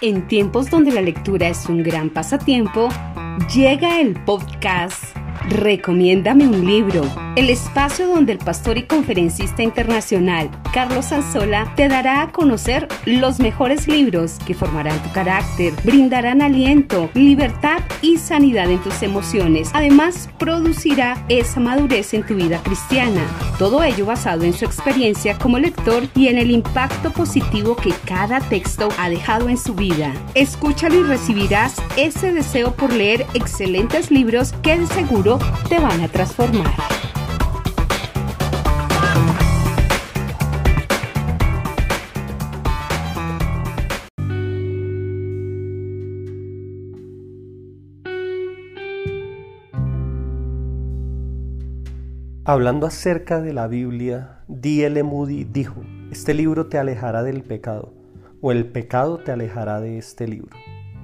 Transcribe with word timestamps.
En 0.00 0.28
tiempos 0.28 0.70
donde 0.70 0.92
la 0.92 1.00
lectura 1.00 1.48
es 1.48 1.66
un 1.66 1.82
gran 1.82 2.10
pasatiempo, 2.10 2.88
llega 3.52 4.00
el 4.00 4.14
podcast 4.24 5.17
Recomiéndame 5.48 6.46
un 6.46 6.66
libro, 6.66 7.02
el 7.34 7.48
espacio 7.48 8.06
donde 8.06 8.32
el 8.32 8.38
pastor 8.38 8.76
y 8.76 8.82
conferencista 8.82 9.62
internacional 9.62 10.50
Carlos 10.74 11.10
Anzola 11.10 11.72
te 11.74 11.88
dará 11.88 12.20
a 12.20 12.32
conocer 12.32 12.86
los 13.06 13.40
mejores 13.40 13.88
libros 13.88 14.36
que 14.46 14.54
formarán 14.54 15.02
tu 15.02 15.10
carácter, 15.12 15.72
brindarán 15.84 16.42
aliento, 16.42 17.08
libertad 17.14 17.78
y 18.02 18.18
sanidad 18.18 18.70
en 18.70 18.78
tus 18.80 19.02
emociones. 19.02 19.70
Además, 19.72 20.28
producirá 20.38 21.24
esa 21.28 21.60
madurez 21.60 22.12
en 22.12 22.24
tu 22.24 22.34
vida 22.34 22.60
cristiana. 22.62 23.22
Todo 23.58 23.82
ello 23.82 24.04
basado 24.04 24.42
en 24.44 24.52
su 24.52 24.66
experiencia 24.66 25.38
como 25.38 25.58
lector 25.58 26.04
y 26.14 26.28
en 26.28 26.36
el 26.36 26.50
impacto 26.50 27.10
positivo 27.10 27.74
que 27.74 27.94
cada 28.04 28.40
texto 28.40 28.88
ha 28.98 29.08
dejado 29.08 29.48
en 29.48 29.56
su 29.56 29.74
vida. 29.74 30.12
Escúchalo 30.34 31.00
y 31.00 31.02
recibirás 31.04 31.76
ese 31.96 32.32
deseo 32.32 32.72
por 32.72 32.92
leer 32.92 33.26
excelentes 33.32 34.10
libros 34.10 34.52
que 34.62 34.78
de 34.78 34.86
seguro 34.86 35.37
te 35.68 35.78
van 35.78 36.00
a 36.00 36.08
transformar. 36.08 36.72
Hablando 52.44 52.86
acerca 52.86 53.42
de 53.42 53.52
la 53.52 53.66
Biblia, 53.66 54.38
D.L. 54.48 55.02
Moody 55.02 55.44
dijo, 55.44 55.82
este 56.10 56.32
libro 56.32 56.68
te 56.68 56.78
alejará 56.78 57.22
del 57.22 57.42
pecado, 57.42 57.92
o 58.40 58.52
el 58.52 58.64
pecado 58.64 59.18
te 59.18 59.32
alejará 59.32 59.82
de 59.82 59.98
este 59.98 60.26
libro. 60.26 60.56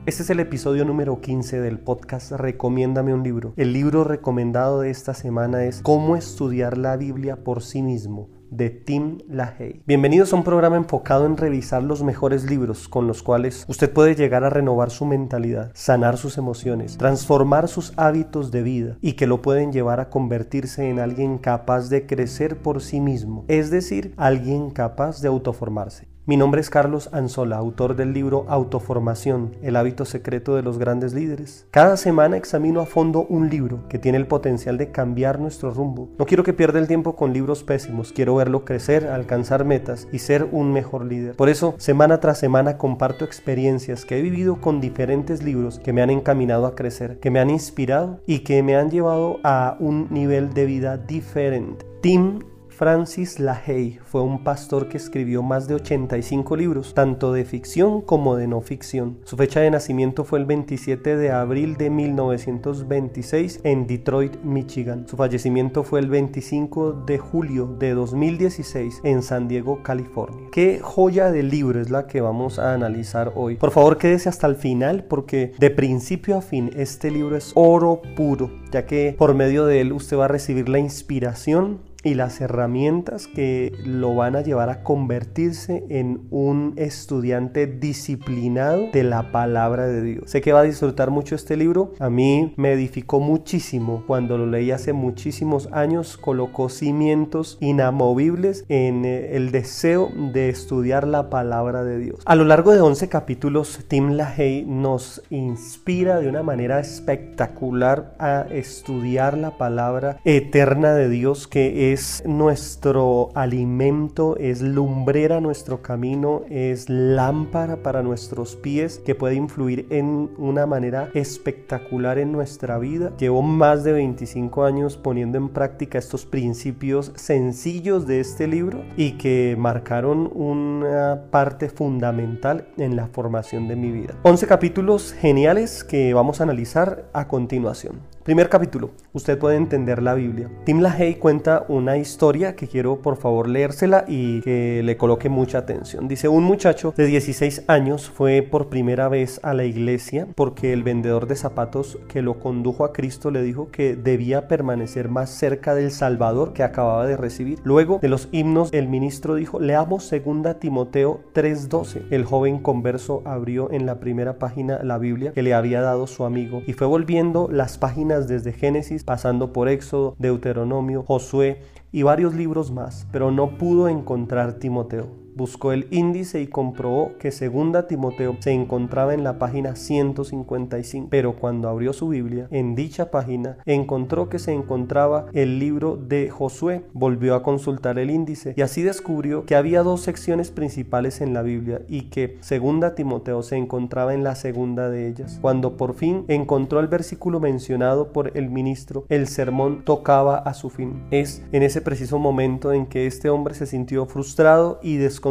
Este 0.06 0.22
es 0.22 0.28
el 0.28 0.40
episodio 0.40 0.84
número 0.84 1.22
15 1.22 1.62
del 1.62 1.78
podcast 1.78 2.32
Recomiéndame 2.32 3.14
un 3.14 3.22
libro. 3.22 3.54
El 3.56 3.72
libro 3.72 4.04
recomendado 4.04 4.80
de 4.80 4.90
esta 4.90 5.14
semana 5.14 5.64
es 5.64 5.80
Cómo 5.80 6.14
estudiar 6.14 6.76
la 6.76 6.98
Biblia 6.98 7.36
por 7.36 7.62
sí 7.62 7.80
mismo 7.80 8.28
de 8.50 8.68
Tim 8.68 9.20
LaHaye. 9.30 9.82
Bienvenidos 9.86 10.34
a 10.34 10.36
un 10.36 10.44
programa 10.44 10.76
enfocado 10.76 11.24
en 11.24 11.38
revisar 11.38 11.82
los 11.82 12.02
mejores 12.02 12.44
libros 12.44 12.86
con 12.86 13.06
los 13.06 13.22
cuales 13.22 13.64
usted 13.66 13.90
puede 13.90 14.14
llegar 14.14 14.44
a 14.44 14.50
renovar 14.50 14.90
su 14.90 15.06
mentalidad, 15.06 15.70
sanar 15.72 16.18
sus 16.18 16.36
emociones, 16.36 16.98
transformar 16.98 17.68
sus 17.68 17.94
hábitos 17.96 18.50
de 18.50 18.62
vida 18.62 18.98
y 19.00 19.14
que 19.14 19.26
lo 19.26 19.40
pueden 19.40 19.72
llevar 19.72 20.00
a 20.00 20.10
convertirse 20.10 20.90
en 20.90 21.00
alguien 21.00 21.38
capaz 21.38 21.88
de 21.88 22.04
crecer 22.04 22.58
por 22.58 22.82
sí 22.82 23.00
mismo, 23.00 23.46
es 23.48 23.70
decir, 23.70 24.12
alguien 24.18 24.68
capaz 24.68 25.22
de 25.22 25.28
autoformarse. 25.28 26.13
Mi 26.26 26.38
nombre 26.38 26.62
es 26.62 26.70
Carlos 26.70 27.10
Anzola, 27.12 27.58
autor 27.58 27.96
del 27.96 28.14
libro 28.14 28.46
Autoformación, 28.48 29.56
el 29.60 29.76
hábito 29.76 30.06
secreto 30.06 30.56
de 30.56 30.62
los 30.62 30.78
grandes 30.78 31.12
líderes. 31.12 31.66
Cada 31.70 31.98
semana 31.98 32.38
examino 32.38 32.80
a 32.80 32.86
fondo 32.86 33.26
un 33.28 33.50
libro 33.50 33.86
que 33.90 33.98
tiene 33.98 34.16
el 34.16 34.26
potencial 34.26 34.78
de 34.78 34.90
cambiar 34.90 35.38
nuestro 35.38 35.70
rumbo. 35.70 36.08
No 36.18 36.24
quiero 36.24 36.42
que 36.42 36.54
pierda 36.54 36.78
el 36.78 36.88
tiempo 36.88 37.14
con 37.14 37.34
libros 37.34 37.62
pésimos, 37.62 38.10
quiero 38.10 38.36
verlo 38.36 38.64
crecer, 38.64 39.08
alcanzar 39.08 39.66
metas 39.66 40.08
y 40.12 40.20
ser 40.20 40.48
un 40.50 40.72
mejor 40.72 41.04
líder. 41.04 41.36
Por 41.36 41.50
eso, 41.50 41.74
semana 41.76 42.20
tras 42.20 42.38
semana 42.38 42.78
comparto 42.78 43.26
experiencias 43.26 44.06
que 44.06 44.18
he 44.18 44.22
vivido 44.22 44.62
con 44.62 44.80
diferentes 44.80 45.42
libros 45.42 45.78
que 45.78 45.92
me 45.92 46.00
han 46.00 46.08
encaminado 46.08 46.64
a 46.64 46.74
crecer, 46.74 47.20
que 47.20 47.30
me 47.30 47.38
han 47.38 47.50
inspirado 47.50 48.22
y 48.26 48.38
que 48.38 48.62
me 48.62 48.76
han 48.76 48.90
llevado 48.90 49.40
a 49.44 49.76
un 49.78 50.08
nivel 50.10 50.54
de 50.54 50.64
vida 50.64 50.96
diferente. 50.96 51.84
Tim 52.00 52.38
Francis 52.76 53.38
LaHaye 53.38 54.00
fue 54.04 54.22
un 54.22 54.42
pastor 54.42 54.88
que 54.88 54.96
escribió 54.96 55.44
más 55.44 55.68
de 55.68 55.76
85 55.76 56.56
libros, 56.56 56.92
tanto 56.92 57.32
de 57.32 57.44
ficción 57.44 58.00
como 58.00 58.34
de 58.34 58.48
no 58.48 58.60
ficción. 58.62 59.18
Su 59.22 59.36
fecha 59.36 59.60
de 59.60 59.70
nacimiento 59.70 60.24
fue 60.24 60.40
el 60.40 60.44
27 60.44 61.16
de 61.16 61.30
abril 61.30 61.76
de 61.76 61.90
1926 61.90 63.60
en 63.62 63.86
Detroit, 63.86 64.42
Michigan. 64.42 65.06
Su 65.06 65.16
fallecimiento 65.16 65.84
fue 65.84 66.00
el 66.00 66.08
25 66.08 67.04
de 67.06 67.18
julio 67.18 67.76
de 67.78 67.94
2016 67.94 69.02
en 69.04 69.22
San 69.22 69.46
Diego, 69.46 69.82
California. 69.84 70.48
¿Qué 70.50 70.80
joya 70.82 71.30
de 71.30 71.44
libro 71.44 71.80
es 71.80 71.90
la 71.90 72.08
que 72.08 72.20
vamos 72.20 72.58
a 72.58 72.74
analizar 72.74 73.32
hoy? 73.36 73.54
Por 73.54 73.70
favor, 73.70 73.98
quédese 73.98 74.28
hasta 74.28 74.48
el 74.48 74.56
final 74.56 75.04
porque 75.04 75.52
de 75.58 75.70
principio 75.70 76.38
a 76.38 76.42
fin 76.42 76.70
este 76.74 77.12
libro 77.12 77.36
es 77.36 77.52
oro 77.54 78.02
puro, 78.16 78.50
ya 78.72 78.84
que 78.84 79.14
por 79.16 79.34
medio 79.34 79.64
de 79.64 79.80
él 79.80 79.92
usted 79.92 80.16
va 80.16 80.24
a 80.24 80.28
recibir 80.28 80.68
la 80.68 80.80
inspiración 80.80 81.93
y 82.04 82.14
las 82.14 82.40
herramientas 82.40 83.26
que 83.26 83.72
lo 83.84 84.14
van 84.14 84.36
a 84.36 84.42
llevar 84.42 84.70
a 84.70 84.82
convertirse 84.82 85.84
en 85.88 86.20
un 86.30 86.74
estudiante 86.76 87.66
disciplinado 87.66 88.88
de 88.92 89.02
la 89.02 89.32
palabra 89.32 89.86
de 89.86 90.02
Dios. 90.02 90.30
Sé 90.30 90.40
que 90.40 90.52
va 90.52 90.60
a 90.60 90.64
disfrutar 90.64 91.10
mucho 91.10 91.34
este 91.34 91.56
libro. 91.56 91.92
A 91.98 92.10
mí 92.10 92.52
me 92.56 92.72
edificó 92.72 93.20
muchísimo 93.20 94.04
cuando 94.06 94.38
lo 94.38 94.46
leí 94.46 94.70
hace 94.70 94.92
muchísimos 94.92 95.68
años. 95.72 96.16
Colocó 96.16 96.68
cimientos 96.68 97.58
inamovibles 97.60 98.64
en 98.68 99.04
eh, 99.04 99.36
el 99.36 99.50
deseo 99.50 100.10
de 100.32 100.48
estudiar 100.48 101.06
la 101.06 101.30
palabra 101.30 101.84
de 101.84 101.98
Dios. 101.98 102.20
A 102.24 102.34
lo 102.34 102.44
largo 102.44 102.72
de 102.72 102.80
11 102.80 103.08
capítulos, 103.08 103.80
Tim 103.88 104.12
LaHaye 104.12 104.64
nos 104.66 105.22
inspira 105.30 106.20
de 106.20 106.28
una 106.28 106.42
manera 106.42 106.80
espectacular 106.80 108.14
a 108.18 108.46
estudiar 108.50 109.36
la 109.38 109.56
palabra 109.56 110.18
eterna 110.24 110.94
de 110.94 111.08
Dios 111.08 111.48
que 111.48 111.93
es 111.94 112.24
nuestro 112.26 113.30
alimento, 113.34 114.36
es 114.36 114.60
lumbrera 114.60 115.40
nuestro 115.40 115.80
camino, 115.80 116.42
es 116.50 116.90
lámpara 116.90 117.84
para 117.84 118.02
nuestros 118.02 118.56
pies 118.56 118.98
que 118.98 119.14
puede 119.14 119.36
influir 119.36 119.86
en 119.90 120.28
una 120.36 120.66
manera 120.66 121.10
espectacular 121.14 122.18
en 122.18 122.32
nuestra 122.32 122.78
vida. 122.78 123.12
Llevo 123.16 123.42
más 123.42 123.84
de 123.84 123.92
25 123.92 124.64
años 124.64 124.96
poniendo 124.96 125.38
en 125.38 125.48
práctica 125.48 125.96
estos 125.96 126.26
principios 126.26 127.12
sencillos 127.14 128.08
de 128.08 128.18
este 128.18 128.48
libro 128.48 128.82
y 128.96 129.12
que 129.12 129.54
marcaron 129.56 130.28
una 130.34 131.26
parte 131.30 131.68
fundamental 131.68 132.66
en 132.76 132.96
la 132.96 133.06
formación 133.06 133.68
de 133.68 133.76
mi 133.76 133.92
vida. 133.92 134.14
11 134.24 134.48
capítulos 134.48 135.12
geniales 135.12 135.84
que 135.84 136.12
vamos 136.12 136.40
a 136.40 136.42
analizar 136.42 137.08
a 137.12 137.28
continuación. 137.28 138.13
Primer 138.24 138.48
capítulo, 138.48 138.92
usted 139.12 139.38
puede 139.38 139.56
entender 139.56 140.02
la 140.02 140.14
Biblia. 140.14 140.48
Tim 140.64 140.80
LaHaye 140.80 141.18
cuenta 141.18 141.66
una 141.68 141.98
historia 141.98 142.56
que 142.56 142.68
quiero 142.68 143.02
por 143.02 143.18
favor 143.18 143.50
leérsela 143.50 144.06
y 144.08 144.40
que 144.40 144.80
le 144.82 144.96
coloque 144.96 145.28
mucha 145.28 145.58
atención. 145.58 146.08
Dice, 146.08 146.28
un 146.28 146.42
muchacho 146.42 146.94
de 146.96 147.04
16 147.04 147.64
años 147.68 148.08
fue 148.08 148.40
por 148.40 148.70
primera 148.70 149.10
vez 149.10 149.40
a 149.42 149.52
la 149.52 149.64
iglesia 149.64 150.26
porque 150.36 150.72
el 150.72 150.82
vendedor 150.82 151.26
de 151.26 151.36
zapatos 151.36 151.98
que 152.08 152.22
lo 152.22 152.40
condujo 152.40 152.86
a 152.86 152.94
Cristo 152.94 153.30
le 153.30 153.42
dijo 153.42 153.68
que 153.70 153.94
debía 153.94 154.48
permanecer 154.48 155.10
más 155.10 155.28
cerca 155.28 155.74
del 155.74 155.90
Salvador 155.90 156.54
que 156.54 156.62
acababa 156.62 157.06
de 157.06 157.18
recibir. 157.18 157.58
Luego 157.62 157.98
de 158.00 158.08
los 158.08 158.30
himnos, 158.32 158.72
el 158.72 158.88
ministro 158.88 159.34
dijo, 159.34 159.60
leamos 159.60 160.10
2 160.10 160.58
Timoteo 160.58 161.20
3:12. 161.34 162.06
El 162.08 162.24
joven 162.24 162.58
converso 162.58 163.20
abrió 163.26 163.70
en 163.70 163.84
la 163.84 164.00
primera 164.00 164.38
página 164.38 164.82
la 164.82 164.96
Biblia 164.96 165.32
que 165.32 165.42
le 165.42 165.52
había 165.52 165.82
dado 165.82 166.06
su 166.06 166.24
amigo 166.24 166.62
y 166.66 166.72
fue 166.72 166.86
volviendo 166.86 167.50
las 167.52 167.76
páginas 167.76 168.13
desde 168.20 168.52
Génesis, 168.52 169.04
pasando 169.04 169.52
por 169.52 169.68
Éxodo, 169.68 170.14
Deuteronomio, 170.18 171.02
Josué 171.02 171.60
y 171.92 172.02
varios 172.02 172.34
libros 172.34 172.70
más, 172.70 173.06
pero 173.12 173.30
no 173.30 173.58
pudo 173.58 173.88
encontrar 173.88 174.54
Timoteo. 174.54 175.23
Buscó 175.36 175.72
el 175.72 175.88
índice 175.90 176.40
y 176.40 176.46
comprobó 176.46 177.18
que 177.18 177.32
segunda 177.32 177.88
Timoteo 177.88 178.36
se 178.38 178.52
encontraba 178.52 179.14
en 179.14 179.24
la 179.24 179.40
página 179.40 179.74
155, 179.74 181.08
pero 181.10 181.34
cuando 181.34 181.68
abrió 181.68 181.92
su 181.92 182.08
Biblia, 182.08 182.46
en 182.52 182.76
dicha 182.76 183.10
página 183.10 183.58
encontró 183.66 184.28
que 184.28 184.38
se 184.38 184.52
encontraba 184.52 185.26
el 185.32 185.58
libro 185.58 185.96
de 185.96 186.30
Josué. 186.30 186.84
Volvió 186.92 187.34
a 187.34 187.42
consultar 187.42 187.98
el 187.98 188.10
índice 188.10 188.54
y 188.56 188.62
así 188.62 188.82
descubrió 188.82 189.44
que 189.44 189.56
había 189.56 189.82
dos 189.82 190.02
secciones 190.02 190.52
principales 190.52 191.20
en 191.20 191.34
la 191.34 191.42
Biblia 191.42 191.82
y 191.88 192.02
que 192.02 192.38
segunda 192.40 192.94
Timoteo 192.94 193.42
se 193.42 193.56
encontraba 193.56 194.14
en 194.14 194.22
la 194.22 194.36
segunda 194.36 194.88
de 194.88 195.08
ellas. 195.08 195.38
Cuando 195.42 195.76
por 195.76 195.94
fin 195.94 196.24
encontró 196.28 196.78
el 196.78 196.86
versículo 196.86 197.40
mencionado 197.40 198.12
por 198.12 198.36
el 198.36 198.50
ministro, 198.50 199.04
el 199.08 199.26
sermón 199.26 199.82
tocaba 199.84 200.36
a 200.36 200.54
su 200.54 200.70
fin. 200.70 201.02
Es 201.10 201.42
en 201.50 201.64
ese 201.64 201.80
preciso 201.80 202.20
momento 202.20 202.72
en 202.72 202.86
que 202.86 203.08
este 203.08 203.30
hombre 203.30 203.54
se 203.54 203.66
sintió 203.66 204.06
frustrado 204.06 204.78
y 204.80 204.96
desconcertado 204.96 205.23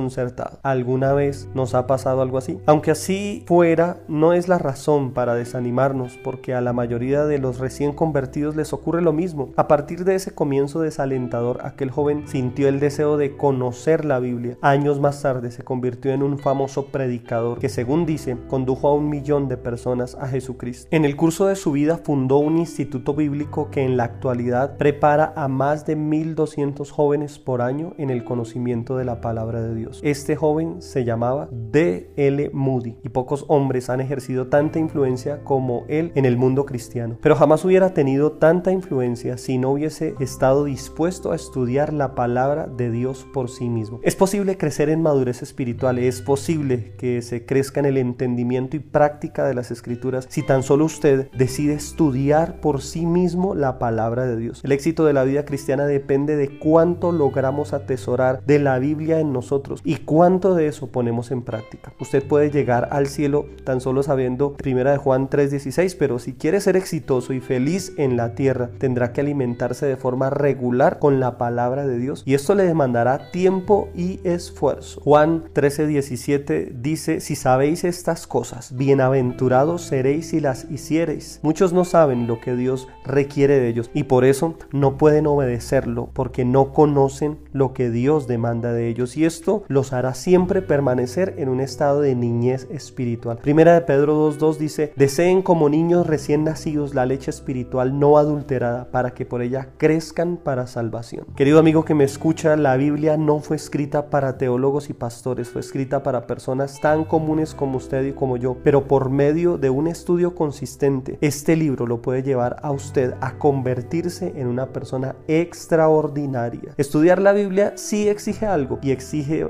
¿Alguna 0.63 1.13
vez 1.13 1.48
nos 1.54 1.75
ha 1.75 1.86
pasado 1.86 2.22
algo 2.22 2.38
así? 2.38 2.60
Aunque 2.66 2.92
así 2.92 3.44
fuera, 3.45 3.98
no 4.07 4.34
es 4.34 4.48
la 4.48 4.57
razón 4.57 5.12
para 5.12 5.36
desanimarnos, 5.36 6.18
porque 6.24 6.54
a 6.54 6.62
la 6.62 6.74
mayoría 6.74 7.25
de 7.25 7.38
los 7.38 7.60
recién 7.60 7.94
convertidos 7.94 8.56
les 8.56 8.74
ocurre 8.74 9.01
lo 9.01 9.13
mismo. 9.13 9.51
A 9.56 9.68
partir 9.68 10.04
de 10.04 10.16
ese 10.16 10.34
comienzo 10.34 10.81
desalentador, 10.81 11.60
aquel 11.63 11.92
joven 11.92 12.28
sintió 12.28 12.68
el 12.68 12.80
deseo 12.80 13.18
de 13.18 13.38
conocer 13.38 14.04
la 14.04 14.19
Biblia. 14.19 14.57
Años 14.62 15.00
más 15.00 15.22
tarde 15.22 15.51
se 15.51 15.63
convirtió 15.63 16.12
en 16.12 16.24
un 16.24 16.40
famoso 16.40 16.88
predicador 16.88 17.60
que, 17.60 17.69
según 17.69 18.06
dice, 18.06 18.38
condujo 18.48 18.88
a 18.88 18.95
un 18.95 19.10
millón 19.10 19.48
de 19.48 19.57
personas 19.57 20.16
a 20.16 20.28
Jesucristo. 20.28 20.88
En 20.92 21.06
el 21.06 21.16
curso 21.16 21.45
de 21.45 21.56
su 21.56 21.72
vida 21.72 22.00
fundó 22.04 22.38
un 22.38 22.57
instituto 22.57 23.13
bíblico 23.13 23.69
que 23.69 23.84
en 23.84 23.98
la 23.98 24.06
actualidad 24.06 24.78
prepara 24.78 25.34
a 25.36 25.48
más 25.48 25.86
de 25.86 25.98
1.200 25.98 26.90
jóvenes 26.90 27.38
por 27.38 27.62
año 27.62 27.94
en 27.98 28.10
el 28.10 28.24
conocimiento 28.24 28.98
de 28.98 29.06
la 29.06 29.22
palabra 29.22 29.62
de 29.62 29.75
Dios. 29.75 29.82
Este 30.01 30.35
joven 30.35 30.81
se 30.81 31.03
llamaba 31.03 31.50
D.L. 31.51 32.50
Moody 32.53 32.97
y 33.03 33.09
pocos 33.09 33.45
hombres 33.47 33.89
han 33.89 34.01
ejercido 34.01 34.47
tanta 34.47 34.80
influencia 34.80 35.44
como 35.44 35.85
él 35.88 36.12
en 36.15 36.25
el 36.25 36.38
mundo 36.38 36.65
cristiano. 36.65 37.18
Pero 37.21 37.35
jamás 37.35 37.65
hubiera 37.65 37.94
tenido 37.94 38.33
tanta 38.33 38.71
influencia 38.71 39.38
si 39.38 39.57
no 39.57 39.71
hubiese 39.71 40.15
estado 40.19 40.65
dispuesto 40.65 41.31
a 41.31 41.35
estudiar 41.35 41.94
la 41.94 42.15
palabra 42.15 42.68
de 42.68 42.91
Dios 42.91 43.25
por 43.33 43.50
sí 43.50 43.69
mismo. 43.69 44.00
Es 44.03 44.15
posible 44.15 44.57
crecer 44.57 44.89
en 44.89 45.01
madurez 45.01 45.41
espiritual, 45.41 46.00
es 46.00 46.21
posible 46.21 46.94
que 46.97 47.21
se 47.21 47.45
crezca 47.45 47.80
en 47.80 47.85
el 47.85 47.97
entendimiento 47.97 48.75
y 48.75 48.80
práctica 48.80 49.45
de 49.45 49.53
las 49.53 49.71
escrituras 49.71 50.27
si 50.30 50.44
tan 50.44 50.63
solo 50.63 50.85
usted 50.85 51.30
decide 51.31 51.74
estudiar 51.74 52.59
por 52.59 52.81
sí 52.81 53.06
mismo 53.06 53.56
la 53.56 53.80
palabra 53.80 54.25
de 54.25 54.38
Dios. 54.38 54.62
El 54.63 54.71
éxito 54.71 55.06
de 55.06 55.13
la 55.13 55.24
vida 55.24 55.45
cristiana 55.45 55.85
depende 55.85 56.35
de 56.35 56.59
cuánto 56.59 57.12
logramos 57.12 57.74
atesorar 57.74 58.44
de 58.45 58.59
la 58.59 58.80
Biblia 58.80 59.19
en 59.19 59.33
nosotros 59.33 59.72
y 59.83 59.97
cuánto 59.97 60.55
de 60.55 60.67
eso 60.67 60.87
ponemos 60.87 61.31
en 61.31 61.41
práctica. 61.41 61.93
Usted 61.99 62.23
puede 62.23 62.51
llegar 62.51 62.89
al 62.91 63.07
cielo 63.07 63.45
tan 63.63 63.81
solo 63.81 64.03
sabiendo 64.03 64.53
primera 64.53 64.91
de 64.91 64.97
Juan 64.97 65.29
3:16, 65.29 65.95
pero 65.97 66.19
si 66.19 66.33
quiere 66.33 66.59
ser 66.61 66.75
exitoso 66.75 67.33
y 67.33 67.39
feliz 67.39 67.93
en 67.97 68.17
la 68.17 68.35
tierra, 68.35 68.69
tendrá 68.77 69.13
que 69.13 69.21
alimentarse 69.21 69.85
de 69.85 69.97
forma 69.97 70.29
regular 70.29 70.99
con 70.99 71.19
la 71.19 71.37
palabra 71.37 71.85
de 71.87 71.97
Dios 71.97 72.23
y 72.25 72.33
esto 72.33 72.55
le 72.55 72.65
demandará 72.65 73.31
tiempo 73.31 73.89
y 73.95 74.19
esfuerzo. 74.23 75.01
Juan 75.01 75.43
13:17 75.53 76.73
dice, 76.81 77.19
si 77.19 77.35
sabéis 77.35 77.83
estas 77.83 78.27
cosas, 78.27 78.75
bienaventurados 78.75 79.83
seréis 79.83 80.29
si 80.29 80.39
las 80.39 80.69
hiciereis. 80.69 81.39
Muchos 81.43 81.73
no 81.73 81.85
saben 81.85 82.27
lo 82.27 82.39
que 82.39 82.55
Dios 82.55 82.87
requiere 83.05 83.59
de 83.59 83.67
ellos 83.67 83.89
y 83.93 84.03
por 84.03 84.25
eso 84.25 84.55
no 84.71 84.97
pueden 84.97 85.27
obedecerlo 85.27 86.09
porque 86.13 86.45
no 86.45 86.73
conocen 86.73 87.37
lo 87.51 87.73
que 87.73 87.89
Dios 87.89 88.27
demanda 88.27 88.73
de 88.73 88.87
ellos 88.87 89.17
y 89.17 89.25
esto 89.25 89.62
los 89.68 89.94
hará 89.94 90.13
siempre 90.13 90.62
permanecer 90.62 91.36
en 91.38 91.50
un 91.50 91.60
estado 91.60 92.01
de 92.01 92.15
niñez 92.15 92.68
espiritual. 92.71 93.38
Primera 93.38 93.74
de 93.74 93.81
Pedro 93.81 94.31
2.2 94.31 94.57
dice, 94.57 94.94
deseen 94.95 95.42
como 95.42 95.69
niños 95.69 96.07
recién 96.07 96.44
nacidos 96.44 96.94
la 96.94 97.06
leche 97.06 97.31
espiritual 97.31 98.00
no 98.00 98.18
adulterada 98.18 98.86
para 98.92 99.12
que 99.12 99.25
por 99.25 99.42
ella 99.42 99.69
crezcan 99.77 100.38
para 100.38 100.68
salvación. 100.68 101.25
Querido 101.36 101.60
amigo 101.60 101.86
que 101.86 101.94
me 101.94 102.04
escucha, 102.04 102.56
la 102.56 102.77
Biblia 102.77 103.18
no 103.18 103.39
fue 103.39 103.56
escrita 103.56 104.10
para 104.10 104.38
teólogos 104.38 104.89
y 104.89 104.94
pastores, 104.94 105.50
fue 105.50 105.62
escrita 105.62 106.04
para 106.04 106.27
personas 106.27 106.80
tan 106.80 107.04
comunes 107.04 107.54
como 107.54 107.77
usted 107.77 108.06
y 108.06 108.13
como 108.13 108.38
yo, 108.38 108.57
pero 108.63 108.88
por 108.88 109.09
medio 109.09 109.57
de 109.57 109.69
un 109.69 109.88
estudio 109.88 110.36
consistente, 110.36 111.18
este 111.21 111.56
libro 111.56 111.88
lo 111.88 112.01
puede 112.01 112.24
llevar 112.24 112.57
a 112.62 112.71
usted 112.71 113.13
a 113.21 113.38
convertirse 113.38 114.33
en 114.36 114.48
una 114.48 114.68
persona 114.68 115.16
extraordinaria. 115.27 116.74
Estudiar 116.77 117.21
la 117.21 117.33
Biblia 117.33 117.74
sí 117.75 118.07
exige 118.07 118.45
algo 118.45 118.80
y 118.81 118.92
exige 118.92 119.50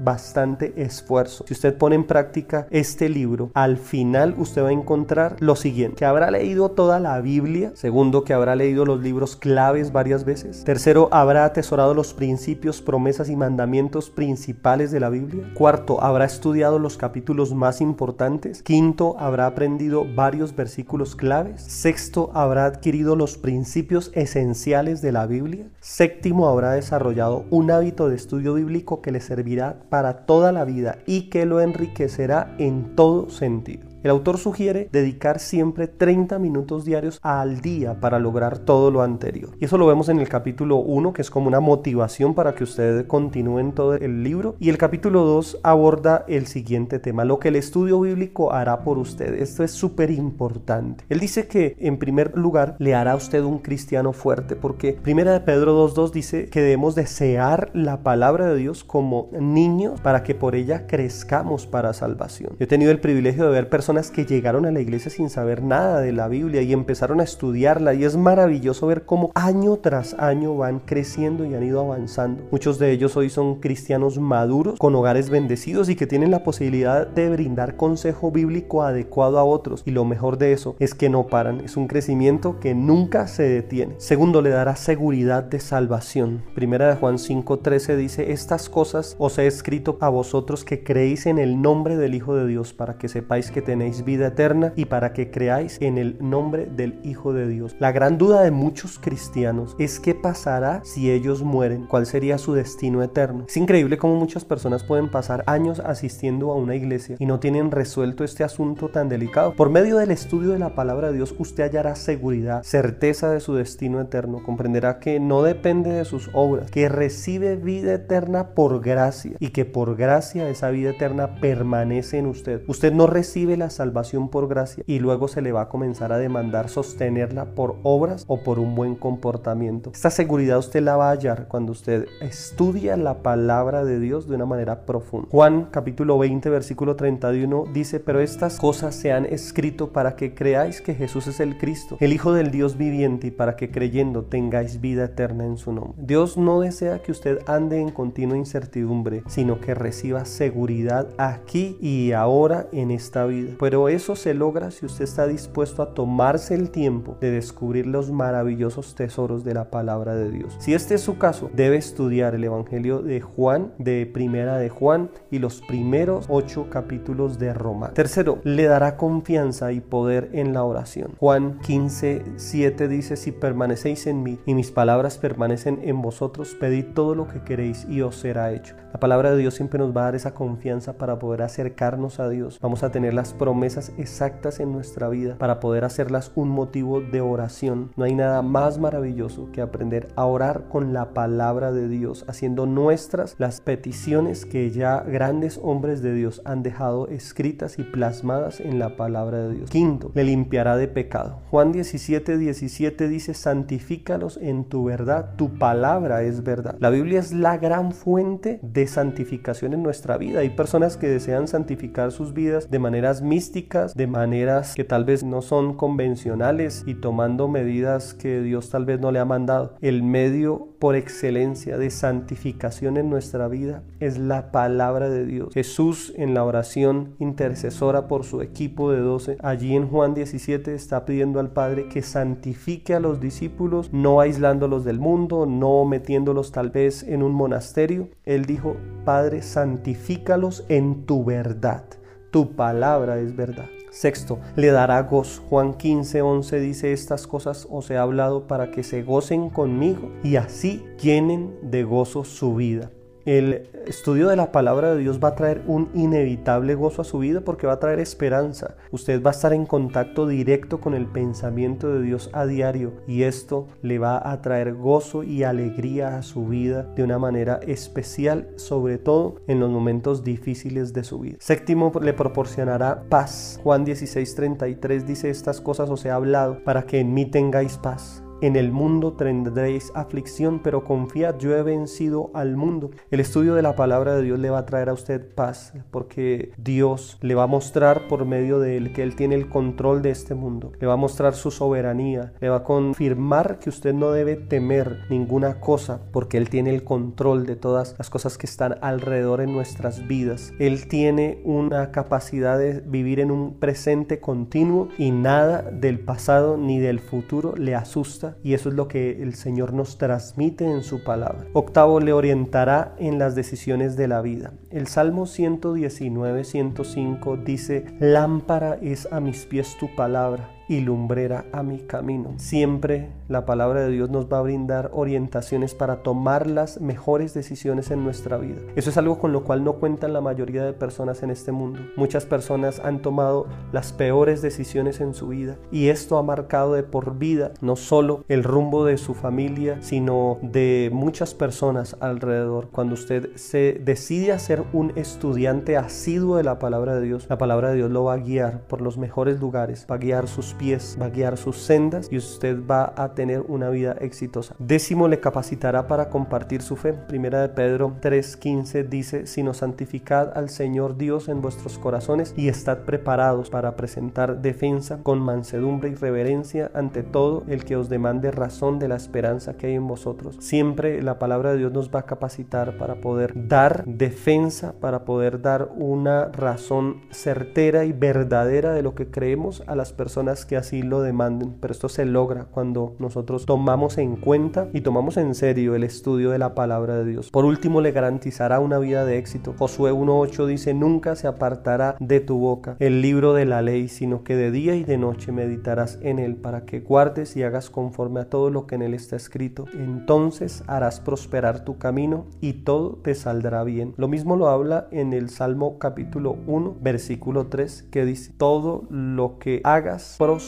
bastante 0.00 0.72
esfuerzo. 0.76 1.44
Si 1.46 1.54
usted 1.54 1.76
pone 1.76 1.96
en 1.96 2.04
práctica 2.04 2.66
este 2.70 3.08
libro, 3.08 3.50
al 3.54 3.76
final 3.76 4.34
usted 4.38 4.62
va 4.62 4.68
a 4.68 4.72
encontrar 4.72 5.36
lo 5.40 5.56
siguiente, 5.56 5.96
que 5.96 6.04
habrá 6.04 6.30
leído 6.30 6.70
toda 6.70 7.00
la 7.00 7.20
Biblia, 7.20 7.72
segundo 7.74 8.24
que 8.24 8.32
habrá 8.32 8.56
leído 8.56 8.84
los 8.84 9.00
libros 9.00 9.36
claves 9.36 9.92
varias 9.92 10.24
veces, 10.24 10.64
tercero 10.64 11.08
habrá 11.12 11.44
atesorado 11.44 11.94
los 11.94 12.14
principios, 12.14 12.82
promesas 12.82 13.28
y 13.28 13.36
mandamientos 13.36 14.10
principales 14.10 14.90
de 14.90 15.00
la 15.00 15.10
Biblia, 15.10 15.44
cuarto 15.54 16.02
habrá 16.02 16.24
estudiado 16.24 16.78
los 16.78 16.96
capítulos 16.96 17.54
más 17.54 17.80
importantes, 17.80 18.62
quinto 18.62 19.16
habrá 19.18 19.46
aprendido 19.46 20.06
varios 20.14 20.54
versículos 20.54 21.16
claves, 21.16 21.62
sexto 21.62 22.30
habrá 22.34 22.66
adquirido 22.66 23.16
los 23.16 23.36
principios 23.36 24.10
esenciales 24.14 25.02
de 25.02 25.12
la 25.12 25.26
Biblia, 25.26 25.66
séptimo 25.80 26.48
habrá 26.48 26.72
desarrollado 26.72 27.44
un 27.50 27.70
hábito 27.70 28.08
de 28.08 28.16
estudio 28.16 28.54
bíblico 28.54 29.02
que 29.02 29.12
le 29.12 29.20
servirá 29.20 29.80
para 29.90 30.24
toda 30.24 30.52
la 30.52 30.64
vida 30.64 30.98
y 31.06 31.28
que 31.28 31.44
lo 31.44 31.60
enriquecerá 31.60 32.54
en 32.58 32.96
todo 32.96 33.28
sentido. 33.28 33.89
El 34.02 34.10
autor 34.10 34.38
sugiere 34.38 34.88
dedicar 34.90 35.40
siempre 35.40 35.86
30 35.86 36.38
minutos 36.38 36.86
diarios 36.86 37.20
al 37.22 37.60
día 37.60 38.00
para 38.00 38.18
lograr 38.18 38.56
todo 38.56 38.90
lo 38.90 39.02
anterior. 39.02 39.50
Y 39.60 39.66
eso 39.66 39.76
lo 39.76 39.86
vemos 39.86 40.08
en 40.08 40.20
el 40.20 40.28
capítulo 40.28 40.76
1, 40.76 41.12
que 41.12 41.20
es 41.20 41.30
como 41.30 41.48
una 41.48 41.60
motivación 41.60 42.34
para 42.34 42.54
que 42.54 42.64
usted 42.64 43.06
continúe 43.06 43.58
en 43.58 43.72
todo 43.72 43.92
el 43.92 44.24
libro. 44.24 44.56
Y 44.58 44.70
el 44.70 44.78
capítulo 44.78 45.24
2 45.24 45.60
aborda 45.62 46.24
el 46.28 46.46
siguiente 46.46 46.98
tema, 46.98 47.26
lo 47.26 47.38
que 47.38 47.48
el 47.48 47.56
estudio 47.56 48.00
bíblico 48.00 48.54
hará 48.54 48.84
por 48.84 48.96
usted. 48.96 49.34
Esto 49.34 49.64
es 49.64 49.72
súper 49.72 50.10
importante. 50.10 51.04
Él 51.10 51.20
dice 51.20 51.46
que 51.46 51.76
en 51.78 51.98
primer 51.98 52.38
lugar 52.38 52.76
le 52.78 52.94
hará 52.94 53.12
a 53.12 53.16
usted 53.16 53.42
un 53.42 53.58
cristiano 53.58 54.14
fuerte, 54.14 54.56
porque 54.56 54.94
primera 54.94 55.32
de 55.34 55.40
Pedro 55.40 55.76
2.2 55.86 56.10
dice 56.10 56.48
que 56.48 56.62
debemos 56.62 56.94
desear 56.94 57.70
la 57.74 58.02
palabra 58.02 58.46
de 58.46 58.56
Dios 58.56 58.82
como 58.82 59.28
niños 59.38 60.00
para 60.00 60.22
que 60.22 60.34
por 60.34 60.54
ella 60.54 60.86
crezcamos 60.86 61.66
para 61.66 61.92
salvación. 61.92 62.52
Yo 62.58 62.64
he 62.64 62.66
tenido 62.66 62.92
el 62.92 63.00
privilegio 63.00 63.44
de 63.44 63.50
ver 63.50 63.68
personas 63.68 63.89
que 63.90 64.24
llegaron 64.24 64.66
a 64.66 64.70
la 64.70 64.80
iglesia 64.80 65.10
sin 65.10 65.30
saber 65.30 65.64
nada 65.64 66.00
de 66.00 66.12
la 66.12 66.28
Biblia 66.28 66.62
y 66.62 66.72
empezaron 66.72 67.20
a 67.20 67.24
estudiarla 67.24 67.92
y 67.92 68.04
es 68.04 68.16
maravilloso 68.16 68.86
ver 68.86 69.04
cómo 69.04 69.32
año 69.34 69.78
tras 69.78 70.14
año 70.14 70.56
van 70.56 70.78
creciendo 70.78 71.44
y 71.44 71.54
han 71.54 71.64
ido 71.64 71.80
avanzando. 71.80 72.44
Muchos 72.52 72.78
de 72.78 72.92
ellos 72.92 73.16
hoy 73.16 73.30
son 73.30 73.56
cristianos 73.56 74.20
maduros, 74.20 74.78
con 74.78 74.94
hogares 74.94 75.28
bendecidos 75.28 75.88
y 75.88 75.96
que 75.96 76.06
tienen 76.06 76.30
la 76.30 76.44
posibilidad 76.44 77.04
de 77.04 77.30
brindar 77.30 77.76
consejo 77.76 78.30
bíblico 78.30 78.84
adecuado 78.84 79.40
a 79.40 79.44
otros 79.44 79.82
y 79.84 79.90
lo 79.90 80.04
mejor 80.04 80.38
de 80.38 80.52
eso 80.52 80.76
es 80.78 80.94
que 80.94 81.10
no 81.10 81.26
paran, 81.26 81.60
es 81.60 81.76
un 81.76 81.88
crecimiento 81.88 82.60
que 82.60 82.76
nunca 82.76 83.26
se 83.26 83.42
detiene. 83.42 83.96
Segundo, 83.98 84.40
le 84.40 84.50
dará 84.50 84.76
seguridad 84.76 85.42
de 85.42 85.58
salvación. 85.58 86.44
Primera 86.54 86.88
de 86.88 86.94
Juan 86.94 87.18
5:13 87.18 87.96
dice, 87.96 88.30
estas 88.30 88.68
cosas 88.68 89.16
os 89.18 89.36
he 89.38 89.48
escrito 89.48 89.98
a 90.00 90.08
vosotros 90.08 90.64
que 90.64 90.84
creéis 90.84 91.26
en 91.26 91.40
el 91.40 91.60
nombre 91.60 91.96
del 91.96 92.14
Hijo 92.14 92.36
de 92.36 92.46
Dios 92.46 92.72
para 92.72 92.96
que 92.96 93.08
sepáis 93.08 93.50
que 93.50 93.62
tenéis 93.62 93.79
tenéis 93.80 94.04
vida 94.04 94.26
eterna 94.26 94.74
y 94.76 94.84
para 94.84 95.14
que 95.14 95.30
creáis 95.30 95.78
en 95.80 95.96
el 95.96 96.18
nombre 96.20 96.66
del 96.66 96.98
Hijo 97.02 97.32
de 97.32 97.48
Dios. 97.48 97.74
La 97.78 97.92
gran 97.92 98.18
duda 98.18 98.42
de 98.42 98.50
muchos 98.50 98.98
cristianos 98.98 99.74
es 99.78 99.98
qué 100.00 100.14
pasará 100.14 100.82
si 100.84 101.10
ellos 101.10 101.42
mueren, 101.42 101.86
cuál 101.86 102.04
sería 102.04 102.36
su 102.36 102.52
destino 102.52 103.02
eterno. 103.02 103.46
Es 103.48 103.56
increíble 103.56 103.96
cómo 103.96 104.16
muchas 104.16 104.44
personas 104.44 104.84
pueden 104.84 105.10
pasar 105.10 105.44
años 105.46 105.80
asistiendo 105.80 106.52
a 106.52 106.56
una 106.56 106.74
iglesia 106.74 107.16
y 107.18 107.24
no 107.24 107.40
tienen 107.40 107.70
resuelto 107.70 108.22
este 108.22 108.44
asunto 108.44 108.90
tan 108.90 109.08
delicado. 109.08 109.54
Por 109.54 109.70
medio 109.70 109.96
del 109.96 110.10
estudio 110.10 110.50
de 110.50 110.58
la 110.58 110.74
palabra 110.74 111.08
de 111.08 111.14
Dios 111.14 111.34
usted 111.38 111.64
hallará 111.64 111.94
seguridad, 111.94 112.62
certeza 112.62 113.30
de 113.30 113.40
su 113.40 113.54
destino 113.54 113.98
eterno, 114.02 114.42
comprenderá 114.44 114.98
que 114.98 115.20
no 115.20 115.42
depende 115.42 115.88
de 115.88 116.04
sus 116.04 116.28
obras, 116.34 116.70
que 116.70 116.90
recibe 116.90 117.56
vida 117.56 117.94
eterna 117.94 118.48
por 118.48 118.82
gracia 118.82 119.36
y 119.40 119.50
que 119.50 119.64
por 119.64 119.96
gracia 119.96 120.50
esa 120.50 120.68
vida 120.68 120.90
eterna 120.90 121.36
permanece 121.36 122.18
en 122.18 122.26
usted. 122.26 122.60
Usted 122.66 122.92
no 122.92 123.06
recibe 123.06 123.56
la 123.56 123.69
salvación 123.70 124.28
por 124.28 124.48
gracia 124.48 124.84
y 124.86 124.98
luego 124.98 125.28
se 125.28 125.42
le 125.42 125.52
va 125.52 125.62
a 125.62 125.68
comenzar 125.68 126.12
a 126.12 126.18
demandar 126.18 126.68
sostenerla 126.68 127.54
por 127.54 127.76
obras 127.82 128.24
o 128.28 128.42
por 128.42 128.58
un 128.58 128.74
buen 128.74 128.94
comportamiento. 128.94 129.90
Esta 129.94 130.10
seguridad 130.10 130.58
usted 130.58 130.82
la 130.82 130.96
va 130.96 131.08
a 131.08 131.12
hallar 131.12 131.48
cuando 131.48 131.72
usted 131.72 132.06
estudia 132.20 132.96
la 132.96 133.22
palabra 133.22 133.84
de 133.84 133.98
Dios 133.98 134.28
de 134.28 134.34
una 134.36 134.46
manera 134.46 134.86
profunda. 134.86 135.28
Juan 135.30 135.68
capítulo 135.70 136.18
20 136.18 136.50
versículo 136.50 136.96
31 136.96 137.64
dice, 137.72 138.00
pero 138.00 138.20
estas 138.20 138.58
cosas 138.58 138.94
se 138.94 139.12
han 139.12 139.26
escrito 139.26 139.92
para 139.92 140.16
que 140.16 140.34
creáis 140.34 140.80
que 140.80 140.94
Jesús 140.94 141.26
es 141.26 141.40
el 141.40 141.58
Cristo, 141.58 141.96
el 142.00 142.12
Hijo 142.12 142.32
del 142.32 142.50
Dios 142.50 142.76
viviente 142.76 143.28
y 143.28 143.30
para 143.30 143.56
que 143.56 143.70
creyendo 143.70 144.24
tengáis 144.24 144.80
vida 144.80 145.04
eterna 145.04 145.44
en 145.44 145.56
su 145.56 145.72
nombre. 145.72 145.94
Dios 145.98 146.36
no 146.36 146.60
desea 146.60 147.02
que 147.02 147.12
usted 147.12 147.40
ande 147.46 147.80
en 147.80 147.90
continua 147.90 148.36
incertidumbre, 148.36 149.22
sino 149.26 149.60
que 149.60 149.74
reciba 149.74 150.24
seguridad 150.24 151.08
aquí 151.18 151.76
y 151.80 152.12
ahora 152.12 152.66
en 152.72 152.90
esta 152.90 153.26
vida. 153.26 153.52
Pero 153.60 153.90
eso 153.90 154.16
se 154.16 154.32
logra 154.32 154.70
si 154.70 154.86
usted 154.86 155.04
está 155.04 155.26
dispuesto 155.26 155.82
a 155.82 155.92
tomarse 155.92 156.54
el 156.54 156.70
tiempo 156.70 157.18
de 157.20 157.30
descubrir 157.30 157.86
los 157.86 158.10
maravillosos 158.10 158.94
tesoros 158.94 159.44
de 159.44 159.52
la 159.52 159.70
palabra 159.70 160.14
de 160.14 160.30
Dios. 160.30 160.56
Si 160.60 160.72
este 160.72 160.94
es 160.94 161.02
su 161.02 161.18
caso, 161.18 161.50
debe 161.52 161.76
estudiar 161.76 162.34
el 162.34 162.42
Evangelio 162.42 163.02
de 163.02 163.20
Juan, 163.20 163.74
de 163.76 164.06
Primera 164.06 164.56
de 164.56 164.70
Juan 164.70 165.10
y 165.30 165.40
los 165.40 165.60
primeros 165.60 166.24
ocho 166.30 166.70
capítulos 166.70 167.38
de 167.38 167.52
Roma. 167.52 167.92
Tercero, 167.92 168.38
le 168.44 168.64
dará 168.64 168.96
confianza 168.96 169.72
y 169.72 169.80
poder 169.80 170.30
en 170.32 170.54
la 170.54 170.64
oración. 170.64 171.16
Juan 171.18 171.58
15, 171.60 172.24
7 172.36 172.88
dice, 172.88 173.16
si 173.18 173.30
permanecéis 173.30 174.06
en 174.06 174.22
mí 174.22 174.38
y 174.46 174.54
mis 174.54 174.70
palabras 174.70 175.18
permanecen 175.18 175.80
en 175.82 176.00
vosotros, 176.00 176.56
pedid 176.58 176.86
todo 176.94 177.14
lo 177.14 177.28
que 177.28 177.42
queréis 177.42 177.86
y 177.90 178.00
os 178.00 178.16
será 178.16 178.52
hecho. 178.52 178.74
La 178.92 178.98
palabra 178.98 179.30
de 179.30 179.38
Dios 179.38 179.54
siempre 179.54 179.78
nos 179.78 179.96
va 179.96 180.02
a 180.02 180.04
dar 180.06 180.14
esa 180.16 180.34
confianza 180.34 180.94
para 180.94 181.20
poder 181.20 181.42
acercarnos 181.42 182.18
a 182.18 182.28
Dios. 182.28 182.58
Vamos 182.60 182.82
a 182.82 182.90
tener 182.90 183.14
las 183.14 183.32
promesas 183.32 183.92
exactas 183.98 184.58
en 184.58 184.72
nuestra 184.72 185.08
vida 185.08 185.36
para 185.38 185.60
poder 185.60 185.84
hacerlas 185.84 186.32
un 186.34 186.48
motivo 186.48 187.00
de 187.00 187.20
oración. 187.20 187.92
No 187.96 188.04
hay 188.04 188.16
nada 188.16 188.42
más 188.42 188.78
maravilloso 188.78 189.48
que 189.52 189.60
aprender 189.60 190.08
a 190.16 190.24
orar 190.24 190.64
con 190.68 190.92
la 190.92 191.14
palabra 191.14 191.70
de 191.70 191.88
Dios, 191.88 192.24
haciendo 192.26 192.66
nuestras 192.66 193.36
las 193.38 193.60
peticiones 193.60 194.44
que 194.44 194.70
ya 194.72 195.00
grandes 195.02 195.60
hombres 195.62 196.02
de 196.02 196.12
Dios 196.12 196.42
han 196.44 196.64
dejado 196.64 197.06
escritas 197.06 197.78
y 197.78 197.84
plasmadas 197.84 198.58
en 198.58 198.80
la 198.80 198.96
palabra 198.96 199.38
de 199.38 199.54
Dios. 199.54 199.70
Quinto, 199.70 200.10
le 200.14 200.24
limpiará 200.24 200.76
de 200.76 200.88
pecado. 200.88 201.38
Juan 201.50 201.70
17, 201.70 202.38
17 202.38 203.06
dice, 203.06 203.34
santifícalos 203.34 204.36
en 204.42 204.64
tu 204.64 204.84
verdad, 204.84 205.36
tu 205.36 205.58
palabra 205.58 206.22
es 206.22 206.42
verdad. 206.42 206.74
La 206.80 206.90
Biblia 206.90 207.20
es 207.20 207.32
la 207.32 207.56
gran 207.56 207.92
fuente 207.92 208.58
de 208.62 208.79
santificación 208.86 209.74
en 209.74 209.82
nuestra 209.82 210.16
vida. 210.16 210.40
Hay 210.40 210.50
personas 210.50 210.96
que 210.96 211.08
desean 211.08 211.48
santificar 211.48 212.12
sus 212.12 212.32
vidas 212.32 212.70
de 212.70 212.78
maneras 212.78 213.22
místicas, 213.22 213.94
de 213.94 214.06
maneras 214.06 214.74
que 214.74 214.84
tal 214.84 215.04
vez 215.04 215.22
no 215.22 215.42
son 215.42 215.74
convencionales 215.74 216.84
y 216.86 216.94
tomando 216.94 217.48
medidas 217.48 218.14
que 218.14 218.40
Dios 218.40 218.70
tal 218.70 218.84
vez 218.84 219.00
no 219.00 219.12
le 219.12 219.18
ha 219.18 219.24
mandado. 219.24 219.74
El 219.80 220.02
medio 220.02 220.68
por 220.78 220.96
excelencia 220.96 221.76
de 221.76 221.90
santificación 221.90 222.96
en 222.96 223.10
nuestra 223.10 223.48
vida 223.48 223.82
es 224.00 224.18
la 224.18 224.50
palabra 224.50 225.10
de 225.10 225.26
Dios. 225.26 225.52
Jesús 225.52 226.12
en 226.16 226.34
la 226.34 226.44
oración 226.44 227.14
intercesora 227.18 228.08
por 228.08 228.24
su 228.24 228.40
equipo 228.40 228.90
de 228.90 229.00
doce, 229.00 229.36
allí 229.42 229.76
en 229.76 229.88
Juan 229.88 230.14
17 230.14 230.74
está 230.74 231.04
pidiendo 231.04 231.38
al 231.40 231.50
Padre 231.50 231.88
que 231.88 232.02
santifique 232.02 232.94
a 232.94 233.00
los 233.00 233.20
discípulos, 233.20 233.92
no 233.92 234.20
aislándolos 234.20 234.84
del 234.84 234.98
mundo, 234.98 235.46
no 235.46 235.84
metiéndolos 235.84 236.52
tal 236.52 236.70
vez 236.70 237.02
en 237.02 237.22
un 237.22 237.32
monasterio. 237.32 238.08
Él 238.24 238.46
dijo, 238.46 238.69
Padre, 239.04 239.42
santifícalos 239.42 240.64
en 240.68 241.06
tu 241.06 241.24
verdad. 241.24 241.84
Tu 242.30 242.54
palabra 242.54 243.18
es 243.18 243.34
verdad. 243.34 243.66
Sexto, 243.90 244.38
le 244.54 244.70
dará 244.70 245.02
gozo. 245.02 245.42
Juan 245.48 245.74
15, 245.74 246.22
11 246.22 246.60
dice, 246.60 246.92
estas 246.92 247.26
cosas 247.26 247.66
os 247.70 247.90
he 247.90 247.96
hablado 247.96 248.46
para 248.46 248.70
que 248.70 248.82
se 248.84 249.02
gocen 249.02 249.50
conmigo 249.50 250.10
y 250.22 250.36
así 250.36 250.84
llenen 251.02 251.56
de 251.62 251.82
gozo 251.82 252.24
su 252.24 252.54
vida. 252.54 252.90
El 253.26 253.68
estudio 253.86 254.28
de 254.28 254.36
la 254.36 254.50
palabra 254.50 254.94
de 254.94 255.00
Dios 255.00 255.20
va 255.22 255.28
a 255.28 255.34
traer 255.34 255.62
un 255.66 255.90
inevitable 255.94 256.74
gozo 256.74 257.02
a 257.02 257.04
su 257.04 257.18
vida 257.18 257.42
porque 257.42 257.66
va 257.66 257.74
a 257.74 257.78
traer 257.78 258.00
esperanza. 258.00 258.76
Usted 258.92 259.22
va 259.22 259.30
a 259.30 259.32
estar 259.32 259.52
en 259.52 259.66
contacto 259.66 260.26
directo 260.26 260.80
con 260.80 260.94
el 260.94 261.06
pensamiento 261.06 261.92
de 261.92 262.02
Dios 262.02 262.30
a 262.32 262.46
diario 262.46 262.92
y 263.06 263.24
esto 263.24 263.66
le 263.82 263.98
va 263.98 264.30
a 264.30 264.40
traer 264.40 264.74
gozo 264.74 265.22
y 265.22 265.42
alegría 265.42 266.16
a 266.16 266.22
su 266.22 266.46
vida 266.46 266.84
de 266.96 267.02
una 267.02 267.18
manera 267.18 267.60
especial, 267.66 268.48
sobre 268.56 268.96
todo 268.96 269.36
en 269.46 269.60
los 269.60 269.70
momentos 269.70 270.24
difíciles 270.24 270.92
de 270.94 271.04
su 271.04 271.20
vida. 271.20 271.36
Séptimo, 271.40 271.92
le 272.00 272.14
proporcionará 272.14 273.02
paz. 273.08 273.60
Juan 273.62 273.84
16:33 273.84 275.04
dice, 275.04 275.28
estas 275.28 275.60
cosas 275.60 275.90
os 275.90 276.04
he 276.06 276.10
hablado 276.10 276.64
para 276.64 276.84
que 276.84 277.00
en 277.00 277.12
mí 277.12 277.26
tengáis 277.26 277.76
paz. 277.76 278.22
En 278.42 278.56
el 278.56 278.72
mundo 278.72 279.12
tendréis 279.12 279.92
aflicción, 279.94 280.60
pero 280.64 280.82
confiad, 280.82 281.36
yo 281.38 281.54
he 281.54 281.62
vencido 281.62 282.30
al 282.32 282.56
mundo. 282.56 282.90
El 283.10 283.20
estudio 283.20 283.54
de 283.54 283.60
la 283.60 283.76
palabra 283.76 284.14
de 284.14 284.22
Dios 284.22 284.38
le 284.38 284.48
va 284.48 284.60
a 284.60 284.64
traer 284.64 284.88
a 284.88 284.94
usted 284.94 285.34
paz, 285.34 285.74
porque 285.90 286.52
Dios 286.56 287.18
le 287.20 287.34
va 287.34 287.42
a 287.42 287.46
mostrar 287.46 288.08
por 288.08 288.24
medio 288.24 288.58
de 288.58 288.78
él 288.78 288.94
que 288.94 289.02
Él 289.02 289.14
tiene 289.14 289.34
el 289.34 289.50
control 289.50 290.00
de 290.00 290.10
este 290.10 290.34
mundo. 290.34 290.72
Le 290.80 290.86
va 290.86 290.94
a 290.94 290.96
mostrar 290.96 291.34
su 291.34 291.50
soberanía, 291.50 292.32
le 292.40 292.48
va 292.48 292.56
a 292.56 292.64
confirmar 292.64 293.58
que 293.58 293.68
usted 293.68 293.92
no 293.92 294.10
debe 294.10 294.36
temer 294.36 295.00
ninguna 295.10 295.60
cosa, 295.60 296.00
porque 296.10 296.38
Él 296.38 296.48
tiene 296.48 296.70
el 296.70 296.82
control 296.82 297.44
de 297.44 297.56
todas 297.56 297.94
las 297.98 298.08
cosas 298.08 298.38
que 298.38 298.46
están 298.46 298.78
alrededor 298.80 299.42
en 299.42 299.52
nuestras 299.52 300.06
vidas. 300.08 300.54
Él 300.58 300.88
tiene 300.88 301.42
una 301.44 301.90
capacidad 301.90 302.58
de 302.58 302.80
vivir 302.80 303.20
en 303.20 303.30
un 303.30 303.58
presente 303.58 304.18
continuo 304.18 304.88
y 304.96 305.10
nada 305.10 305.60
del 305.60 306.00
pasado 306.00 306.56
ni 306.56 306.78
del 306.78 307.00
futuro 307.00 307.54
le 307.54 307.74
asusta 307.74 308.29
y 308.42 308.54
eso 308.54 308.68
es 308.68 308.74
lo 308.74 308.88
que 308.88 309.22
el 309.22 309.34
Señor 309.34 309.72
nos 309.72 309.98
transmite 309.98 310.64
en 310.64 310.82
su 310.82 311.04
palabra. 311.04 311.46
Octavo, 311.52 312.00
le 312.00 312.12
orientará 312.12 312.94
en 312.98 313.18
las 313.18 313.34
decisiones 313.34 313.96
de 313.96 314.08
la 314.08 314.22
vida. 314.22 314.52
El 314.70 314.86
Salmo 314.86 315.26
119, 315.26 316.44
105 316.44 317.36
dice, 317.38 317.84
lámpara 317.98 318.78
es 318.80 319.08
a 319.12 319.20
mis 319.20 319.46
pies 319.46 319.76
tu 319.78 319.94
palabra 319.94 320.59
y 320.70 320.80
lumbrera 320.82 321.46
a 321.52 321.64
mi 321.64 321.80
camino. 321.80 322.34
Siempre 322.36 323.08
la 323.28 323.44
palabra 323.44 323.80
de 323.80 323.90
Dios 323.90 324.08
nos 324.08 324.32
va 324.32 324.38
a 324.38 324.42
brindar 324.42 324.92
orientaciones 324.94 325.74
para 325.74 326.04
tomar 326.04 326.46
las 326.46 326.80
mejores 326.80 327.34
decisiones 327.34 327.90
en 327.90 328.04
nuestra 328.04 328.38
vida. 328.38 328.60
Eso 328.76 328.90
es 328.90 328.96
algo 328.96 329.18
con 329.18 329.32
lo 329.32 329.42
cual 329.42 329.64
no 329.64 329.74
cuentan 329.74 330.12
la 330.12 330.20
mayoría 330.20 330.64
de 330.64 330.72
personas 330.72 331.24
en 331.24 331.30
este 331.30 331.50
mundo. 331.50 331.80
Muchas 331.96 332.24
personas 332.24 332.80
han 332.84 333.02
tomado 333.02 333.48
las 333.72 333.92
peores 333.92 334.42
decisiones 334.42 335.00
en 335.00 335.12
su 335.12 335.26
vida 335.26 335.56
y 335.72 335.88
esto 335.88 336.18
ha 336.18 336.22
marcado 336.22 336.74
de 336.74 336.84
por 336.84 337.18
vida 337.18 337.50
no 337.60 337.74
solo 337.74 338.24
el 338.28 338.44
rumbo 338.44 338.84
de 338.84 338.96
su 338.96 339.14
familia, 339.14 339.78
sino 339.82 340.38
de 340.40 340.88
muchas 340.92 341.34
personas 341.34 341.96
alrededor. 341.98 342.68
Cuando 342.70 342.94
usted 342.94 343.34
se 343.34 343.80
decide 343.84 344.30
a 344.30 344.38
ser 344.38 344.62
un 344.72 344.92
estudiante 344.94 345.76
asiduo 345.76 346.36
de 346.36 346.44
la 346.44 346.60
palabra 346.60 346.94
de 346.94 347.06
Dios, 347.06 347.26
la 347.28 347.38
palabra 347.38 347.70
de 347.70 347.78
Dios 347.78 347.90
lo 347.90 348.04
va 348.04 348.12
a 348.12 348.18
guiar 348.18 348.68
por 348.68 348.80
los 348.80 348.98
mejores 348.98 349.40
lugares, 349.40 349.84
va 349.90 349.96
a 349.96 349.98
guiar 349.98 350.28
sus 350.28 350.54
pies, 350.60 350.98
va 351.00 351.06
a 351.06 351.08
guiar 351.10 351.38
sus 351.38 351.56
sendas 351.56 352.08
y 352.12 352.18
usted 352.18 352.58
va 352.70 352.92
a 352.94 353.14
tener 353.14 353.40
una 353.48 353.70
vida 353.70 353.96
exitosa. 353.98 354.54
Décimo 354.58 355.08
le 355.08 355.18
capacitará 355.18 355.86
para 355.86 356.10
compartir 356.10 356.60
su 356.60 356.76
fe. 356.76 356.92
Primera 356.92 357.40
de 357.40 357.48
Pedro 357.48 357.96
3:15 358.02 358.86
dice, 358.86 359.26
sino 359.26 359.54
santificad 359.54 360.36
al 360.36 360.50
Señor 360.50 360.98
Dios 360.98 361.30
en 361.30 361.40
vuestros 361.40 361.78
corazones 361.78 362.34
y 362.36 362.48
estad 362.48 362.80
preparados 362.80 363.48
para 363.48 363.74
presentar 363.74 364.42
defensa 364.42 364.98
con 365.02 365.18
mansedumbre 365.20 365.88
y 365.88 365.94
reverencia 365.94 366.70
ante 366.74 367.02
todo 367.02 367.44
el 367.48 367.64
que 367.64 367.76
os 367.76 367.88
demande 367.88 368.30
razón 368.30 368.78
de 368.78 368.88
la 368.88 368.96
esperanza 368.96 369.54
que 369.54 369.68
hay 369.68 369.74
en 369.76 369.88
vosotros. 369.88 370.36
Siempre 370.40 371.00
la 371.00 371.18
palabra 371.18 371.52
de 371.52 371.58
Dios 371.58 371.72
nos 371.72 371.90
va 371.90 372.00
a 372.00 372.06
capacitar 372.06 372.76
para 372.76 372.96
poder 372.96 373.32
dar 373.48 373.82
defensa, 373.86 374.74
para 374.78 375.06
poder 375.06 375.40
dar 375.40 375.70
una 375.74 376.26
razón 376.26 377.00
certera 377.10 377.86
y 377.86 377.92
verdadera 377.92 378.74
de 378.74 378.82
lo 378.82 378.94
que 378.94 379.10
creemos 379.10 379.62
a 379.66 379.74
las 379.74 379.94
personas 379.94 380.44
que 380.50 380.56
así 380.56 380.82
lo 380.82 381.00
demanden, 381.00 381.54
pero 381.60 381.70
esto 381.70 381.88
se 381.88 382.04
logra 382.04 382.46
cuando 382.46 382.96
nosotros 382.98 383.46
tomamos 383.46 383.98
en 383.98 384.16
cuenta 384.16 384.68
y 384.72 384.80
tomamos 384.80 385.16
en 385.16 385.36
serio 385.36 385.76
el 385.76 385.84
estudio 385.84 386.30
de 386.30 386.40
la 386.40 386.56
palabra 386.56 386.96
de 386.96 387.04
Dios. 387.04 387.30
Por 387.30 387.44
último, 387.44 387.80
le 387.80 387.92
garantizará 387.92 388.58
una 388.58 388.80
vida 388.80 389.04
de 389.04 389.16
éxito. 389.16 389.54
Josué 389.56 389.92
1.8 389.92 390.46
dice, 390.46 390.74
nunca 390.74 391.14
se 391.14 391.28
apartará 391.28 391.94
de 392.00 392.18
tu 392.18 392.38
boca 392.38 392.74
el 392.80 393.00
libro 393.00 393.32
de 393.32 393.44
la 393.44 393.62
ley, 393.62 393.86
sino 393.86 394.24
que 394.24 394.34
de 394.34 394.50
día 394.50 394.74
y 394.74 394.82
de 394.82 394.98
noche 394.98 395.30
meditarás 395.30 396.00
en 396.02 396.18
él 396.18 396.34
para 396.34 396.64
que 396.64 396.80
guardes 396.80 397.36
y 397.36 397.44
hagas 397.44 397.70
conforme 397.70 398.18
a 398.18 398.28
todo 398.28 398.50
lo 398.50 398.66
que 398.66 398.74
en 398.74 398.82
él 398.82 398.94
está 398.94 399.14
escrito. 399.14 399.66
Entonces 399.72 400.64
harás 400.66 400.98
prosperar 400.98 401.64
tu 401.64 401.78
camino 401.78 402.26
y 402.40 402.64
todo 402.64 402.98
te 403.04 403.14
saldrá 403.14 403.62
bien. 403.62 403.94
Lo 403.96 404.08
mismo 404.08 404.34
lo 404.34 404.48
habla 404.48 404.88
en 404.90 405.12
el 405.12 405.30
Salmo 405.30 405.78
capítulo 405.78 406.38
1, 406.48 406.78
versículo 406.80 407.46
3, 407.46 407.84
que 407.92 408.04
dice, 408.04 408.32
todo 408.36 408.82
lo 408.90 409.38
que 409.38 409.60
hagas 409.62 410.16
prosperará. 410.18 410.39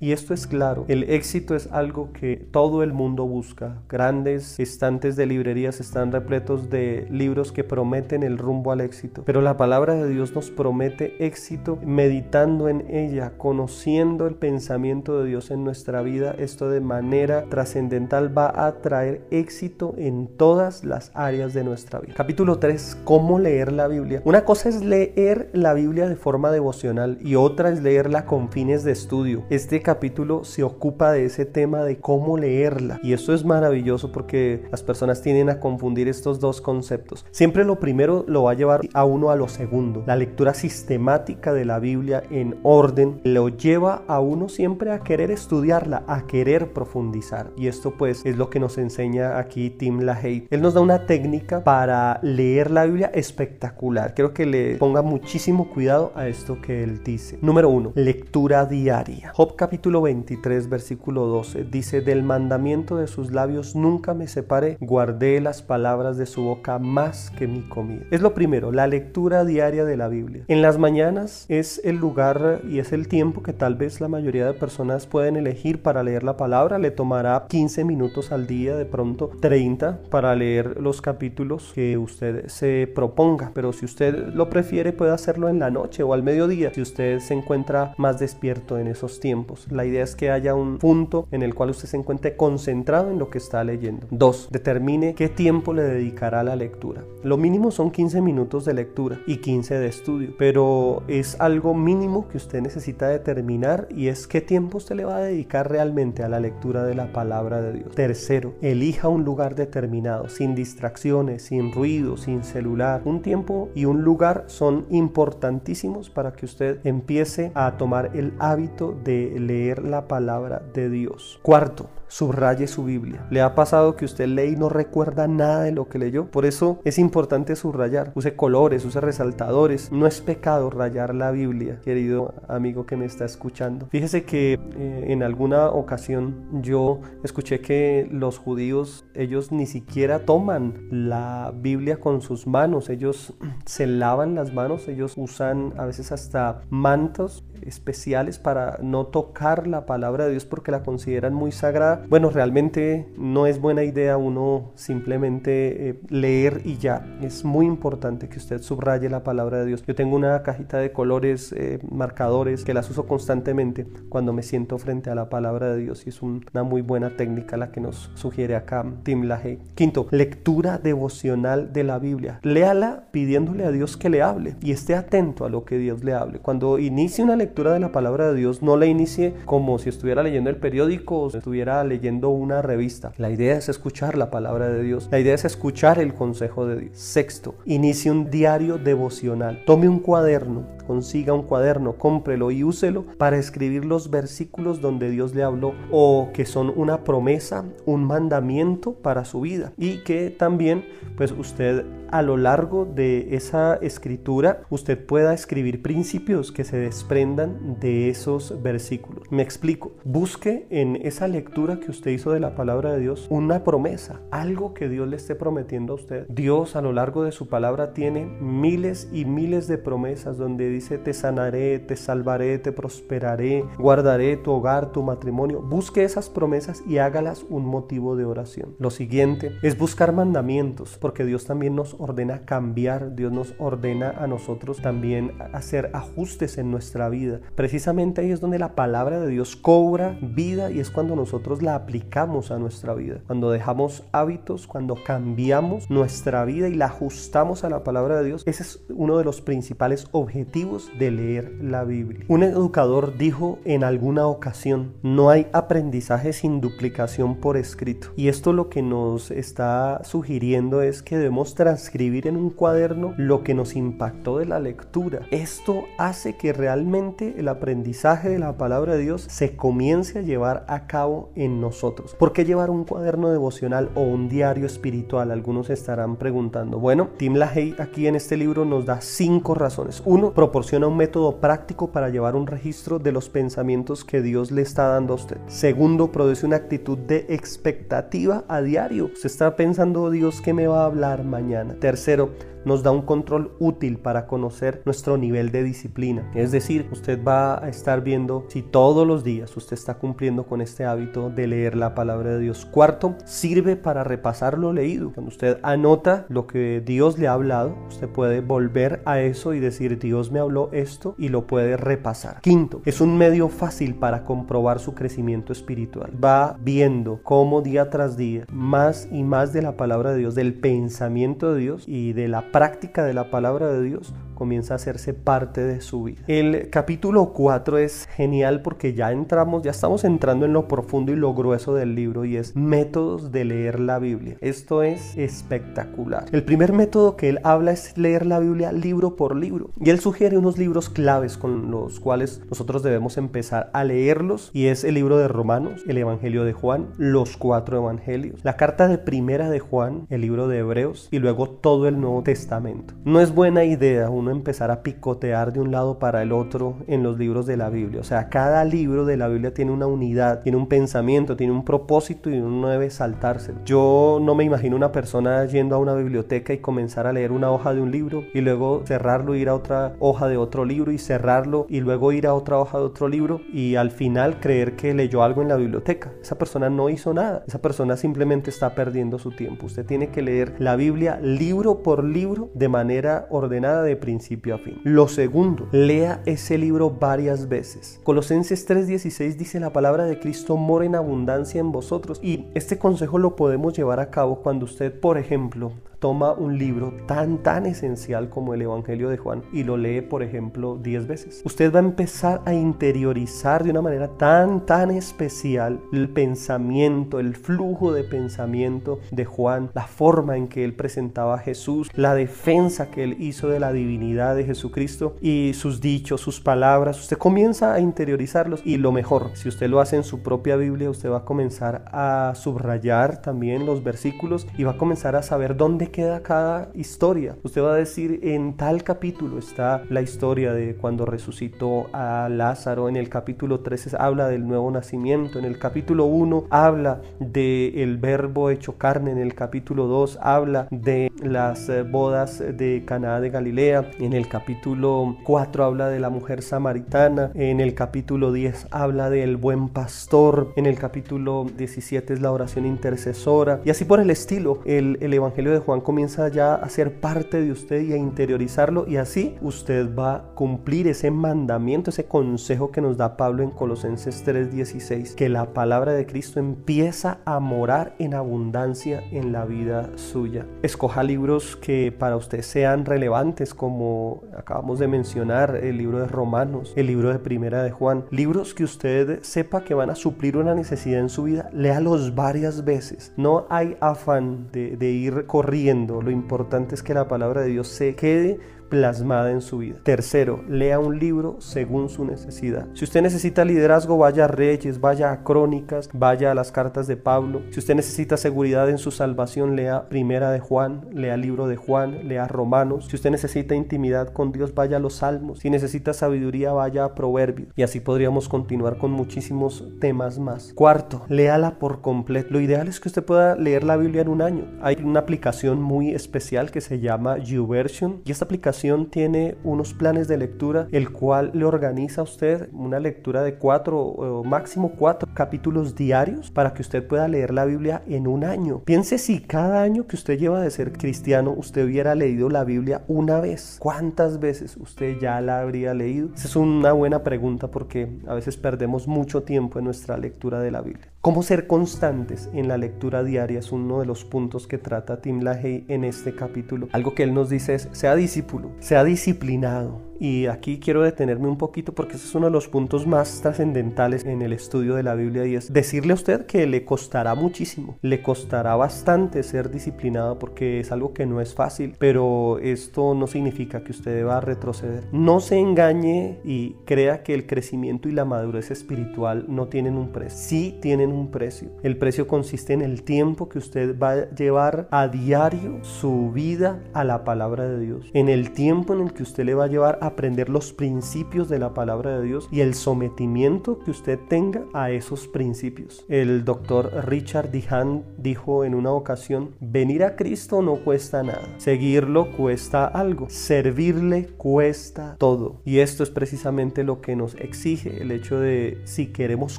Y 0.00 0.12
esto 0.12 0.34
es 0.34 0.46
claro, 0.46 0.84
el 0.88 1.04
éxito 1.04 1.54
es 1.54 1.68
algo 1.72 2.12
que 2.12 2.36
todo 2.36 2.82
el 2.82 2.92
mundo 2.92 3.26
busca. 3.26 3.78
Grandes 3.88 4.58
estantes 4.60 5.16
de 5.16 5.26
librerías 5.26 5.80
están 5.80 6.12
repletos 6.12 6.70
de 6.70 7.06
libros 7.10 7.52
que 7.52 7.64
prometen 7.64 8.22
el 8.22 8.38
rumbo 8.38 8.72
al 8.72 8.80
éxito. 8.80 9.22
Pero 9.24 9.40
la 9.40 9.56
palabra 9.56 9.94
de 9.94 10.08
Dios 10.08 10.34
nos 10.34 10.50
promete 10.50 11.24
éxito 11.24 11.78
meditando 11.84 12.68
en 12.68 12.84
ella, 12.90 13.32
conociendo 13.36 14.26
el 14.26 14.34
pensamiento 14.34 15.20
de 15.20 15.28
Dios 15.28 15.50
en 15.50 15.64
nuestra 15.64 16.02
vida. 16.02 16.34
Esto 16.38 16.68
de 16.68 16.80
manera 16.80 17.44
trascendental 17.48 18.36
va 18.36 18.66
a 18.66 18.80
traer 18.80 19.22
éxito 19.30 19.94
en 19.96 20.28
todas 20.28 20.84
las 20.84 21.10
áreas 21.14 21.54
de 21.54 21.64
nuestra 21.64 22.00
vida. 22.00 22.14
Capítulo 22.16 22.58
3. 22.58 22.98
¿Cómo 23.04 23.38
leer 23.38 23.72
la 23.72 23.88
Biblia? 23.88 24.22
Una 24.24 24.44
cosa 24.44 24.68
es 24.68 24.82
leer 24.82 25.50
la 25.52 25.74
Biblia 25.74 26.08
de 26.08 26.16
forma 26.16 26.50
devocional 26.50 27.18
y 27.22 27.34
otra 27.34 27.70
es 27.70 27.82
leerla 27.82 28.26
con 28.26 28.50
fines 28.50 28.84
de 28.84 28.92
estudio. 28.92 29.05
Este 29.50 29.82
capítulo 29.82 30.42
se 30.42 30.64
ocupa 30.64 31.12
de 31.12 31.26
ese 31.26 31.46
tema 31.46 31.84
de 31.84 31.98
cómo 31.98 32.36
leerla 32.36 32.98
y 33.04 33.12
esto 33.12 33.34
es 33.34 33.44
maravilloso 33.44 34.10
porque 34.10 34.64
las 34.72 34.82
personas 34.82 35.22
tienden 35.22 35.48
a 35.48 35.60
confundir 35.60 36.08
estos 36.08 36.40
dos 36.40 36.60
conceptos. 36.60 37.24
Siempre 37.30 37.64
lo 37.64 37.78
primero 37.78 38.24
lo 38.26 38.42
va 38.42 38.50
a 38.50 38.54
llevar 38.54 38.80
a 38.94 39.04
uno 39.04 39.30
a 39.30 39.36
lo 39.36 39.46
segundo. 39.46 40.02
La 40.06 40.16
lectura 40.16 40.54
sistemática 40.54 41.52
de 41.52 41.64
la 41.64 41.78
Biblia 41.78 42.24
en 42.30 42.56
orden 42.64 43.20
lo 43.22 43.48
lleva 43.48 44.02
a 44.08 44.18
uno 44.18 44.48
siempre 44.48 44.90
a 44.90 44.98
querer 45.00 45.30
estudiarla, 45.30 46.02
a 46.08 46.26
querer 46.26 46.72
profundizar. 46.72 47.52
Y 47.56 47.68
esto 47.68 47.92
pues 47.96 48.26
es 48.26 48.36
lo 48.36 48.50
que 48.50 48.58
nos 48.58 48.76
enseña 48.76 49.38
aquí 49.38 49.70
Tim 49.70 50.00
LaHaye. 50.00 50.48
Él 50.50 50.62
nos 50.62 50.74
da 50.74 50.80
una 50.80 51.06
técnica 51.06 51.62
para 51.62 52.18
leer 52.22 52.72
la 52.72 52.84
Biblia 52.86 53.12
espectacular. 53.14 54.14
Quiero 54.14 54.34
que 54.34 54.46
le 54.46 54.76
ponga 54.78 55.02
muchísimo 55.02 55.70
cuidado 55.70 56.10
a 56.16 56.26
esto 56.26 56.60
que 56.60 56.82
él 56.82 57.04
dice. 57.04 57.38
Número 57.40 57.68
uno, 57.68 57.92
lectura 57.94 58.66
diaria 58.66 58.85
Job 59.32 59.56
capítulo 59.56 60.00
23 60.02 60.68
versículo 60.68 61.26
12 61.26 61.64
dice, 61.64 62.02
del 62.02 62.22
mandamiento 62.22 62.96
de 62.96 63.08
sus 63.08 63.32
labios 63.32 63.74
nunca 63.74 64.14
me 64.14 64.28
separé, 64.28 64.76
guardé 64.80 65.40
las 65.40 65.60
palabras 65.60 66.18
de 66.18 66.26
su 66.26 66.42
boca 66.42 66.78
más 66.78 67.32
que 67.32 67.48
mi 67.48 67.62
comida. 67.62 68.04
Es 68.12 68.20
lo 68.20 68.32
primero, 68.32 68.70
la 68.70 68.86
lectura 68.86 69.44
diaria 69.44 69.84
de 69.84 69.96
la 69.96 70.06
Biblia. 70.06 70.44
En 70.46 70.62
las 70.62 70.78
mañanas 70.78 71.46
es 71.48 71.80
el 71.82 71.96
lugar 71.96 72.60
y 72.68 72.78
es 72.78 72.92
el 72.92 73.08
tiempo 73.08 73.42
que 73.42 73.52
tal 73.52 73.74
vez 73.74 74.00
la 74.00 74.06
mayoría 74.06 74.46
de 74.46 74.52
personas 74.52 75.08
pueden 75.08 75.34
elegir 75.34 75.82
para 75.82 76.04
leer 76.04 76.22
la 76.22 76.36
palabra. 76.36 76.78
Le 76.78 76.92
tomará 76.92 77.46
15 77.48 77.82
minutos 77.82 78.30
al 78.30 78.46
día, 78.46 78.76
de 78.76 78.86
pronto 78.86 79.32
30 79.40 79.98
para 80.10 80.36
leer 80.36 80.80
los 80.80 81.02
capítulos 81.02 81.72
que 81.74 81.98
usted 81.98 82.46
se 82.46 82.88
proponga. 82.94 83.50
Pero 83.52 83.72
si 83.72 83.84
usted 83.84 84.28
lo 84.32 84.48
prefiere 84.48 84.92
puede 84.92 85.10
hacerlo 85.10 85.48
en 85.48 85.58
la 85.58 85.70
noche 85.70 86.04
o 86.04 86.12
al 86.12 86.22
mediodía 86.22 86.72
si 86.72 86.82
usted 86.82 87.18
se 87.18 87.34
encuentra 87.34 87.92
más 87.98 88.20
despierto 88.20 88.75
en 88.78 88.88
esos 88.88 89.20
tiempos. 89.20 89.66
La 89.70 89.84
idea 89.84 90.04
es 90.04 90.16
que 90.16 90.30
haya 90.30 90.54
un 90.54 90.78
punto 90.78 91.26
en 91.30 91.42
el 91.42 91.54
cual 91.54 91.70
usted 91.70 91.88
se 91.88 91.96
encuentre 91.96 92.36
concentrado 92.36 93.10
en 93.10 93.18
lo 93.18 93.30
que 93.30 93.38
está 93.38 93.62
leyendo. 93.64 94.06
Dos, 94.10 94.48
determine 94.50 95.14
qué 95.14 95.28
tiempo 95.28 95.72
le 95.72 95.82
dedicará 95.82 96.40
a 96.40 96.44
la 96.44 96.56
lectura. 96.56 97.04
Lo 97.22 97.36
mínimo 97.36 97.70
son 97.70 97.90
15 97.90 98.20
minutos 98.20 98.64
de 98.64 98.74
lectura 98.74 99.20
y 99.26 99.38
15 99.38 99.78
de 99.78 99.86
estudio, 99.86 100.34
pero 100.38 101.02
es 101.08 101.40
algo 101.40 101.74
mínimo 101.74 102.28
que 102.28 102.36
usted 102.36 102.60
necesita 102.60 103.08
determinar 103.08 103.88
y 103.90 104.08
es 104.08 104.26
qué 104.26 104.40
tiempo 104.40 104.78
usted 104.78 104.96
le 104.96 105.04
va 105.04 105.16
a 105.16 105.22
dedicar 105.22 105.70
realmente 105.70 106.22
a 106.22 106.28
la 106.28 106.40
lectura 106.40 106.84
de 106.84 106.94
la 106.94 107.12
palabra 107.12 107.60
de 107.62 107.72
Dios. 107.72 107.94
Tercero, 107.94 108.54
elija 108.62 109.08
un 109.08 109.24
lugar 109.24 109.54
determinado, 109.54 110.28
sin 110.28 110.54
distracciones, 110.54 111.42
sin 111.42 111.72
ruido, 111.72 112.16
sin 112.16 112.44
celular. 112.44 113.02
Un 113.04 113.22
tiempo 113.22 113.70
y 113.74 113.84
un 113.84 114.02
lugar 114.02 114.44
son 114.46 114.86
importantísimos 114.90 116.10
para 116.10 116.32
que 116.32 116.46
usted 116.46 116.80
empiece 116.84 117.52
a 117.54 117.76
tomar 117.76 118.10
el 118.14 118.32
hábito 118.38 118.65
de 119.04 119.38
leer 119.38 119.82
la 119.84 120.08
palabra 120.08 120.62
de 120.74 120.90
Dios. 120.90 121.38
Cuarto, 121.42 121.88
subraye 122.08 122.66
su 122.66 122.84
Biblia. 122.84 123.26
¿Le 123.30 123.40
ha 123.40 123.54
pasado 123.54 123.96
que 123.96 124.04
usted 124.04 124.26
lee 124.26 124.52
y 124.52 124.56
no 124.56 124.68
recuerda 124.68 125.26
nada 125.28 125.62
de 125.62 125.72
lo 125.72 125.88
que 125.88 125.98
leyó? 125.98 126.26
Por 126.30 126.46
eso 126.46 126.80
es 126.84 126.98
importante 126.98 127.56
subrayar. 127.56 128.12
Use 128.14 128.36
colores, 128.36 128.84
use 128.84 129.00
resaltadores. 129.00 129.90
No 129.92 130.06
es 130.06 130.20
pecado 130.20 130.70
rayar 130.70 131.14
la 131.14 131.30
Biblia, 131.30 131.80
querido 131.84 132.34
amigo 132.48 132.86
que 132.86 132.96
me 132.96 133.06
está 133.06 133.24
escuchando. 133.24 133.88
Fíjese 133.90 134.24
que 134.24 134.58
eh, 134.76 135.04
en 135.08 135.22
alguna 135.22 135.68
ocasión 135.68 136.62
yo 136.62 137.00
escuché 137.24 137.60
que 137.60 138.08
los 138.10 138.38
judíos, 138.38 139.04
ellos 139.14 139.52
ni 139.52 139.66
siquiera 139.66 140.20
toman 140.20 140.86
la 140.90 141.52
Biblia 141.54 141.98
con 142.00 142.20
sus 142.22 142.46
manos. 142.46 142.88
Ellos 142.88 143.34
se 143.66 143.86
lavan 143.86 144.34
las 144.34 144.52
manos, 144.52 144.88
ellos 144.88 145.14
usan 145.16 145.74
a 145.76 145.84
veces 145.84 146.12
hasta 146.12 146.62
mantos 146.70 147.44
especiales 147.62 148.38
para 148.38 148.78
no 148.82 149.06
tocar 149.06 149.66
la 149.66 149.86
palabra 149.86 150.26
de 150.26 150.32
Dios 150.32 150.44
porque 150.44 150.70
la 150.70 150.82
consideran 150.82 151.34
muy 151.34 151.52
sagrada. 151.52 151.95
Bueno, 152.08 152.30
realmente 152.30 153.06
no 153.16 153.46
es 153.46 153.60
buena 153.60 153.84
idea 153.84 154.16
uno 154.16 154.72
simplemente 154.74 155.88
eh, 155.88 156.00
leer 156.08 156.62
y 156.64 156.76
ya. 156.78 157.06
Es 157.22 157.44
muy 157.44 157.66
importante 157.66 158.28
que 158.28 158.38
usted 158.38 158.62
subraye 158.62 159.08
la 159.08 159.22
palabra 159.24 159.60
de 159.60 159.66
Dios. 159.66 159.82
Yo 159.86 159.94
tengo 159.94 160.16
una 160.16 160.42
cajita 160.42 160.78
de 160.78 160.92
colores, 160.92 161.52
eh, 161.52 161.78
marcadores, 161.90 162.64
que 162.64 162.74
las 162.74 162.90
uso 162.90 163.06
constantemente 163.06 163.86
cuando 164.08 164.32
me 164.32 164.42
siento 164.42 164.78
frente 164.78 165.10
a 165.10 165.14
la 165.14 165.28
palabra 165.28 165.72
de 165.72 165.82
Dios 165.82 166.06
y 166.06 166.10
es 166.10 166.22
una 166.22 166.62
muy 166.62 166.82
buena 166.82 167.16
técnica 167.16 167.56
la 167.56 167.70
que 167.70 167.80
nos 167.80 168.10
sugiere 168.14 168.56
acá 168.56 168.84
Tim 169.02 169.24
LaHaye. 169.24 169.58
Quinto, 169.74 170.06
lectura 170.10 170.78
devocional 170.78 171.72
de 171.72 171.84
la 171.84 171.98
Biblia. 171.98 172.40
Léala 172.42 173.04
pidiéndole 173.10 173.64
a 173.64 173.70
Dios 173.70 173.96
que 173.96 174.10
le 174.10 174.22
hable 174.22 174.56
y 174.62 174.72
esté 174.72 174.94
atento 174.94 175.44
a 175.44 175.50
lo 175.50 175.64
que 175.64 175.78
Dios 175.78 176.04
le 176.04 176.14
hable. 176.14 176.38
Cuando 176.38 176.78
inicie 176.78 177.24
una 177.24 177.36
lectura 177.36 177.72
de 177.72 177.80
la 177.80 177.92
palabra 177.92 178.28
de 178.28 178.34
Dios 178.34 178.62
no 178.62 178.76
la 178.76 178.86
inicie 178.86 179.34
como 179.44 179.78
si 179.78 179.88
estuviera 179.88 180.22
leyendo 180.22 180.50
el 180.50 180.56
periódico 180.56 181.20
o 181.20 181.30
si 181.30 181.38
estuviera 181.38 181.82
leyendo 181.86 182.28
una 182.30 182.62
revista. 182.62 183.12
La 183.16 183.30
idea 183.30 183.56
es 183.56 183.68
escuchar 183.68 184.18
la 184.18 184.30
palabra 184.30 184.68
de 184.68 184.82
Dios. 184.82 185.08
La 185.10 185.18
idea 185.18 185.34
es 185.34 185.44
escuchar 185.44 185.98
el 185.98 186.14
consejo 186.14 186.66
de 186.66 186.80
Dios. 186.80 186.98
Sexto, 186.98 187.54
inicie 187.64 188.10
un 188.10 188.30
diario 188.30 188.78
devocional. 188.78 189.62
Tome 189.64 189.88
un 189.88 190.00
cuaderno, 190.00 190.66
consiga 190.86 191.32
un 191.32 191.42
cuaderno, 191.42 191.94
cómprelo 191.94 192.50
y 192.50 192.62
úselo 192.62 193.04
para 193.18 193.38
escribir 193.38 193.84
los 193.84 194.10
versículos 194.10 194.80
donde 194.80 195.10
Dios 195.10 195.34
le 195.34 195.42
habló 195.42 195.74
o 195.90 196.30
que 196.32 196.44
son 196.44 196.72
una 196.74 197.04
promesa, 197.04 197.64
un 197.84 198.04
mandamiento 198.04 198.94
para 198.94 199.24
su 199.24 199.40
vida 199.40 199.72
y 199.76 199.98
que 200.04 200.30
también 200.30 200.84
pues 201.16 201.32
usted 201.32 201.84
a 202.10 202.22
lo 202.22 202.36
largo 202.36 202.84
de 202.84 203.34
esa 203.34 203.76
escritura 203.76 204.62
usted 204.70 205.04
pueda 205.06 205.34
escribir 205.34 205.82
principios 205.82 206.52
que 206.52 206.64
se 206.64 206.76
desprendan 206.76 207.78
de 207.80 208.08
esos 208.08 208.62
versículos. 208.62 209.30
Me 209.30 209.42
explico. 209.42 209.92
Busque 210.04 210.66
en 210.70 210.96
esa 210.96 211.28
lectura 211.28 211.75
que 211.80 211.90
usted 211.90 212.10
hizo 212.10 212.32
de 212.32 212.40
la 212.40 212.54
palabra 212.54 212.92
de 212.92 213.00
Dios 213.00 213.26
una 213.30 213.64
promesa, 213.64 214.20
algo 214.30 214.74
que 214.74 214.88
Dios 214.88 215.08
le 215.08 215.16
esté 215.16 215.34
prometiendo 215.34 215.92
a 215.92 215.96
usted. 215.96 216.26
Dios 216.28 216.76
a 216.76 216.82
lo 216.82 216.92
largo 216.92 217.24
de 217.24 217.32
su 217.32 217.48
palabra 217.48 217.92
tiene 217.92 218.26
miles 218.40 219.08
y 219.12 219.24
miles 219.24 219.68
de 219.68 219.78
promesas 219.78 220.38
donde 220.38 220.68
dice 220.68 220.98
te 220.98 221.12
sanaré, 221.12 221.78
te 221.78 221.96
salvaré, 221.96 222.58
te 222.58 222.72
prosperaré, 222.72 223.64
guardaré 223.78 224.36
tu 224.36 224.52
hogar, 224.52 224.92
tu 224.92 225.02
matrimonio. 225.02 225.62
Busque 225.62 226.04
esas 226.04 226.28
promesas 226.28 226.82
y 226.86 226.98
hágalas 226.98 227.44
un 227.48 227.64
motivo 227.64 228.16
de 228.16 228.24
oración. 228.24 228.74
Lo 228.78 228.90
siguiente 228.90 229.52
es 229.62 229.78
buscar 229.78 230.12
mandamientos, 230.12 230.98
porque 231.00 231.24
Dios 231.24 231.44
también 231.44 231.74
nos 231.74 231.94
ordena 231.98 232.44
cambiar, 232.44 233.14
Dios 233.14 233.32
nos 233.32 233.54
ordena 233.58 234.10
a 234.10 234.26
nosotros 234.26 234.80
también 234.80 235.32
hacer 235.52 235.90
ajustes 235.92 236.58
en 236.58 236.70
nuestra 236.70 237.08
vida. 237.08 237.40
Precisamente 237.54 238.20
ahí 238.20 238.30
es 238.30 238.40
donde 238.40 238.58
la 238.58 238.74
palabra 238.74 239.20
de 239.20 239.28
Dios 239.28 239.56
cobra 239.56 240.18
vida 240.20 240.70
y 240.70 240.80
es 240.80 240.90
cuando 240.90 241.16
nosotros 241.16 241.62
la 241.66 241.74
aplicamos 241.74 242.52
a 242.52 242.58
nuestra 242.58 242.94
vida. 242.94 243.18
Cuando 243.26 243.50
dejamos 243.50 244.04
hábitos, 244.12 244.68
cuando 244.68 244.94
cambiamos 245.04 245.90
nuestra 245.90 246.44
vida 246.44 246.68
y 246.68 246.74
la 246.74 246.86
ajustamos 246.86 247.64
a 247.64 247.68
la 247.68 247.82
palabra 247.82 248.18
de 248.18 248.26
Dios, 248.26 248.44
ese 248.46 248.62
es 248.62 248.84
uno 248.88 249.18
de 249.18 249.24
los 249.24 249.40
principales 249.40 250.06
objetivos 250.12 250.88
de 250.96 251.10
leer 251.10 251.52
la 251.60 251.82
Biblia. 251.82 252.24
Un 252.28 252.44
educador 252.44 253.18
dijo 253.18 253.58
en 253.64 253.82
alguna 253.82 254.28
ocasión, 254.28 254.94
no 255.02 255.28
hay 255.28 255.48
aprendizaje 255.52 256.32
sin 256.32 256.60
duplicación 256.60 257.34
por 257.40 257.56
escrito. 257.56 258.12
Y 258.16 258.28
esto 258.28 258.52
lo 258.52 258.68
que 258.68 258.82
nos 258.82 259.32
está 259.32 260.02
sugiriendo 260.04 260.82
es 260.82 261.02
que 261.02 261.18
debemos 261.18 261.56
transcribir 261.56 262.28
en 262.28 262.36
un 262.36 262.50
cuaderno 262.50 263.12
lo 263.16 263.42
que 263.42 263.54
nos 263.54 263.74
impactó 263.74 264.38
de 264.38 264.46
la 264.46 264.60
lectura. 264.60 265.22
Esto 265.32 265.82
hace 265.98 266.36
que 266.36 266.52
realmente 266.52 267.34
el 267.38 267.48
aprendizaje 267.48 268.28
de 268.28 268.38
la 268.38 268.56
palabra 268.56 268.94
de 268.94 269.02
Dios 269.02 269.26
se 269.28 269.56
comience 269.56 270.20
a 270.20 270.22
llevar 270.22 270.64
a 270.68 270.86
cabo 270.86 271.32
en 271.34 271.55
nosotros. 271.60 272.14
¿Por 272.14 272.32
qué 272.32 272.44
llevar 272.44 272.70
un 272.70 272.84
cuaderno 272.84 273.30
devocional 273.30 273.90
o 273.94 274.02
un 274.02 274.28
diario 274.28 274.66
espiritual? 274.66 275.30
Algunos 275.30 275.70
estarán 275.70 276.16
preguntando. 276.16 276.78
Bueno, 276.78 277.08
Tim 277.16 277.34
LaHaye 277.34 277.76
aquí 277.78 278.06
en 278.06 278.16
este 278.16 278.36
libro 278.36 278.64
nos 278.64 278.86
da 278.86 279.00
cinco 279.00 279.54
razones. 279.54 280.02
Uno, 280.04 280.32
proporciona 280.32 280.86
un 280.86 280.96
método 280.96 281.36
práctico 281.36 281.90
para 281.90 282.08
llevar 282.08 282.36
un 282.36 282.46
registro 282.46 282.98
de 282.98 283.12
los 283.12 283.28
pensamientos 283.28 284.04
que 284.04 284.22
Dios 284.22 284.50
le 284.50 284.62
está 284.62 284.88
dando 284.88 285.14
a 285.14 285.16
usted. 285.16 285.38
Segundo, 285.46 286.12
produce 286.12 286.46
una 286.46 286.56
actitud 286.56 286.98
de 286.98 287.26
expectativa 287.28 288.44
a 288.48 288.60
diario. 288.60 289.10
Se 289.14 289.26
está 289.26 289.56
pensando, 289.56 290.10
Dios, 290.10 290.40
¿qué 290.40 290.52
me 290.52 290.66
va 290.66 290.82
a 290.82 290.86
hablar 290.86 291.24
mañana? 291.24 291.74
Tercero, 291.80 292.30
nos 292.66 292.82
da 292.82 292.90
un 292.90 293.02
control 293.02 293.52
útil 293.60 293.96
para 293.98 294.26
conocer 294.26 294.82
nuestro 294.84 295.16
nivel 295.16 295.52
de 295.52 295.62
disciplina. 295.62 296.30
Es 296.34 296.50
decir, 296.50 296.88
usted 296.90 297.22
va 297.22 297.64
a 297.64 297.68
estar 297.68 298.02
viendo 298.02 298.44
si 298.48 298.60
todos 298.60 299.06
los 299.06 299.22
días 299.22 299.56
usted 299.56 299.74
está 299.74 299.94
cumpliendo 299.94 300.46
con 300.46 300.60
este 300.60 300.84
hábito 300.84 301.30
de 301.30 301.46
leer 301.46 301.76
la 301.76 301.94
palabra 301.94 302.32
de 302.32 302.40
Dios. 302.40 302.66
Cuarto, 302.66 303.14
sirve 303.24 303.76
para 303.76 304.02
repasar 304.02 304.58
lo 304.58 304.72
leído. 304.72 305.12
Cuando 305.12 305.30
usted 305.30 305.58
anota 305.62 306.26
lo 306.28 306.48
que 306.48 306.82
Dios 306.84 307.18
le 307.18 307.28
ha 307.28 307.34
hablado, 307.34 307.76
usted 307.86 308.08
puede 308.08 308.40
volver 308.40 309.00
a 309.04 309.20
eso 309.20 309.54
y 309.54 309.60
decir, 309.60 310.00
Dios 310.00 310.32
me 310.32 310.40
habló 310.40 310.68
esto 310.72 311.14
y 311.18 311.28
lo 311.28 311.46
puede 311.46 311.76
repasar. 311.76 312.40
Quinto, 312.40 312.82
es 312.84 313.00
un 313.00 313.16
medio 313.16 313.48
fácil 313.48 313.94
para 313.94 314.24
comprobar 314.24 314.80
su 314.80 314.92
crecimiento 314.92 315.52
espiritual. 315.52 316.12
Va 316.22 316.58
viendo 316.60 317.20
cómo 317.22 317.62
día 317.62 317.90
tras 317.90 318.16
día 318.16 318.44
más 318.50 319.08
y 319.12 319.22
más 319.22 319.52
de 319.52 319.62
la 319.62 319.76
palabra 319.76 320.10
de 320.10 320.18
Dios, 320.18 320.34
del 320.34 320.54
pensamiento 320.54 321.54
de 321.54 321.60
Dios 321.60 321.84
y 321.86 322.12
de 322.12 322.26
la 322.26 322.50
práctica 322.56 323.04
de 323.04 323.12
la 323.12 323.30
palabra 323.30 323.70
de 323.70 323.82
Dios 323.82 324.14
comienza 324.36 324.74
a 324.74 324.76
hacerse 324.76 325.14
parte 325.14 325.62
de 325.62 325.80
su 325.80 326.04
vida. 326.04 326.22
El 326.28 326.70
capítulo 326.70 327.32
4 327.32 327.78
es 327.78 328.06
genial 328.14 328.62
porque 328.62 328.94
ya 328.94 329.10
entramos, 329.10 329.64
ya 329.64 329.72
estamos 329.72 330.04
entrando 330.04 330.46
en 330.46 330.52
lo 330.52 330.68
profundo 330.68 331.10
y 331.10 331.16
lo 331.16 331.34
grueso 331.34 331.74
del 331.74 331.96
libro 331.96 332.24
y 332.24 332.36
es 332.36 332.54
métodos 332.54 333.32
de 333.32 333.44
leer 333.44 333.80
la 333.80 333.98
Biblia. 333.98 334.36
Esto 334.40 334.84
es 334.84 335.16
espectacular. 335.16 336.26
El 336.30 336.44
primer 336.44 336.72
método 336.72 337.16
que 337.16 337.30
él 337.30 337.40
habla 337.42 337.72
es 337.72 337.98
leer 337.98 338.24
la 338.26 338.38
Biblia 338.38 338.70
libro 338.70 339.16
por 339.16 339.34
libro 339.34 339.70
y 339.80 339.90
él 339.90 339.98
sugiere 339.98 340.38
unos 340.38 340.58
libros 340.58 340.88
claves 340.88 341.36
con 341.36 341.70
los 341.70 341.98
cuales 341.98 342.42
nosotros 342.48 342.82
debemos 342.82 343.16
empezar 343.16 343.70
a 343.72 343.82
leerlos 343.82 344.50
y 344.52 344.66
es 344.66 344.84
el 344.84 344.94
libro 344.94 345.18
de 345.18 345.28
Romanos, 345.28 345.82
el 345.88 345.98
Evangelio 345.98 346.44
de 346.44 346.52
Juan, 346.52 346.88
los 346.98 347.36
cuatro 347.36 347.78
evangelios, 347.78 348.44
la 348.44 348.56
carta 348.56 348.88
de 348.88 348.98
primera 348.98 349.50
de 349.50 349.60
Juan, 349.60 350.06
el 350.10 350.20
libro 350.20 350.48
de 350.48 350.58
Hebreos 350.58 351.08
y 351.10 351.18
luego 351.18 351.48
todo 351.48 351.88
el 351.88 352.00
Nuevo 352.00 352.22
Testamento. 352.22 352.94
No 353.04 353.20
es 353.20 353.34
buena 353.34 353.64
idea 353.64 354.10
empezar 354.30 354.70
a 354.70 354.82
picotear 354.82 355.52
de 355.52 355.60
un 355.60 355.70
lado 355.70 355.98
para 355.98 356.22
el 356.22 356.32
otro 356.32 356.76
en 356.86 357.02
los 357.02 357.18
libros 357.18 357.46
de 357.46 357.56
la 357.56 357.70
Biblia. 357.70 358.00
O 358.00 358.04
sea, 358.04 358.28
cada 358.28 358.64
libro 358.64 359.04
de 359.04 359.16
la 359.16 359.28
Biblia 359.28 359.54
tiene 359.54 359.72
una 359.72 359.86
unidad, 359.86 360.42
tiene 360.42 360.58
un 360.58 360.68
pensamiento, 360.68 361.36
tiene 361.36 361.52
un 361.52 361.64
propósito 361.64 362.30
y 362.30 362.38
uno 362.38 362.68
debe 362.68 362.90
saltarse. 362.90 363.52
Yo 363.64 364.18
no 364.22 364.34
me 364.34 364.44
imagino 364.44 364.76
una 364.76 364.92
persona 364.92 365.44
yendo 365.46 365.76
a 365.76 365.78
una 365.78 365.94
biblioteca 365.94 366.52
y 366.52 366.58
comenzar 366.58 367.06
a 367.06 367.12
leer 367.12 367.32
una 367.32 367.50
hoja 367.50 367.74
de 367.74 367.80
un 367.80 367.90
libro 367.90 368.24
y 368.34 368.40
luego 368.40 368.82
cerrarlo, 368.86 369.34
ir 369.34 369.48
a 369.48 369.54
otra 369.54 369.94
hoja 369.98 370.28
de 370.28 370.36
otro 370.36 370.64
libro 370.64 370.92
y 370.92 370.98
cerrarlo 370.98 371.66
y 371.68 371.80
luego 371.80 372.12
ir 372.12 372.26
a 372.26 372.34
otra 372.34 372.58
hoja 372.58 372.78
de 372.78 372.84
otro 372.84 373.08
libro 373.08 373.40
y 373.52 373.76
al 373.76 373.90
final 373.90 374.40
creer 374.40 374.76
que 374.76 374.94
leyó 374.94 375.22
algo 375.22 375.42
en 375.42 375.48
la 375.48 375.56
biblioteca. 375.56 376.12
Esa 376.20 376.38
persona 376.38 376.70
no 376.70 376.88
hizo 376.88 377.14
nada. 377.14 377.44
Esa 377.46 377.60
persona 377.60 377.96
simplemente 377.96 378.50
está 378.50 378.74
perdiendo 378.74 379.18
su 379.18 379.30
tiempo. 379.30 379.66
Usted 379.66 379.86
tiene 379.86 380.08
que 380.08 380.22
leer 380.22 380.54
la 380.58 380.76
Biblia 380.76 381.18
libro 381.20 381.82
por 381.82 382.04
libro 382.04 382.50
de 382.54 382.68
manera 382.68 383.26
ordenada 383.30 383.82
de 383.82 383.96
principio 383.96 384.15
a 384.16 384.58
fin. 384.58 384.80
Lo 384.84 385.08
segundo, 385.08 385.68
lea 385.72 386.22
ese 386.26 386.58
libro 386.58 386.90
varias 386.90 387.48
veces. 387.48 388.00
Colosenses 388.04 388.66
3:16 388.66 389.36
dice 389.36 389.60
la 389.60 389.72
palabra 389.72 390.04
de 390.04 390.18
Cristo 390.18 390.56
mora 390.56 390.84
en 390.84 390.94
abundancia 390.94 391.60
en 391.60 391.72
vosotros 391.72 392.20
y 392.22 392.46
este 392.54 392.78
consejo 392.78 393.18
lo 393.18 393.36
podemos 393.36 393.76
llevar 393.76 394.00
a 394.00 394.10
cabo 394.10 394.42
cuando 394.42 394.64
usted, 394.64 394.98
por 394.98 395.18
ejemplo, 395.18 395.72
toma 395.98 396.32
un 396.32 396.58
libro 396.58 396.94
tan 397.06 397.38
tan 397.42 397.66
esencial 397.66 398.28
como 398.28 398.54
el 398.54 398.62
Evangelio 398.62 399.08
de 399.08 399.16
Juan 399.16 399.42
y 399.52 399.64
lo 399.64 399.76
lee 399.76 400.00
por 400.00 400.22
ejemplo 400.22 400.76
10 400.76 401.06
veces. 401.06 401.42
Usted 401.44 401.72
va 401.72 401.78
a 401.78 401.82
empezar 401.82 402.42
a 402.44 402.54
interiorizar 402.54 403.64
de 403.64 403.70
una 403.70 403.82
manera 403.82 404.08
tan 404.08 404.66
tan 404.66 404.90
especial 404.90 405.80
el 405.92 406.08
pensamiento, 406.08 407.20
el 407.20 407.36
flujo 407.36 407.92
de 407.92 408.04
pensamiento 408.04 409.00
de 409.10 409.24
Juan, 409.24 409.70
la 409.74 409.86
forma 409.86 410.36
en 410.36 410.48
que 410.48 410.64
él 410.64 410.74
presentaba 410.74 411.34
a 411.34 411.38
Jesús, 411.38 411.90
la 411.94 412.14
defensa 412.14 412.90
que 412.90 413.04
él 413.04 413.16
hizo 413.18 413.48
de 413.48 413.60
la 413.60 413.72
divinidad 413.72 414.36
de 414.36 414.44
Jesucristo 414.44 415.16
y 415.20 415.52
sus 415.54 415.80
dichos, 415.80 416.20
sus 416.20 416.40
palabras. 416.40 417.00
Usted 417.00 417.18
comienza 417.18 417.72
a 417.72 417.80
interiorizarlos 417.80 418.62
y 418.64 418.76
lo 418.76 418.92
mejor, 418.92 419.30
si 419.34 419.48
usted 419.48 419.68
lo 419.68 419.80
hace 419.80 419.96
en 419.96 420.04
su 420.04 420.22
propia 420.22 420.56
Biblia, 420.56 420.90
usted 420.90 421.10
va 421.10 421.18
a 421.18 421.24
comenzar 421.24 421.84
a 421.92 422.32
subrayar 422.34 423.22
también 423.22 423.66
los 423.66 423.82
versículos 423.82 424.46
y 424.56 424.64
va 424.64 424.72
a 424.72 424.78
comenzar 424.78 425.16
a 425.16 425.22
saber 425.22 425.56
dónde 425.56 425.85
queda 425.90 426.22
cada 426.22 426.70
historia. 426.74 427.36
Usted 427.42 427.62
va 427.62 427.72
a 427.72 427.76
decir, 427.76 428.20
en 428.22 428.56
tal 428.56 428.82
capítulo 428.82 429.38
está 429.38 429.82
la 429.88 430.02
historia 430.02 430.52
de 430.52 430.74
cuando 430.74 431.06
resucitó 431.06 431.86
a 431.92 432.28
Lázaro, 432.30 432.88
en 432.88 432.96
el 432.96 433.08
capítulo 433.08 433.60
13 433.60 433.96
habla 433.98 434.28
del 434.28 434.46
nuevo 434.46 434.70
nacimiento, 434.70 435.38
en 435.38 435.44
el 435.44 435.58
capítulo 435.58 436.06
1 436.06 436.44
habla 436.50 437.00
del 437.18 437.78
el 437.78 437.96
verbo 437.98 438.50
hecho 438.50 438.76
carne, 438.78 439.12
en 439.12 439.18
el 439.18 439.34
capítulo 439.34 439.86
2 439.86 440.18
habla 440.20 440.68
de 440.70 441.10
las 441.22 441.68
eh, 441.68 441.82
bodas 441.82 442.38
de 442.38 442.82
Caná 442.86 443.20
de 443.20 443.30
Galilea, 443.30 443.90
en 443.98 444.12
el 444.12 444.28
capítulo 444.28 445.16
4 445.24 445.64
habla 445.64 445.88
de 445.88 446.00
la 446.00 446.10
mujer 446.10 446.42
samaritana, 446.42 447.30
en 447.34 447.60
el 447.60 447.74
capítulo 447.74 448.32
10 448.32 448.68
habla 448.70 449.10
del 449.10 449.36
buen 449.36 449.68
pastor, 449.68 450.52
en 450.56 450.66
el 450.66 450.78
capítulo 450.78 451.46
17 451.56 452.14
es 452.14 452.20
la 452.20 452.32
oración 452.32 452.66
intercesora. 452.66 453.60
Y 453.64 453.70
así 453.70 453.84
por 453.84 454.00
el 454.00 454.10
estilo, 454.10 454.60
el, 454.64 454.98
el 455.00 455.12
Evangelio 455.14 455.52
de 455.52 455.58
Juan 455.58 455.75
comienza 455.82 456.28
ya 456.28 456.54
a 456.54 456.68
ser 456.68 457.00
parte 457.00 457.40
de 457.40 457.50
usted 457.50 457.82
y 457.82 457.92
a 457.92 457.96
interiorizarlo 457.96 458.86
y 458.86 458.96
así 458.96 459.36
usted 459.40 459.94
va 459.94 460.14
a 460.14 460.22
cumplir 460.34 460.88
ese 460.88 461.10
mandamiento, 461.10 461.90
ese 461.90 462.06
consejo 462.06 462.70
que 462.70 462.80
nos 462.80 462.96
da 462.96 463.16
Pablo 463.16 463.42
en 463.42 463.50
Colosenses 463.50 464.24
3:16, 464.24 465.14
que 465.14 465.28
la 465.28 465.52
palabra 465.52 465.92
de 465.92 466.06
Cristo 466.06 466.40
empieza 466.40 467.18
a 467.24 467.40
morar 467.40 467.94
en 467.98 468.14
abundancia 468.14 469.02
en 469.10 469.32
la 469.32 469.44
vida 469.44 469.90
suya. 469.96 470.46
Escoja 470.62 471.02
libros 471.02 471.56
que 471.56 471.92
para 471.92 472.16
usted 472.16 472.42
sean 472.42 472.84
relevantes 472.84 473.54
como 473.54 474.22
acabamos 474.36 474.78
de 474.78 474.88
mencionar, 474.88 475.56
el 475.62 475.78
libro 475.78 476.00
de 476.00 476.06
Romanos, 476.06 476.72
el 476.76 476.86
libro 476.86 477.12
de 477.12 477.18
Primera 477.18 477.62
de 477.62 477.70
Juan, 477.70 478.04
libros 478.10 478.54
que 478.54 478.64
usted 478.64 479.22
sepa 479.22 479.64
que 479.64 479.74
van 479.74 479.90
a 479.90 479.94
suplir 479.94 480.36
una 480.36 480.54
necesidad 480.54 481.00
en 481.00 481.08
su 481.08 481.24
vida, 481.24 481.50
léalos 481.52 482.14
varias 482.14 482.64
veces. 482.64 483.12
No 483.16 483.46
hay 483.50 483.76
afán 483.80 484.48
de, 484.52 484.76
de 484.76 484.90
ir 484.90 485.26
corriendo 485.26 485.65
lo 485.74 486.10
importante 486.12 486.76
es 486.76 486.82
que 486.82 486.94
la 486.94 487.08
palabra 487.08 487.40
de 487.40 487.48
Dios 487.48 487.66
se 487.66 487.96
quede 487.96 488.38
plasmada 488.68 489.30
en 489.30 489.40
su 489.40 489.58
vida. 489.58 489.76
Tercero, 489.82 490.42
lea 490.48 490.78
un 490.78 490.98
libro 490.98 491.36
según 491.40 491.88
su 491.88 492.04
necesidad. 492.04 492.66
Si 492.74 492.84
usted 492.84 493.02
necesita 493.02 493.44
liderazgo, 493.44 493.96
vaya 493.98 494.24
a 494.24 494.28
Reyes, 494.28 494.80
vaya 494.80 495.12
a 495.12 495.22
Crónicas, 495.22 495.88
vaya 495.92 496.30
a 496.30 496.34
las 496.34 496.52
cartas 496.52 496.86
de 496.86 496.96
Pablo. 496.96 497.42
Si 497.50 497.58
usted 497.58 497.74
necesita 497.74 498.16
seguridad 498.16 498.68
en 498.68 498.78
su 498.78 498.90
salvación, 498.90 499.56
lea 499.56 499.88
Primera 499.88 500.30
de 500.30 500.40
Juan, 500.40 500.86
lea 500.92 501.16
libro 501.16 501.46
de 501.46 501.56
Juan, 501.56 502.08
lea 502.08 502.26
Romanos. 502.26 502.86
Si 502.88 502.96
usted 502.96 503.10
necesita 503.10 503.54
intimidad 503.54 504.12
con 504.12 504.32
Dios, 504.32 504.54
vaya 504.54 504.76
a 504.76 504.80
los 504.80 504.94
Salmos. 504.94 505.40
Si 505.40 505.50
necesita 505.50 505.92
sabiduría, 505.92 506.52
vaya 506.52 506.84
a 506.84 506.94
Proverbios. 506.94 507.48
Y 507.56 507.62
así 507.62 507.80
podríamos 507.80 508.28
continuar 508.28 508.78
con 508.78 508.90
muchísimos 508.90 509.64
temas 509.80 510.18
más. 510.18 510.52
Cuarto, 510.54 511.04
léala 511.08 511.58
por 511.58 511.80
completo. 511.80 512.28
Lo 512.30 512.40
ideal 512.40 512.68
es 512.68 512.80
que 512.80 512.88
usted 512.88 513.04
pueda 513.04 513.36
leer 513.36 513.64
la 513.64 513.76
Biblia 513.76 514.02
en 514.02 514.08
un 514.08 514.22
año. 514.22 514.46
Hay 514.62 514.76
una 514.82 515.00
aplicación 515.00 515.55
muy 515.60 515.90
especial 515.90 516.50
que 516.50 516.60
se 516.60 516.80
llama 516.80 517.18
YouVersion 517.18 518.02
y 518.04 518.12
esta 518.12 518.24
aplicación 518.24 518.86
tiene 518.86 519.36
unos 519.44 519.74
planes 519.74 520.08
de 520.08 520.18
lectura, 520.18 520.68
el 520.72 520.90
cual 520.90 521.30
le 521.34 521.44
organiza 521.44 522.00
a 522.00 522.04
usted 522.04 522.48
una 522.52 522.80
lectura 522.80 523.22
de 523.22 523.34
cuatro 523.34 523.80
o 523.80 524.24
máximo 524.24 524.72
cuatro 524.76 525.08
capítulos 525.14 525.74
diarios 525.74 526.30
para 526.30 526.52
que 526.52 526.62
usted 526.62 526.86
pueda 526.86 527.08
leer 527.08 527.32
la 527.32 527.44
Biblia 527.44 527.82
en 527.86 528.06
un 528.06 528.24
año. 528.24 528.60
Piense 528.64 528.98
si 528.98 529.20
cada 529.20 529.62
año 529.62 529.86
que 529.86 529.96
usted 529.96 530.18
lleva 530.18 530.40
de 530.40 530.50
ser 530.50 530.72
cristiano 530.72 531.34
usted 531.36 531.64
hubiera 531.64 531.94
leído 531.94 532.28
la 532.28 532.44
Biblia 532.44 532.82
una 532.88 533.20
vez. 533.20 533.56
¿Cuántas 533.58 534.20
veces 534.20 534.56
usted 534.56 534.98
ya 534.98 535.20
la 535.20 535.40
habría 535.40 535.74
leído? 535.74 536.10
Esa 536.14 536.28
es 536.28 536.36
una 536.36 536.72
buena 536.72 537.02
pregunta 537.02 537.50
porque 537.50 537.88
a 538.06 538.14
veces 538.14 538.36
perdemos 538.36 538.88
mucho 538.88 539.22
tiempo 539.22 539.58
en 539.58 539.66
nuestra 539.66 539.96
lectura 539.96 540.40
de 540.40 540.50
la 540.50 540.60
Biblia. 540.60 540.88
Cómo 541.06 541.22
ser 541.22 541.46
constantes 541.46 542.28
en 542.32 542.48
la 542.48 542.58
lectura 542.58 543.04
diaria 543.04 543.38
es 543.38 543.52
uno 543.52 543.78
de 543.78 543.86
los 543.86 544.04
puntos 544.04 544.48
que 544.48 544.58
trata 544.58 545.00
Tim 545.00 545.20
LaHaye 545.20 545.64
en 545.68 545.84
este 545.84 546.16
capítulo. 546.16 546.66
Algo 546.72 546.96
que 546.96 547.04
él 547.04 547.14
nos 547.14 547.30
dice 547.30 547.54
es, 547.54 547.68
sea 547.70 547.94
discípulo, 547.94 548.50
sea 548.58 548.82
disciplinado, 548.82 549.80
y 550.00 550.26
aquí 550.26 550.58
quiero 550.58 550.82
detenerme 550.82 551.28
un 551.28 551.38
poquito 551.38 551.72
porque 551.72 551.96
ese 551.96 552.06
es 552.06 552.14
uno 552.14 552.26
de 552.26 552.32
los 552.32 552.48
puntos 552.48 552.86
más 552.86 553.20
trascendentales 553.20 554.04
en 554.04 554.22
el 554.22 554.32
estudio 554.32 554.74
de 554.74 554.82
la 554.82 554.94
Biblia 554.94 555.26
y 555.26 555.34
es 555.34 555.52
decirle 555.52 555.92
a 555.92 555.94
usted 555.94 556.26
que 556.26 556.46
le 556.46 556.64
costará 556.64 557.14
muchísimo, 557.14 557.78
le 557.82 558.02
costará 558.02 558.56
bastante 558.56 559.22
ser 559.22 559.50
disciplinado 559.50 560.18
porque 560.18 560.60
es 560.60 560.72
algo 560.72 560.92
que 560.92 561.06
no 561.06 561.20
es 561.20 561.34
fácil, 561.34 561.74
pero 561.78 562.38
esto 562.38 562.94
no 562.94 563.06
significa 563.06 563.62
que 563.62 563.72
usted 563.72 563.94
deba 563.94 564.20
retroceder. 564.20 564.84
No 564.92 565.20
se 565.20 565.38
engañe 565.38 566.18
y 566.24 566.56
crea 566.64 567.02
que 567.02 567.14
el 567.14 567.26
crecimiento 567.26 567.88
y 567.88 567.92
la 567.92 568.04
madurez 568.04 568.50
espiritual 568.50 569.24
no 569.28 569.48
tienen 569.48 569.76
un 569.76 569.92
precio. 569.92 570.18
Sí 570.18 570.58
tienen 570.60 570.92
un 570.92 571.10
precio. 571.10 571.50
El 571.62 571.76
precio 571.76 572.06
consiste 572.06 572.52
en 572.52 572.62
el 572.62 572.82
tiempo 572.82 573.28
que 573.28 573.38
usted 573.38 573.78
va 573.78 573.92
a 573.92 574.10
llevar 574.10 574.68
a 574.70 574.88
diario 574.88 575.62
su 575.62 576.10
vida 576.12 576.62
a 576.72 576.84
la 576.84 577.04
palabra 577.04 577.48
de 577.48 577.60
Dios. 577.60 577.90
En 577.92 578.08
el 578.08 578.32
tiempo 578.32 578.74
en 578.74 578.80
el 578.80 578.92
que 578.92 579.02
usted 579.02 579.24
le 579.24 579.34
va 579.34 579.44
a 579.44 579.48
llevar 579.48 579.78
a 579.80 579.85
aprender 579.86 580.28
los 580.28 580.52
principios 580.52 581.28
de 581.28 581.38
la 581.38 581.54
palabra 581.54 581.98
de 581.98 582.06
Dios 582.06 582.28
y 582.30 582.40
el 582.40 582.54
sometimiento 582.54 583.58
que 583.60 583.70
usted 583.70 583.98
tenga 584.08 584.44
a 584.52 584.70
esos 584.70 585.08
principios. 585.08 585.84
El 585.88 586.24
doctor 586.24 586.70
Richard 586.86 587.30
Dihan 587.30 587.84
dijo 587.98 588.44
en 588.44 588.54
una 588.54 588.72
ocasión, 588.72 589.30
venir 589.40 589.84
a 589.84 589.96
Cristo 589.96 590.42
no 590.42 590.56
cuesta 590.56 591.02
nada, 591.02 591.28
seguirlo 591.38 592.10
cuesta 592.12 592.66
algo, 592.66 593.08
servirle 593.08 594.06
cuesta 594.16 594.96
todo. 594.98 595.40
Y 595.44 595.58
esto 595.58 595.82
es 595.82 595.90
precisamente 595.90 596.64
lo 596.64 596.80
que 596.80 596.96
nos 596.96 597.14
exige 597.16 597.82
el 597.82 597.90
hecho 597.90 598.18
de 598.18 598.60
si 598.64 598.88
queremos 598.88 599.38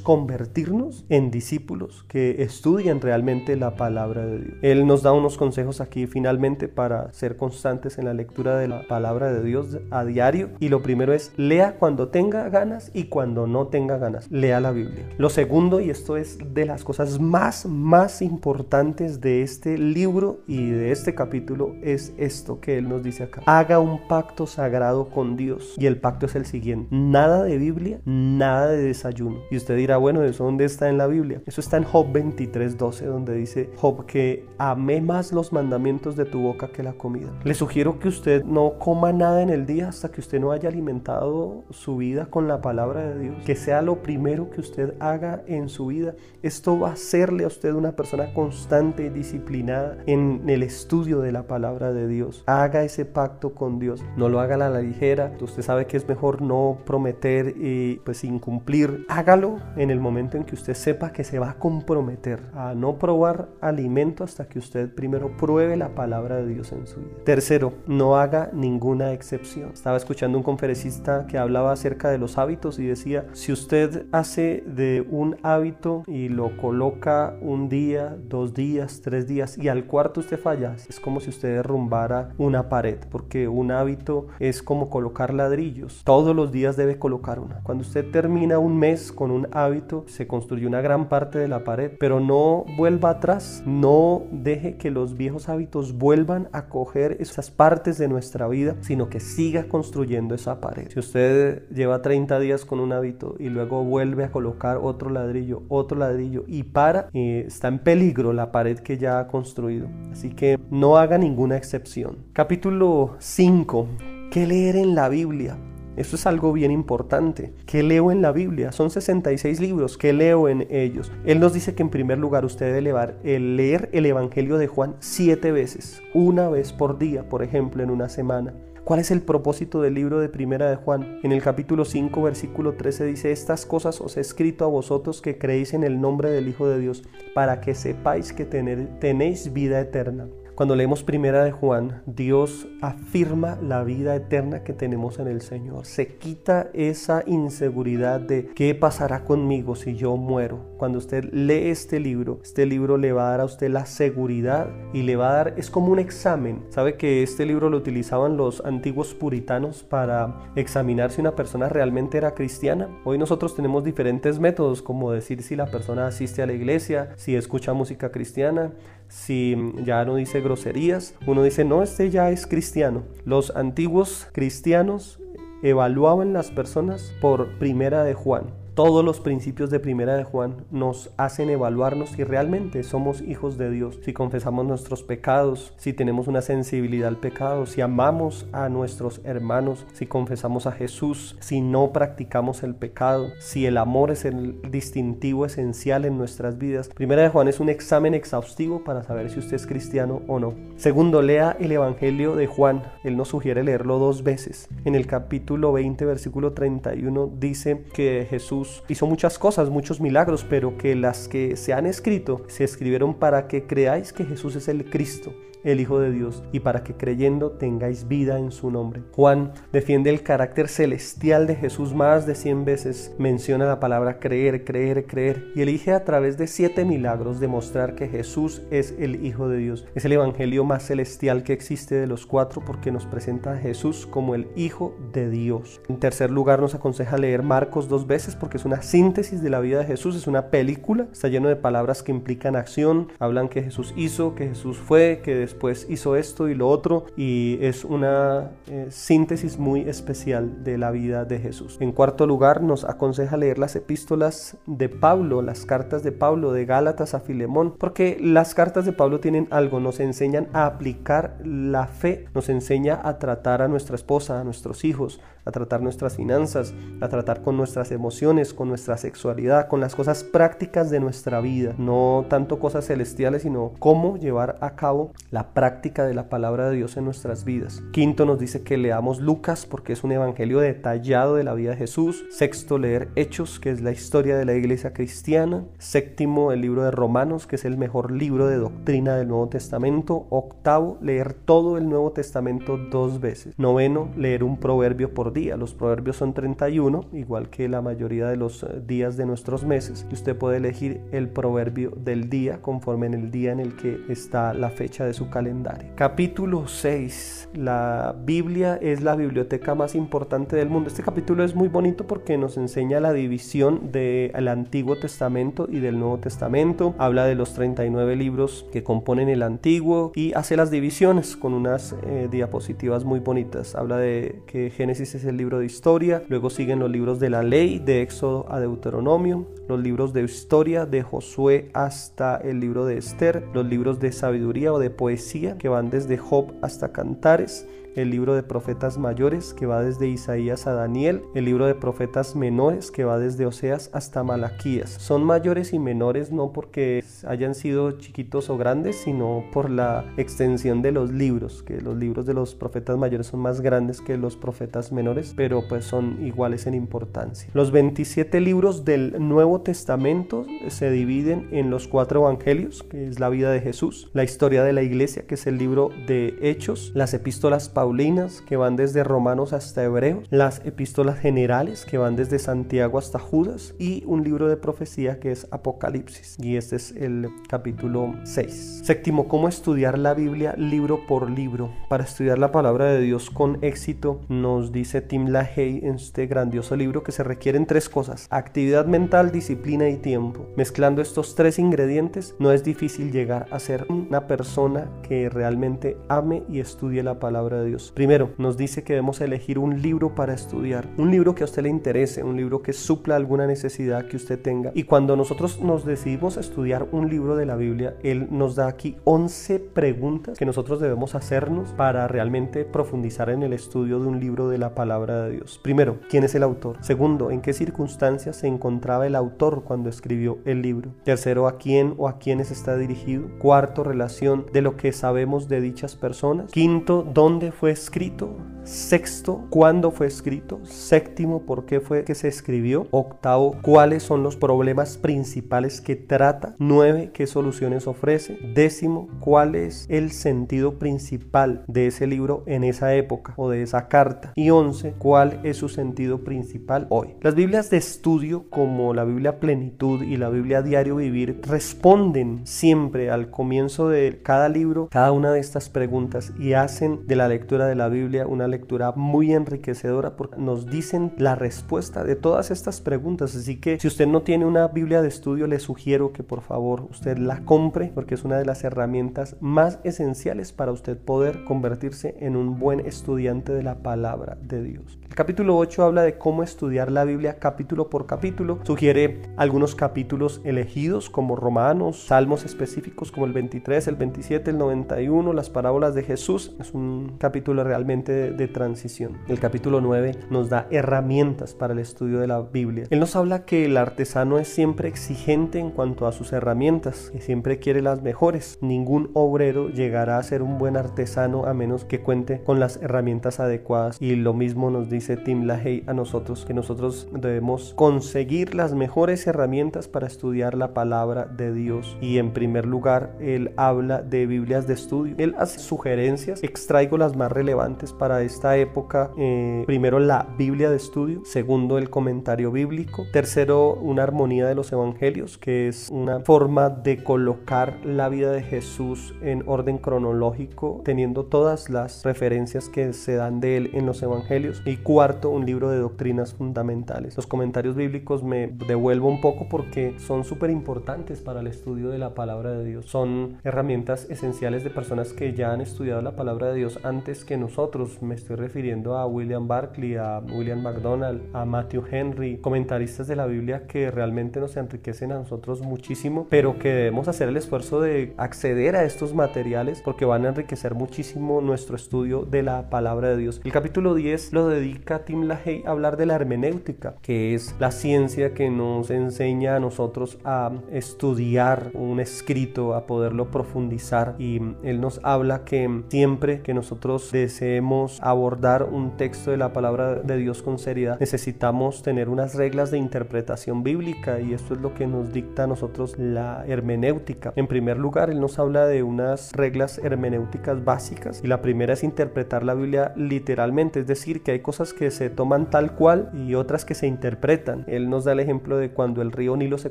convertirnos 0.00 1.04
en 1.08 1.30
discípulos 1.30 2.04
que 2.08 2.42
estudien 2.42 3.00
realmente 3.00 3.56
la 3.56 3.76
palabra 3.76 4.26
de 4.26 4.38
Dios. 4.38 4.56
Él 4.62 4.86
nos 4.86 5.02
da 5.02 5.12
unos 5.12 5.36
consejos 5.36 5.80
aquí 5.80 6.06
finalmente 6.06 6.68
para 6.68 7.12
ser 7.12 7.36
constantes 7.36 7.98
en 7.98 8.04
la 8.04 8.14
lectura 8.14 8.56
de 8.56 8.68
la 8.68 8.86
palabra 8.86 9.32
de 9.32 9.42
Dios 9.42 9.78
a 9.90 10.04
diario 10.04 10.37
y 10.60 10.68
lo 10.68 10.82
primero 10.82 11.12
es 11.12 11.32
lea 11.36 11.76
cuando 11.78 12.08
tenga 12.08 12.48
ganas 12.48 12.90
y 12.94 13.04
cuando 13.04 13.46
no 13.46 13.68
tenga 13.68 13.98
ganas. 13.98 14.30
Lea 14.30 14.60
la 14.60 14.70
Biblia. 14.70 15.08
Lo 15.18 15.30
segundo, 15.30 15.80
y 15.80 15.90
esto 15.90 16.16
es 16.16 16.38
de 16.54 16.66
las 16.66 16.84
cosas 16.84 17.20
más, 17.20 17.66
más 17.66 18.22
importantes 18.22 19.20
de 19.20 19.42
este 19.42 19.78
libro 19.78 20.40
y 20.46 20.70
de 20.70 20.92
este 20.92 21.14
capítulo, 21.14 21.74
es 21.82 22.12
esto 22.18 22.60
que 22.60 22.78
él 22.78 22.88
nos 22.88 23.02
dice 23.02 23.24
acá. 23.24 23.42
Haga 23.46 23.78
un 23.78 24.06
pacto 24.06 24.46
sagrado 24.46 25.08
con 25.08 25.36
Dios. 25.36 25.74
Y 25.78 25.86
el 25.86 25.98
pacto 25.98 26.26
es 26.26 26.34
el 26.34 26.46
siguiente. 26.46 26.88
Nada 26.90 27.42
de 27.44 27.58
Biblia, 27.58 28.00
nada 28.04 28.68
de 28.68 28.82
desayuno. 28.82 29.38
Y 29.50 29.56
usted 29.56 29.76
dirá, 29.76 29.96
bueno, 29.96 30.22
¿eso 30.22 30.44
dónde 30.44 30.64
está 30.64 30.88
en 30.88 30.98
la 30.98 31.06
Biblia? 31.06 31.42
Eso 31.46 31.60
está 31.60 31.76
en 31.76 31.84
Job 31.84 32.12
23, 32.12 32.76
12, 32.76 33.06
donde 33.06 33.34
dice 33.34 33.70
Job 33.76 34.06
que 34.06 34.46
amé 34.58 35.00
más 35.00 35.32
los 35.32 35.52
mandamientos 35.52 36.16
de 36.16 36.24
tu 36.24 36.40
boca 36.40 36.68
que 36.68 36.82
la 36.82 36.92
comida. 36.92 37.30
Le 37.44 37.54
sugiero 37.54 37.98
que 37.98 38.08
usted 38.08 38.44
no 38.44 38.74
coma 38.78 39.12
nada 39.12 39.42
en 39.42 39.50
el 39.50 39.66
día 39.66 39.88
hasta 39.88 40.10
que 40.10 40.20
usted 40.20 40.27
usted 40.28 40.40
no 40.40 40.52
haya 40.52 40.68
alimentado 40.68 41.64
su 41.70 41.96
vida 41.96 42.26
con 42.26 42.48
la 42.48 42.60
palabra 42.60 43.02
de 43.02 43.18
Dios, 43.18 43.36
que 43.46 43.56
sea 43.56 43.80
lo 43.80 44.02
primero 44.02 44.50
que 44.50 44.60
usted 44.60 44.92
haga 45.00 45.42
en 45.46 45.70
su 45.70 45.86
vida. 45.86 46.16
Esto 46.42 46.78
va 46.78 46.90
a 46.90 46.92
hacerle 46.92 47.44
a 47.44 47.46
usted 47.46 47.72
una 47.72 47.92
persona 47.92 48.34
constante 48.34 49.06
y 49.06 49.08
disciplinada 49.08 49.96
en 50.04 50.42
el 50.46 50.62
estudio 50.62 51.20
de 51.20 51.32
la 51.32 51.44
palabra 51.44 51.94
de 51.94 52.06
Dios. 52.06 52.44
Haga 52.44 52.84
ese 52.84 53.06
pacto 53.06 53.54
con 53.54 53.78
Dios, 53.78 54.04
no 54.18 54.28
lo 54.28 54.40
haga 54.40 54.56
a 54.56 54.58
la 54.58 54.82
ligera. 54.82 55.32
Usted 55.40 55.62
sabe 55.62 55.86
que 55.86 55.96
es 55.96 56.06
mejor 56.06 56.42
no 56.42 56.76
prometer 56.84 57.54
y 57.56 57.96
pues 58.04 58.22
incumplir. 58.22 59.06
Hágalo 59.08 59.56
en 59.76 59.90
el 59.90 59.98
momento 59.98 60.36
en 60.36 60.44
que 60.44 60.56
usted 60.56 60.74
sepa 60.74 61.10
que 61.10 61.24
se 61.24 61.38
va 61.38 61.52
a 61.52 61.58
comprometer 61.58 62.42
a 62.52 62.74
no 62.74 62.98
probar 62.98 63.48
alimento 63.62 64.24
hasta 64.24 64.46
que 64.46 64.58
usted 64.58 64.94
primero 64.94 65.34
pruebe 65.38 65.78
la 65.78 65.94
palabra 65.94 66.36
de 66.36 66.48
Dios 66.48 66.70
en 66.72 66.86
su 66.86 67.00
vida. 67.00 67.16
Tercero, 67.24 67.72
no 67.86 68.18
haga 68.18 68.50
ninguna 68.52 69.14
excepción. 69.14 69.70
Estaba 69.72 69.96
escuchando 69.96 70.17
un 70.26 70.42
conferencista 70.42 71.26
que 71.26 71.38
hablaba 71.38 71.72
acerca 71.72 72.10
de 72.10 72.18
los 72.18 72.38
hábitos 72.38 72.78
y 72.78 72.86
decía, 72.86 73.26
si 73.32 73.52
usted 73.52 74.06
hace 74.10 74.64
de 74.66 75.06
un 75.08 75.36
hábito 75.42 76.02
y 76.06 76.28
lo 76.28 76.56
coloca 76.56 77.36
un 77.40 77.68
día, 77.68 78.16
dos 78.28 78.52
días, 78.52 79.00
tres 79.02 79.28
días 79.28 79.56
y 79.56 79.68
al 79.68 79.84
cuarto 79.84 80.20
usted 80.20 80.38
falla, 80.38 80.74
es 80.88 80.98
como 80.98 81.20
si 81.20 81.30
usted 81.30 81.54
derrumbara 81.54 82.30
una 82.36 82.68
pared, 82.68 82.98
porque 83.10 83.46
un 83.46 83.70
hábito 83.70 84.26
es 84.40 84.62
como 84.62 84.90
colocar 84.90 85.32
ladrillos. 85.32 86.02
Todos 86.04 86.34
los 86.34 86.50
días 86.50 86.76
debe 86.76 86.98
colocar 86.98 87.38
una. 87.38 87.60
Cuando 87.62 87.82
usted 87.82 88.10
termina 88.10 88.58
un 88.58 88.76
mes 88.76 89.12
con 89.12 89.30
un 89.30 89.46
hábito, 89.52 90.04
se 90.08 90.26
construye 90.26 90.66
una 90.66 90.80
gran 90.80 91.08
parte 91.08 91.38
de 91.38 91.48
la 91.48 91.62
pared, 91.62 91.92
pero 92.00 92.18
no 92.18 92.64
vuelva 92.76 93.10
atrás, 93.10 93.62
no 93.66 94.24
deje 94.32 94.76
que 94.76 94.90
los 94.90 95.16
viejos 95.16 95.48
hábitos 95.48 95.96
vuelvan 95.96 96.48
a 96.52 96.68
coger 96.68 97.18
esas 97.20 97.50
partes 97.50 97.98
de 97.98 98.08
nuestra 98.08 98.48
vida, 98.48 98.74
sino 98.80 99.08
que 99.08 99.20
siga 99.20 99.68
construyendo 99.68 100.07
esa 100.16 100.60
pared. 100.60 100.88
Si 100.90 100.98
usted 100.98 101.68
lleva 101.68 102.02
30 102.02 102.40
días 102.40 102.64
con 102.64 102.80
un 102.80 102.92
hábito 102.92 103.36
y 103.38 103.48
luego 103.48 103.84
vuelve 103.84 104.24
a 104.24 104.30
colocar 104.30 104.78
otro 104.78 105.10
ladrillo, 105.10 105.62
otro 105.68 105.98
ladrillo 105.98 106.44
y 106.46 106.64
para, 106.64 107.08
eh, 107.12 107.44
está 107.46 107.68
en 107.68 107.78
peligro 107.78 108.32
la 108.32 108.50
pared 108.52 108.78
que 108.78 108.98
ya 108.98 109.18
ha 109.18 109.28
construido. 109.28 109.88
Así 110.10 110.30
que 110.30 110.58
no 110.70 110.96
haga 110.96 111.18
ninguna 111.18 111.56
excepción. 111.56 112.18
Capítulo 112.32 113.16
5. 113.18 113.88
¿Qué 114.30 114.46
leer 114.46 114.76
en 114.76 114.94
la 114.94 115.08
Biblia? 115.08 115.58
Esto 115.98 116.14
es 116.14 116.28
algo 116.28 116.52
bien 116.52 116.70
importante. 116.70 117.52
¿Qué 117.66 117.82
leo 117.82 118.12
en 118.12 118.22
la 118.22 118.30
Biblia? 118.30 118.70
Son 118.70 118.88
66 118.88 119.58
libros. 119.58 119.98
¿Qué 119.98 120.12
leo 120.12 120.48
en 120.48 120.64
ellos? 120.70 121.10
Él 121.24 121.40
nos 121.40 121.52
dice 121.52 121.74
que 121.74 121.82
en 121.82 121.90
primer 121.90 122.18
lugar 122.18 122.44
usted 122.44 122.66
debe 122.66 122.78
elevar, 122.78 123.18
el 123.24 123.56
leer 123.56 123.90
el 123.92 124.06
Evangelio 124.06 124.58
de 124.58 124.68
Juan 124.68 124.94
siete 125.00 125.50
veces. 125.50 126.00
Una 126.14 126.48
vez 126.48 126.72
por 126.72 127.00
día, 127.00 127.28
por 127.28 127.42
ejemplo, 127.42 127.82
en 127.82 127.90
una 127.90 128.08
semana. 128.08 128.54
¿Cuál 128.88 129.00
es 129.00 129.10
el 129.10 129.20
propósito 129.20 129.82
del 129.82 129.92
libro 129.92 130.18
de 130.18 130.30
Primera 130.30 130.70
de 130.70 130.76
Juan? 130.76 131.20
En 131.22 131.30
el 131.32 131.42
capítulo 131.42 131.84
5, 131.84 132.22
versículo 132.22 132.72
13 132.72 133.04
dice, 133.04 133.32
Estas 133.32 133.66
cosas 133.66 134.00
os 134.00 134.16
he 134.16 134.22
escrito 134.22 134.64
a 134.64 134.68
vosotros 134.68 135.20
que 135.20 135.36
creéis 135.36 135.74
en 135.74 135.84
el 135.84 136.00
nombre 136.00 136.30
del 136.30 136.48
Hijo 136.48 136.66
de 136.66 136.78
Dios, 136.78 137.02
para 137.34 137.60
que 137.60 137.74
sepáis 137.74 138.32
que 138.32 138.46
tenéis 138.46 139.52
vida 139.52 139.78
eterna. 139.78 140.28
Cuando 140.58 140.74
leemos 140.74 141.04
primera 141.04 141.44
de 141.44 141.52
Juan, 141.52 142.02
Dios 142.04 142.66
afirma 142.80 143.56
la 143.62 143.84
vida 143.84 144.16
eterna 144.16 144.64
que 144.64 144.72
tenemos 144.72 145.20
en 145.20 145.28
el 145.28 145.40
Señor. 145.40 145.86
Se 145.86 146.16
quita 146.16 146.68
esa 146.72 147.22
inseguridad 147.28 148.18
de 148.18 148.46
qué 148.56 148.74
pasará 148.74 149.22
conmigo 149.22 149.76
si 149.76 149.94
yo 149.94 150.16
muero. 150.16 150.58
Cuando 150.76 150.98
usted 150.98 151.32
lee 151.32 151.68
este 151.68 152.00
libro, 152.00 152.40
este 152.42 152.66
libro 152.66 152.96
le 152.96 153.12
va 153.12 153.28
a 153.28 153.30
dar 153.30 153.42
a 153.42 153.44
usted 153.44 153.70
la 153.70 153.86
seguridad 153.86 154.68
y 154.92 155.02
le 155.02 155.14
va 155.14 155.30
a 155.30 155.34
dar, 155.34 155.54
es 155.58 155.70
como 155.70 155.92
un 155.92 156.00
examen. 156.00 156.64
¿Sabe 156.70 156.96
que 156.96 157.22
este 157.22 157.46
libro 157.46 157.70
lo 157.70 157.76
utilizaban 157.76 158.36
los 158.36 158.60
antiguos 158.64 159.14
puritanos 159.14 159.84
para 159.84 160.40
examinar 160.56 161.12
si 161.12 161.20
una 161.20 161.36
persona 161.36 161.68
realmente 161.68 162.18
era 162.18 162.34
cristiana? 162.34 162.88
Hoy 163.04 163.16
nosotros 163.16 163.54
tenemos 163.54 163.84
diferentes 163.84 164.40
métodos, 164.40 164.82
como 164.82 165.12
decir 165.12 165.44
si 165.44 165.54
la 165.54 165.66
persona 165.66 166.08
asiste 166.08 166.42
a 166.42 166.46
la 166.46 166.52
iglesia, 166.52 167.10
si 167.14 167.36
escucha 167.36 167.74
música 167.74 168.10
cristiana, 168.10 168.72
si 169.08 169.56
ya 169.84 170.04
no 170.04 170.16
dice 170.16 170.40
groserías, 170.40 171.14
uno 171.26 171.42
dice, 171.42 171.64
no, 171.64 171.82
este 171.82 172.10
ya 172.10 172.30
es 172.30 172.46
cristiano. 172.46 173.04
Los 173.24 173.54
antiguos 173.56 174.28
cristianos 174.32 175.20
evaluaban 175.62 176.32
las 176.32 176.50
personas 176.50 177.12
por 177.20 177.58
primera 177.58 178.04
de 178.04 178.14
Juan. 178.14 178.44
Todos 178.78 179.04
los 179.04 179.18
principios 179.18 179.70
de 179.70 179.80
Primera 179.80 180.14
de 180.14 180.22
Juan 180.22 180.64
nos 180.70 181.10
hacen 181.16 181.50
evaluarnos 181.50 182.10
si 182.10 182.22
realmente 182.22 182.84
somos 182.84 183.22
hijos 183.22 183.58
de 183.58 183.72
Dios, 183.72 183.98
si 184.04 184.12
confesamos 184.12 184.64
nuestros 184.66 185.02
pecados, 185.02 185.74
si 185.78 185.92
tenemos 185.92 186.28
una 186.28 186.42
sensibilidad 186.42 187.08
al 187.08 187.16
pecado, 187.16 187.66
si 187.66 187.80
amamos 187.80 188.46
a 188.52 188.68
nuestros 188.68 189.20
hermanos, 189.24 189.84
si 189.94 190.06
confesamos 190.06 190.68
a 190.68 190.70
Jesús, 190.70 191.36
si 191.40 191.60
no 191.60 191.92
practicamos 191.92 192.62
el 192.62 192.76
pecado, 192.76 193.32
si 193.40 193.66
el 193.66 193.78
amor 193.78 194.12
es 194.12 194.24
el 194.24 194.62
distintivo 194.70 195.44
esencial 195.44 196.04
en 196.04 196.16
nuestras 196.16 196.56
vidas. 196.56 196.88
Primera 196.90 197.22
de 197.22 197.30
Juan 197.30 197.48
es 197.48 197.58
un 197.58 197.70
examen 197.70 198.14
exhaustivo 198.14 198.84
para 198.84 199.02
saber 199.02 199.28
si 199.30 199.40
usted 199.40 199.56
es 199.56 199.66
cristiano 199.66 200.22
o 200.28 200.38
no. 200.38 200.54
Segundo, 200.76 201.20
lea 201.20 201.56
el 201.58 201.72
Evangelio 201.72 202.36
de 202.36 202.46
Juan. 202.46 202.84
Él 203.02 203.16
nos 203.16 203.26
sugiere 203.26 203.64
leerlo 203.64 203.98
dos 203.98 204.22
veces. 204.22 204.68
En 204.84 204.94
el 204.94 205.08
capítulo 205.08 205.72
20, 205.72 206.04
versículo 206.04 206.52
31 206.52 207.32
dice 207.40 207.82
que 207.92 208.24
Jesús 208.30 208.67
hizo 208.88 209.06
muchas 209.06 209.38
cosas, 209.38 209.70
muchos 209.70 210.00
milagros, 210.00 210.44
pero 210.48 210.76
que 210.76 210.94
las 210.94 211.28
que 211.28 211.56
se 211.56 211.72
han 211.72 211.86
escrito 211.86 212.42
se 212.48 212.64
escribieron 212.64 213.14
para 213.14 213.48
que 213.48 213.66
creáis 213.66 214.12
que 214.12 214.24
Jesús 214.24 214.56
es 214.56 214.68
el 214.68 214.88
Cristo 214.90 215.32
el 215.70 215.80
Hijo 215.80 216.00
de 216.00 216.10
Dios, 216.10 216.42
y 216.52 216.60
para 216.60 216.82
que 216.82 216.94
creyendo 216.94 217.50
tengáis 217.52 218.08
vida 218.08 218.38
en 218.38 218.52
su 218.52 218.70
nombre. 218.70 219.02
Juan 219.12 219.52
defiende 219.72 220.10
el 220.10 220.22
carácter 220.22 220.68
celestial 220.68 221.46
de 221.46 221.56
Jesús 221.56 221.94
más 221.94 222.26
de 222.26 222.34
100 222.34 222.64
veces, 222.64 223.14
menciona 223.18 223.66
la 223.66 223.80
palabra 223.80 224.18
creer, 224.18 224.64
creer, 224.64 225.06
creer, 225.06 225.52
y 225.54 225.62
elige 225.62 225.92
a 225.92 226.04
través 226.04 226.38
de 226.38 226.46
siete 226.46 226.84
milagros 226.84 227.40
demostrar 227.40 227.94
que 227.94 228.08
Jesús 228.08 228.62
es 228.70 228.94
el 228.98 229.24
Hijo 229.24 229.48
de 229.48 229.58
Dios. 229.58 229.86
Es 229.94 230.04
el 230.04 230.12
Evangelio 230.12 230.64
más 230.64 230.84
celestial 230.84 231.42
que 231.42 231.52
existe 231.52 231.96
de 231.96 232.06
los 232.06 232.26
cuatro 232.26 232.62
porque 232.64 232.90
nos 232.90 233.06
presenta 233.06 233.52
a 233.52 233.58
Jesús 233.58 234.06
como 234.06 234.34
el 234.34 234.48
Hijo 234.56 234.96
de 235.12 235.28
Dios. 235.28 235.80
En 235.88 235.98
tercer 235.98 236.30
lugar 236.30 236.60
nos 236.60 236.74
aconseja 236.74 237.18
leer 237.18 237.42
Marcos 237.42 237.88
dos 237.88 238.06
veces 238.06 238.34
porque 238.36 238.56
es 238.56 238.64
una 238.64 238.82
síntesis 238.82 239.42
de 239.42 239.50
la 239.50 239.60
vida 239.60 239.80
de 239.80 239.86
Jesús, 239.86 240.16
es 240.16 240.26
una 240.26 240.50
película, 240.50 241.06
está 241.12 241.28
lleno 241.28 241.48
de 241.48 241.56
palabras 241.56 242.02
que 242.02 242.12
implican 242.12 242.56
acción, 242.56 243.08
hablan 243.18 243.48
que 243.48 243.62
Jesús 243.62 243.92
hizo, 243.96 244.34
que 244.34 244.48
Jesús 244.48 244.78
fue, 244.78 245.20
que 245.22 245.34
después 245.34 245.57
hizo 245.88 246.16
esto 246.16 246.48
y 246.48 246.54
lo 246.54 246.68
otro 246.68 247.06
y 247.16 247.58
es 247.60 247.84
una 247.84 248.50
eh, 248.68 248.86
síntesis 248.90 249.58
muy 249.58 249.82
especial 249.82 250.64
de 250.64 250.78
la 250.78 250.90
vida 250.90 251.24
de 251.24 251.38
Jesús. 251.38 251.76
En 251.80 251.92
cuarto 251.92 252.26
lugar 252.26 252.62
nos 252.62 252.84
aconseja 252.84 253.36
leer 253.36 253.58
las 253.58 253.76
epístolas 253.76 254.56
de 254.66 254.88
Pablo, 254.88 255.42
las 255.42 255.64
cartas 255.64 256.02
de 256.02 256.12
Pablo 256.12 256.52
de 256.52 256.64
Gálatas 256.64 257.14
a 257.14 257.20
Filemón, 257.20 257.74
porque 257.78 258.18
las 258.20 258.54
cartas 258.54 258.84
de 258.84 258.92
Pablo 258.92 259.20
tienen 259.20 259.48
algo, 259.50 259.80
nos 259.80 260.00
enseñan 260.00 260.48
a 260.52 260.66
aplicar 260.66 261.38
la 261.44 261.86
fe, 261.86 262.26
nos 262.34 262.48
enseña 262.48 263.00
a 263.02 263.18
tratar 263.18 263.62
a 263.62 263.68
nuestra 263.68 263.96
esposa, 263.96 264.40
a 264.40 264.44
nuestros 264.44 264.84
hijos, 264.84 265.20
a 265.48 265.50
tratar 265.50 265.80
nuestras 265.80 266.16
finanzas, 266.16 266.74
a 267.00 267.08
tratar 267.08 267.40
con 267.40 267.56
nuestras 267.56 267.90
emociones, 267.90 268.52
con 268.52 268.68
nuestra 268.68 268.98
sexualidad, 268.98 269.66
con 269.66 269.80
las 269.80 269.94
cosas 269.94 270.22
prácticas 270.22 270.90
de 270.90 271.00
nuestra 271.00 271.40
vida, 271.40 271.74
no 271.78 272.26
tanto 272.28 272.58
cosas 272.58 272.86
celestiales, 272.86 273.42
sino 273.42 273.72
cómo 273.78 274.18
llevar 274.18 274.58
a 274.60 274.76
cabo 274.76 275.12
la 275.30 275.54
práctica 275.54 276.04
de 276.04 276.12
la 276.12 276.28
palabra 276.28 276.68
de 276.68 276.76
Dios 276.76 276.98
en 276.98 277.06
nuestras 277.06 277.44
vidas. 277.44 277.82
Quinto 277.92 278.26
nos 278.26 278.38
dice 278.38 278.62
que 278.62 278.76
leamos 278.76 279.20
Lucas 279.20 279.64
porque 279.64 279.94
es 279.94 280.04
un 280.04 280.12
evangelio 280.12 280.60
detallado 280.60 281.36
de 281.36 281.44
la 281.44 281.54
vida 281.54 281.70
de 281.70 281.76
Jesús. 281.78 282.26
Sexto, 282.30 282.76
leer 282.76 283.08
Hechos, 283.16 283.58
que 283.58 283.70
es 283.70 283.80
la 283.80 283.92
historia 283.92 284.36
de 284.36 284.44
la 284.44 284.54
iglesia 284.54 284.92
cristiana. 284.92 285.64
Séptimo, 285.78 286.52
el 286.52 286.60
libro 286.60 286.82
de 286.82 286.90
Romanos, 286.90 287.46
que 287.46 287.56
es 287.56 287.64
el 287.64 287.78
mejor 287.78 288.12
libro 288.12 288.48
de 288.48 288.56
doctrina 288.56 289.16
del 289.16 289.28
Nuevo 289.28 289.48
Testamento. 289.48 290.26
Octavo, 290.28 290.98
leer 291.00 291.32
todo 291.32 291.78
el 291.78 291.88
Nuevo 291.88 292.12
Testamento 292.12 292.76
dos 292.76 293.20
veces. 293.20 293.58
Noveno, 293.58 294.10
leer 294.14 294.44
un 294.44 294.58
proverbio 294.58 295.14
por 295.14 295.32
día 295.32 295.37
los 295.38 295.74
proverbios 295.74 296.16
son 296.16 296.34
31, 296.34 297.06
igual 297.12 297.48
que 297.50 297.68
la 297.68 297.80
mayoría 297.80 298.28
de 298.28 298.36
los 298.36 298.62
eh, 298.62 298.82
días 298.86 299.16
de 299.16 299.26
nuestros 299.26 299.64
meses. 299.64 300.06
Y 300.10 300.14
usted 300.14 300.36
puede 300.36 300.58
elegir 300.58 301.00
el 301.12 301.28
proverbio 301.28 301.92
del 301.96 302.28
día 302.28 302.60
conforme 302.60 303.06
en 303.06 303.14
el 303.14 303.30
día 303.30 303.52
en 303.52 303.60
el 303.60 303.76
que 303.76 304.00
está 304.08 304.54
la 304.54 304.70
fecha 304.70 305.04
de 305.04 305.14
su 305.14 305.30
calendario. 305.30 305.90
Capítulo 305.94 306.66
6. 306.66 307.50
La 307.54 308.14
Biblia 308.24 308.78
es 308.82 309.02
la 309.02 309.16
biblioteca 309.16 309.74
más 309.74 309.94
importante 309.94 310.56
del 310.56 310.68
mundo. 310.68 310.88
Este 310.88 311.02
capítulo 311.02 311.44
es 311.44 311.54
muy 311.54 311.68
bonito 311.68 312.06
porque 312.06 312.36
nos 312.36 312.56
enseña 312.56 313.00
la 313.00 313.12
división 313.12 313.92
del 313.92 314.48
Antiguo 314.48 314.96
Testamento 314.96 315.68
y 315.70 315.80
del 315.80 315.98
Nuevo 315.98 316.18
Testamento. 316.18 316.94
Habla 316.98 317.26
de 317.26 317.34
los 317.34 317.54
39 317.54 318.16
libros 318.16 318.66
que 318.72 318.82
componen 318.82 319.28
el 319.28 319.42
Antiguo 319.42 320.12
y 320.14 320.32
hace 320.34 320.56
las 320.56 320.70
divisiones 320.70 321.36
con 321.36 321.54
unas 321.54 321.94
eh, 322.06 322.28
diapositivas 322.30 323.04
muy 323.04 323.20
bonitas. 323.20 323.74
Habla 323.74 323.98
de 323.98 324.42
que 324.46 324.70
Génesis 324.70 325.14
es 325.14 325.24
el 325.28 325.36
libro 325.36 325.58
de 325.58 325.66
historia, 325.66 326.22
luego 326.28 326.50
siguen 326.50 326.78
los 326.78 326.90
libros 326.90 327.20
de 327.20 327.30
la 327.30 327.42
ley, 327.42 327.78
de 327.78 328.02
Éxodo 328.02 328.46
a 328.50 328.58
Deuteronomio, 328.60 329.46
los 329.68 329.80
libros 329.80 330.12
de 330.12 330.22
historia, 330.22 330.86
de 330.86 331.02
Josué 331.02 331.70
hasta 331.74 332.36
el 332.36 332.60
libro 332.60 332.84
de 332.84 332.98
Esther, 332.98 333.44
los 333.54 333.66
libros 333.66 334.00
de 334.00 334.12
sabiduría 334.12 334.72
o 334.72 334.78
de 334.78 334.90
poesía 334.90 335.58
que 335.58 335.68
van 335.68 335.90
desde 335.90 336.16
Job 336.16 336.54
hasta 336.62 336.92
Cantares, 336.92 337.66
el 337.98 338.10
libro 338.10 338.36
de 338.36 338.44
profetas 338.44 338.96
mayores 338.96 339.52
que 339.52 339.66
va 339.66 339.82
desde 339.82 340.06
Isaías 340.06 340.68
a 340.68 340.72
Daniel, 340.72 341.24
el 341.34 341.44
libro 341.44 341.66
de 341.66 341.74
profetas 341.74 342.36
menores 342.36 342.92
que 342.92 343.04
va 343.04 343.18
desde 343.18 343.44
Oseas 343.44 343.90
hasta 343.92 344.22
Malaquías. 344.22 344.90
Son 344.90 345.24
mayores 345.24 345.72
y 345.72 345.80
menores 345.80 346.30
no 346.30 346.52
porque 346.52 347.04
hayan 347.26 347.56
sido 347.56 347.92
chiquitos 347.92 348.50
o 348.50 348.56
grandes, 348.56 348.96
sino 348.96 349.44
por 349.52 349.68
la 349.68 350.04
extensión 350.16 350.80
de 350.80 350.92
los 350.92 351.10
libros, 351.12 351.64
que 351.64 351.80
los 351.80 351.96
libros 351.96 352.24
de 352.24 352.34
los 352.34 352.54
profetas 352.54 352.96
mayores 352.96 353.26
son 353.26 353.40
más 353.40 353.60
grandes 353.60 354.00
que 354.00 354.16
los 354.16 354.36
profetas 354.36 354.92
menores, 354.92 355.34
pero 355.36 355.66
pues 355.68 355.84
son 355.84 356.24
iguales 356.24 356.68
en 356.68 356.74
importancia. 356.74 357.50
Los 357.52 357.72
27 357.72 358.40
libros 358.40 358.84
del 358.84 359.16
Nuevo 359.18 359.62
Testamento 359.62 360.46
se 360.68 360.90
dividen 360.92 361.48
en 361.50 361.70
los 361.70 361.88
cuatro 361.88 362.20
evangelios, 362.20 362.84
que 362.84 363.08
es 363.08 363.18
la 363.18 363.28
vida 363.28 363.50
de 363.50 363.60
Jesús, 363.60 364.08
la 364.12 364.22
historia 364.22 364.62
de 364.62 364.72
la 364.72 364.82
iglesia, 364.82 365.26
que 365.26 365.34
es 365.34 365.48
el 365.48 365.58
libro 365.58 365.90
de 366.06 366.36
Hechos, 366.42 366.92
las 366.94 367.12
epístolas 367.12 367.68
paulinas, 367.88 368.42
que 368.42 368.58
van 368.58 368.76
desde 368.76 369.02
Romanos 369.02 369.54
hasta 369.54 369.82
Hebreos, 369.82 370.26
las 370.28 370.60
epístolas 370.66 371.18
generales, 371.18 371.86
que 371.86 371.96
van 371.96 372.16
desde 372.16 372.38
Santiago 372.38 372.98
hasta 372.98 373.18
Judas, 373.18 373.74
y 373.78 374.04
un 374.06 374.22
libro 374.24 374.46
de 374.46 374.58
profecía 374.58 375.18
que 375.20 375.32
es 375.32 375.48
Apocalipsis. 375.50 376.36
Y 376.38 376.58
este 376.58 376.76
es 376.76 376.94
el 376.94 377.30
capítulo 377.48 378.14
6. 378.24 378.82
Séptimo, 378.84 379.26
cómo 379.26 379.48
estudiar 379.48 379.98
la 379.98 380.12
Biblia 380.12 380.54
libro 380.58 381.06
por 381.06 381.30
libro. 381.30 381.70
Para 381.88 382.04
estudiar 382.04 382.38
la 382.38 382.52
palabra 382.52 382.84
de 382.84 383.00
Dios 383.00 383.30
con 383.30 383.56
éxito, 383.62 384.20
nos 384.28 384.70
dice 384.70 385.00
Tim 385.00 385.28
LaHaye 385.28 385.86
en 385.86 385.94
este 385.94 386.26
grandioso 386.26 386.76
libro 386.76 387.02
que 387.02 387.12
se 387.12 387.24
requieren 387.24 387.64
tres 387.64 387.88
cosas, 387.88 388.26
actividad 388.28 388.84
mental, 388.84 389.32
disciplina 389.32 389.88
y 389.88 389.96
tiempo. 389.96 390.46
Mezclando 390.56 391.00
estos 391.00 391.34
tres 391.34 391.58
ingredientes, 391.58 392.34
no 392.38 392.52
es 392.52 392.64
difícil 392.64 393.12
llegar 393.12 393.46
a 393.50 393.58
ser 393.58 393.86
una 393.88 394.26
persona 394.26 394.90
que 395.08 395.30
realmente 395.30 395.96
ame 396.10 396.42
y 396.50 396.60
estudie 396.60 397.02
la 397.02 397.18
palabra 397.18 397.62
de 397.62 397.67
Dios. 397.68 397.92
Primero, 397.94 398.30
nos 398.38 398.56
dice 398.56 398.82
que 398.82 398.94
debemos 398.94 399.20
elegir 399.20 399.58
un 399.58 399.80
libro 399.82 400.14
para 400.14 400.34
estudiar, 400.34 400.88
un 400.96 401.10
libro 401.10 401.34
que 401.34 401.42
a 401.42 401.46
usted 401.46 401.62
le 401.62 401.68
interese, 401.68 402.22
un 402.22 402.36
libro 402.36 402.62
que 402.62 402.72
supla 402.72 403.16
alguna 403.16 403.46
necesidad 403.46 404.06
que 404.06 404.16
usted 404.16 404.40
tenga. 404.40 404.72
Y 404.74 404.84
cuando 404.84 405.16
nosotros 405.16 405.60
nos 405.60 405.84
decidimos 405.84 406.36
estudiar 406.36 406.88
un 406.92 407.08
libro 407.08 407.36
de 407.36 407.46
la 407.46 407.56
Biblia, 407.56 407.96
Él 408.02 408.28
nos 408.30 408.56
da 408.56 408.68
aquí 408.68 408.96
11 409.04 409.60
preguntas 409.60 410.38
que 410.38 410.46
nosotros 410.46 410.80
debemos 410.80 411.14
hacernos 411.14 411.72
para 411.72 412.08
realmente 412.08 412.64
profundizar 412.64 413.30
en 413.30 413.42
el 413.42 413.52
estudio 413.52 414.00
de 414.00 414.08
un 414.08 414.20
libro 414.20 414.48
de 414.48 414.58
la 414.58 414.74
palabra 414.74 415.24
de 415.24 415.32
Dios. 415.32 415.60
Primero, 415.62 415.98
¿quién 416.08 416.24
es 416.24 416.34
el 416.34 416.42
autor? 416.42 416.76
Segundo, 416.80 417.30
¿en 417.30 417.40
qué 417.40 417.52
circunstancias 417.52 418.36
se 418.36 418.46
encontraba 418.46 419.06
el 419.06 419.14
autor 419.14 419.62
cuando 419.64 419.88
escribió 419.88 420.38
el 420.44 420.62
libro? 420.62 420.90
Tercero, 421.04 421.46
¿a 421.46 421.58
quién 421.58 421.94
o 421.96 422.08
a 422.08 422.18
quiénes 422.18 422.50
está 422.50 422.76
dirigido? 422.76 423.28
Cuarto, 423.38 423.84
relación 423.84 424.46
de 424.52 424.62
lo 424.62 424.76
que 424.76 424.92
sabemos 424.92 425.48
de 425.48 425.60
dichas 425.60 425.96
personas. 425.96 426.50
Quinto, 426.50 427.06
¿dónde 427.12 427.52
fue 427.58 427.72
escrito? 427.72 428.36
Sexto, 428.68 429.46
¿cuándo 429.48 429.90
fue 429.90 430.06
escrito? 430.06 430.60
Séptimo, 430.64 431.46
¿por 431.46 431.64
qué 431.64 431.80
fue 431.80 432.04
que 432.04 432.14
se 432.14 432.28
escribió? 432.28 432.86
Octavo, 432.90 433.56
¿cuáles 433.62 434.02
son 434.02 434.22
los 434.22 434.36
problemas 434.36 434.98
principales 434.98 435.80
que 435.80 435.96
trata? 435.96 436.54
Nueve, 436.58 437.10
¿qué 437.14 437.26
soluciones 437.26 437.86
ofrece? 437.86 438.38
Décimo, 438.54 439.08
¿cuál 439.20 439.54
es 439.54 439.86
el 439.88 440.10
sentido 440.10 440.78
principal 440.78 441.64
de 441.66 441.86
ese 441.86 442.06
libro 442.06 442.42
en 442.44 442.62
esa 442.62 442.94
época 442.94 443.32
o 443.38 443.48
de 443.48 443.62
esa 443.62 443.88
carta? 443.88 444.34
Y 444.34 444.50
once, 444.50 444.92
¿cuál 444.98 445.40
es 445.44 445.56
su 445.56 445.70
sentido 445.70 446.22
principal 446.22 446.86
hoy? 446.90 447.14
Las 447.22 447.34
Biblias 447.34 447.70
de 447.70 447.78
estudio 447.78 448.50
como 448.50 448.92
la 448.92 449.04
Biblia 449.04 449.40
Plenitud 449.40 450.02
y 450.02 450.18
la 450.18 450.28
Biblia 450.28 450.60
Diario 450.60 450.96
Vivir 450.96 451.40
responden 451.48 452.46
siempre 452.46 453.10
al 453.10 453.30
comienzo 453.30 453.88
de 453.88 454.20
cada 454.22 454.50
libro 454.50 454.88
cada 454.90 455.10
una 455.12 455.32
de 455.32 455.40
estas 455.40 455.70
preguntas 455.70 456.34
y 456.38 456.52
hacen 456.52 457.06
de 457.06 457.16
la 457.16 457.28
lectura 457.28 457.66
de 457.66 457.74
la 457.74 457.88
Biblia 457.88 458.26
una 458.26 458.46
lectura 458.46 458.57
lectura 458.58 458.92
muy 458.96 459.32
enriquecedora 459.32 460.16
porque 460.16 460.38
nos 460.38 460.66
dicen 460.66 461.12
la 461.16 461.36
respuesta 461.36 462.02
de 462.02 462.16
todas 462.16 462.50
estas 462.50 462.80
preguntas. 462.80 463.36
Así 463.36 463.60
que 463.60 463.78
si 463.78 463.86
usted 463.86 464.08
no 464.08 464.22
tiene 464.22 464.46
una 464.46 464.66
Biblia 464.66 465.00
de 465.00 465.08
estudio, 465.08 465.46
le 465.46 465.60
sugiero 465.60 466.12
que 466.12 466.24
por 466.24 466.40
favor 466.40 466.88
usted 466.90 467.18
la 467.18 467.44
compre 467.44 467.92
porque 467.94 468.14
es 468.14 468.24
una 468.24 468.36
de 468.36 468.44
las 468.44 468.64
herramientas 468.64 469.36
más 469.40 469.78
esenciales 469.84 470.52
para 470.52 470.72
usted 470.72 470.98
poder 470.98 471.44
convertirse 471.44 472.16
en 472.18 472.34
un 472.34 472.58
buen 472.58 472.80
estudiante 472.80 473.52
de 473.52 473.62
la 473.62 473.76
palabra 473.76 474.36
de 474.42 474.62
Dios. 474.62 474.98
El 475.08 475.14
capítulo 475.14 475.56
8 475.56 475.84
habla 475.84 476.02
de 476.02 476.18
cómo 476.18 476.42
estudiar 476.42 476.90
la 476.90 477.04
Biblia 477.04 477.38
capítulo 477.38 477.88
por 477.88 478.06
capítulo. 478.06 478.58
Sugiere 478.64 479.22
algunos 479.36 479.76
capítulos 479.76 480.40
elegidos 480.44 481.10
como 481.10 481.36
Romanos, 481.36 482.04
salmos 482.06 482.44
específicos 482.44 483.12
como 483.12 483.26
el 483.26 483.32
23, 483.32 483.86
el 483.86 483.96
27, 483.96 484.50
el 484.50 484.58
91, 484.58 485.32
las 485.32 485.48
parábolas 485.48 485.94
de 485.94 486.02
Jesús. 486.02 486.56
Es 486.60 486.74
un 486.74 487.16
capítulo 487.18 487.62
realmente 487.62 488.32
de 488.32 488.47
transición. 488.48 489.18
El 489.28 489.38
capítulo 489.40 489.80
9 489.80 490.16
nos 490.30 490.48
da 490.48 490.66
herramientas 490.70 491.54
para 491.54 491.72
el 491.72 491.78
estudio 491.78 492.20
de 492.20 492.26
la 492.26 492.40
Biblia. 492.40 492.86
Él 492.90 493.00
nos 493.00 493.16
habla 493.16 493.44
que 493.44 493.66
el 493.66 493.76
artesano 493.76 494.38
es 494.38 494.48
siempre 494.48 494.88
exigente 494.88 495.58
en 495.58 495.70
cuanto 495.70 496.06
a 496.06 496.12
sus 496.12 496.32
herramientas, 496.32 497.12
y 497.14 497.20
siempre 497.20 497.58
quiere 497.58 497.82
las 497.82 498.02
mejores. 498.02 498.58
Ningún 498.60 499.10
obrero 499.14 499.68
llegará 499.68 500.18
a 500.18 500.22
ser 500.22 500.42
un 500.42 500.58
buen 500.58 500.76
artesano 500.76 501.46
a 501.46 501.54
menos 501.54 501.84
que 501.84 502.00
cuente 502.00 502.42
con 502.42 502.60
las 502.60 502.76
herramientas 502.82 503.40
adecuadas. 503.40 503.96
Y 504.00 504.16
lo 504.16 504.34
mismo 504.34 504.70
nos 504.70 504.88
dice 504.88 505.16
Tim 505.16 505.44
LaHaye 505.44 505.84
a 505.86 505.92
nosotros, 505.92 506.44
que 506.44 506.54
nosotros 506.54 507.08
debemos 507.12 507.74
conseguir 507.74 508.54
las 508.54 508.74
mejores 508.74 509.26
herramientas 509.26 509.88
para 509.88 510.06
estudiar 510.06 510.54
la 510.54 510.74
palabra 510.74 511.26
de 511.26 511.52
Dios. 511.52 511.96
Y 512.00 512.18
en 512.18 512.32
primer 512.32 512.66
lugar, 512.66 513.16
él 513.20 513.52
habla 513.56 514.02
de 514.02 514.26
Biblias 514.26 514.66
de 514.66 514.74
estudio. 514.74 515.14
Él 515.18 515.34
hace 515.38 515.58
sugerencias, 515.58 516.42
extraigo 516.42 516.96
las 516.96 517.16
más 517.16 517.30
relevantes 517.32 517.92
para 517.92 518.22
este 518.22 518.37
esta 518.38 518.56
época, 518.56 519.10
eh, 519.18 519.64
primero 519.66 519.98
la 519.98 520.28
Biblia 520.38 520.70
de 520.70 520.76
estudio, 520.76 521.22
segundo 521.24 521.76
el 521.76 521.90
comentario 521.90 522.52
bíblico, 522.52 523.04
tercero 523.12 523.74
una 523.74 524.04
armonía 524.04 524.46
de 524.46 524.54
los 524.54 524.70
evangelios, 524.70 525.38
que 525.38 525.66
es 525.66 525.88
una 525.90 526.20
forma 526.20 526.70
de 526.70 527.02
colocar 527.02 527.80
la 527.84 528.08
vida 528.08 528.30
de 528.30 528.42
Jesús 528.42 529.12
en 529.22 529.42
orden 529.48 529.78
cronológico, 529.78 530.82
teniendo 530.84 531.24
todas 531.24 531.68
las 531.68 532.04
referencias 532.04 532.68
que 532.68 532.92
se 532.92 533.16
dan 533.16 533.40
de 533.40 533.56
él 533.56 533.70
en 533.74 533.86
los 533.86 534.04
evangelios, 534.04 534.62
y 534.64 534.76
cuarto 534.76 535.30
un 535.30 535.44
libro 535.44 535.70
de 535.70 535.78
doctrinas 535.78 536.32
fundamentales. 536.32 537.16
Los 537.16 537.26
comentarios 537.26 537.74
bíblicos 537.74 538.22
me 538.22 538.46
devuelvo 538.46 539.08
un 539.08 539.20
poco 539.20 539.48
porque 539.48 539.98
son 539.98 540.22
súper 540.22 540.50
importantes 540.50 541.22
para 541.22 541.40
el 541.40 541.48
estudio 541.48 541.88
de 541.88 541.98
la 541.98 542.14
palabra 542.14 542.52
de 542.52 542.64
Dios. 542.64 542.86
Son 542.86 543.38
herramientas 543.42 544.06
esenciales 544.08 544.62
de 544.62 544.70
personas 544.70 545.12
que 545.12 545.32
ya 545.32 545.52
han 545.52 545.60
estudiado 545.60 546.02
la 546.02 546.14
palabra 546.14 546.46
de 546.50 546.54
Dios 546.54 546.78
antes 546.84 547.24
que 547.24 547.36
nosotros. 547.36 548.00
Me 548.00 548.14
estoy 548.18 548.36
refiriendo 548.36 548.96
a 548.96 549.06
William 549.06 549.48
Barclay, 549.48 549.96
a 549.96 550.18
William 550.18 550.62
MacDonald, 550.62 551.22
a 551.32 551.44
Matthew 551.44 551.84
Henry, 551.90 552.38
comentaristas 552.38 553.06
de 553.06 553.16
la 553.16 553.26
Biblia 553.26 553.66
que 553.66 553.90
realmente 553.90 554.40
nos 554.40 554.56
enriquecen 554.56 555.12
a 555.12 555.18
nosotros 555.18 555.60
muchísimo, 555.60 556.26
pero 556.30 556.58
que 556.58 556.68
debemos 556.68 557.08
hacer 557.08 557.28
el 557.28 557.36
esfuerzo 557.36 557.80
de 557.80 558.14
acceder 558.16 558.76
a 558.76 558.84
estos 558.84 559.14
materiales 559.14 559.82
porque 559.82 560.04
van 560.04 560.26
a 560.26 560.30
enriquecer 560.30 560.74
muchísimo 560.74 561.40
nuestro 561.40 561.76
estudio 561.76 562.24
de 562.24 562.42
la 562.42 562.70
palabra 562.70 563.08
de 563.08 563.16
Dios. 563.16 563.40
El 563.44 563.52
capítulo 563.52 563.94
10 563.94 564.32
lo 564.32 564.48
dedica 564.48 565.04
Tim 565.04 565.24
LaHaye 565.24 565.62
a 565.66 565.70
hablar 565.70 565.96
de 565.96 566.06
la 566.06 566.14
hermenéutica, 566.14 566.96
que 567.02 567.34
es 567.34 567.54
la 567.58 567.70
ciencia 567.70 568.34
que 568.34 568.50
nos 568.50 568.90
enseña 568.90 569.56
a 569.56 569.60
nosotros 569.60 570.18
a 570.24 570.52
estudiar 570.70 571.70
un 571.74 572.00
escrito, 572.00 572.74
a 572.74 572.86
poderlo 572.86 573.30
profundizar 573.30 574.16
y 574.18 574.40
él 574.62 574.80
nos 574.80 575.00
habla 575.02 575.44
que 575.44 575.82
siempre 575.88 576.42
que 576.42 576.54
nosotros 576.54 577.10
deseemos 577.12 578.00
abordar 578.10 578.64
un 578.64 578.96
texto 578.96 579.30
de 579.30 579.36
la 579.36 579.52
palabra 579.52 579.96
de 579.96 580.16
Dios 580.16 580.42
con 580.42 580.58
seriedad, 580.58 580.98
necesitamos 581.00 581.82
tener 581.82 582.08
unas 582.08 582.34
reglas 582.34 582.70
de 582.70 582.78
interpretación 582.78 583.62
bíblica 583.62 584.20
y 584.20 584.32
esto 584.32 584.54
es 584.54 584.60
lo 584.60 584.74
que 584.74 584.86
nos 584.86 585.12
dicta 585.12 585.44
a 585.44 585.46
nosotros 585.46 585.98
la 585.98 586.44
hermenéutica. 586.46 587.32
En 587.36 587.46
primer 587.46 587.78
lugar, 587.78 588.10
él 588.10 588.20
nos 588.20 588.38
habla 588.38 588.66
de 588.66 588.82
unas 588.82 589.32
reglas 589.32 589.78
hermenéuticas 589.78 590.64
básicas 590.64 591.20
y 591.22 591.26
la 591.26 591.42
primera 591.42 591.74
es 591.74 591.84
interpretar 591.84 592.44
la 592.44 592.54
Biblia 592.54 592.92
literalmente, 592.96 593.80
es 593.80 593.86
decir, 593.86 594.22
que 594.22 594.32
hay 594.32 594.40
cosas 594.40 594.72
que 594.72 594.90
se 594.90 595.10
toman 595.10 595.50
tal 595.50 595.74
cual 595.74 596.10
y 596.14 596.34
otras 596.34 596.64
que 596.64 596.74
se 596.74 596.86
interpretan. 596.86 597.64
Él 597.66 597.90
nos 597.90 598.04
da 598.04 598.12
el 598.12 598.20
ejemplo 598.20 598.56
de 598.56 598.70
cuando 598.70 599.02
el 599.02 599.12
río 599.12 599.36
Nilo 599.36 599.58
se 599.58 599.70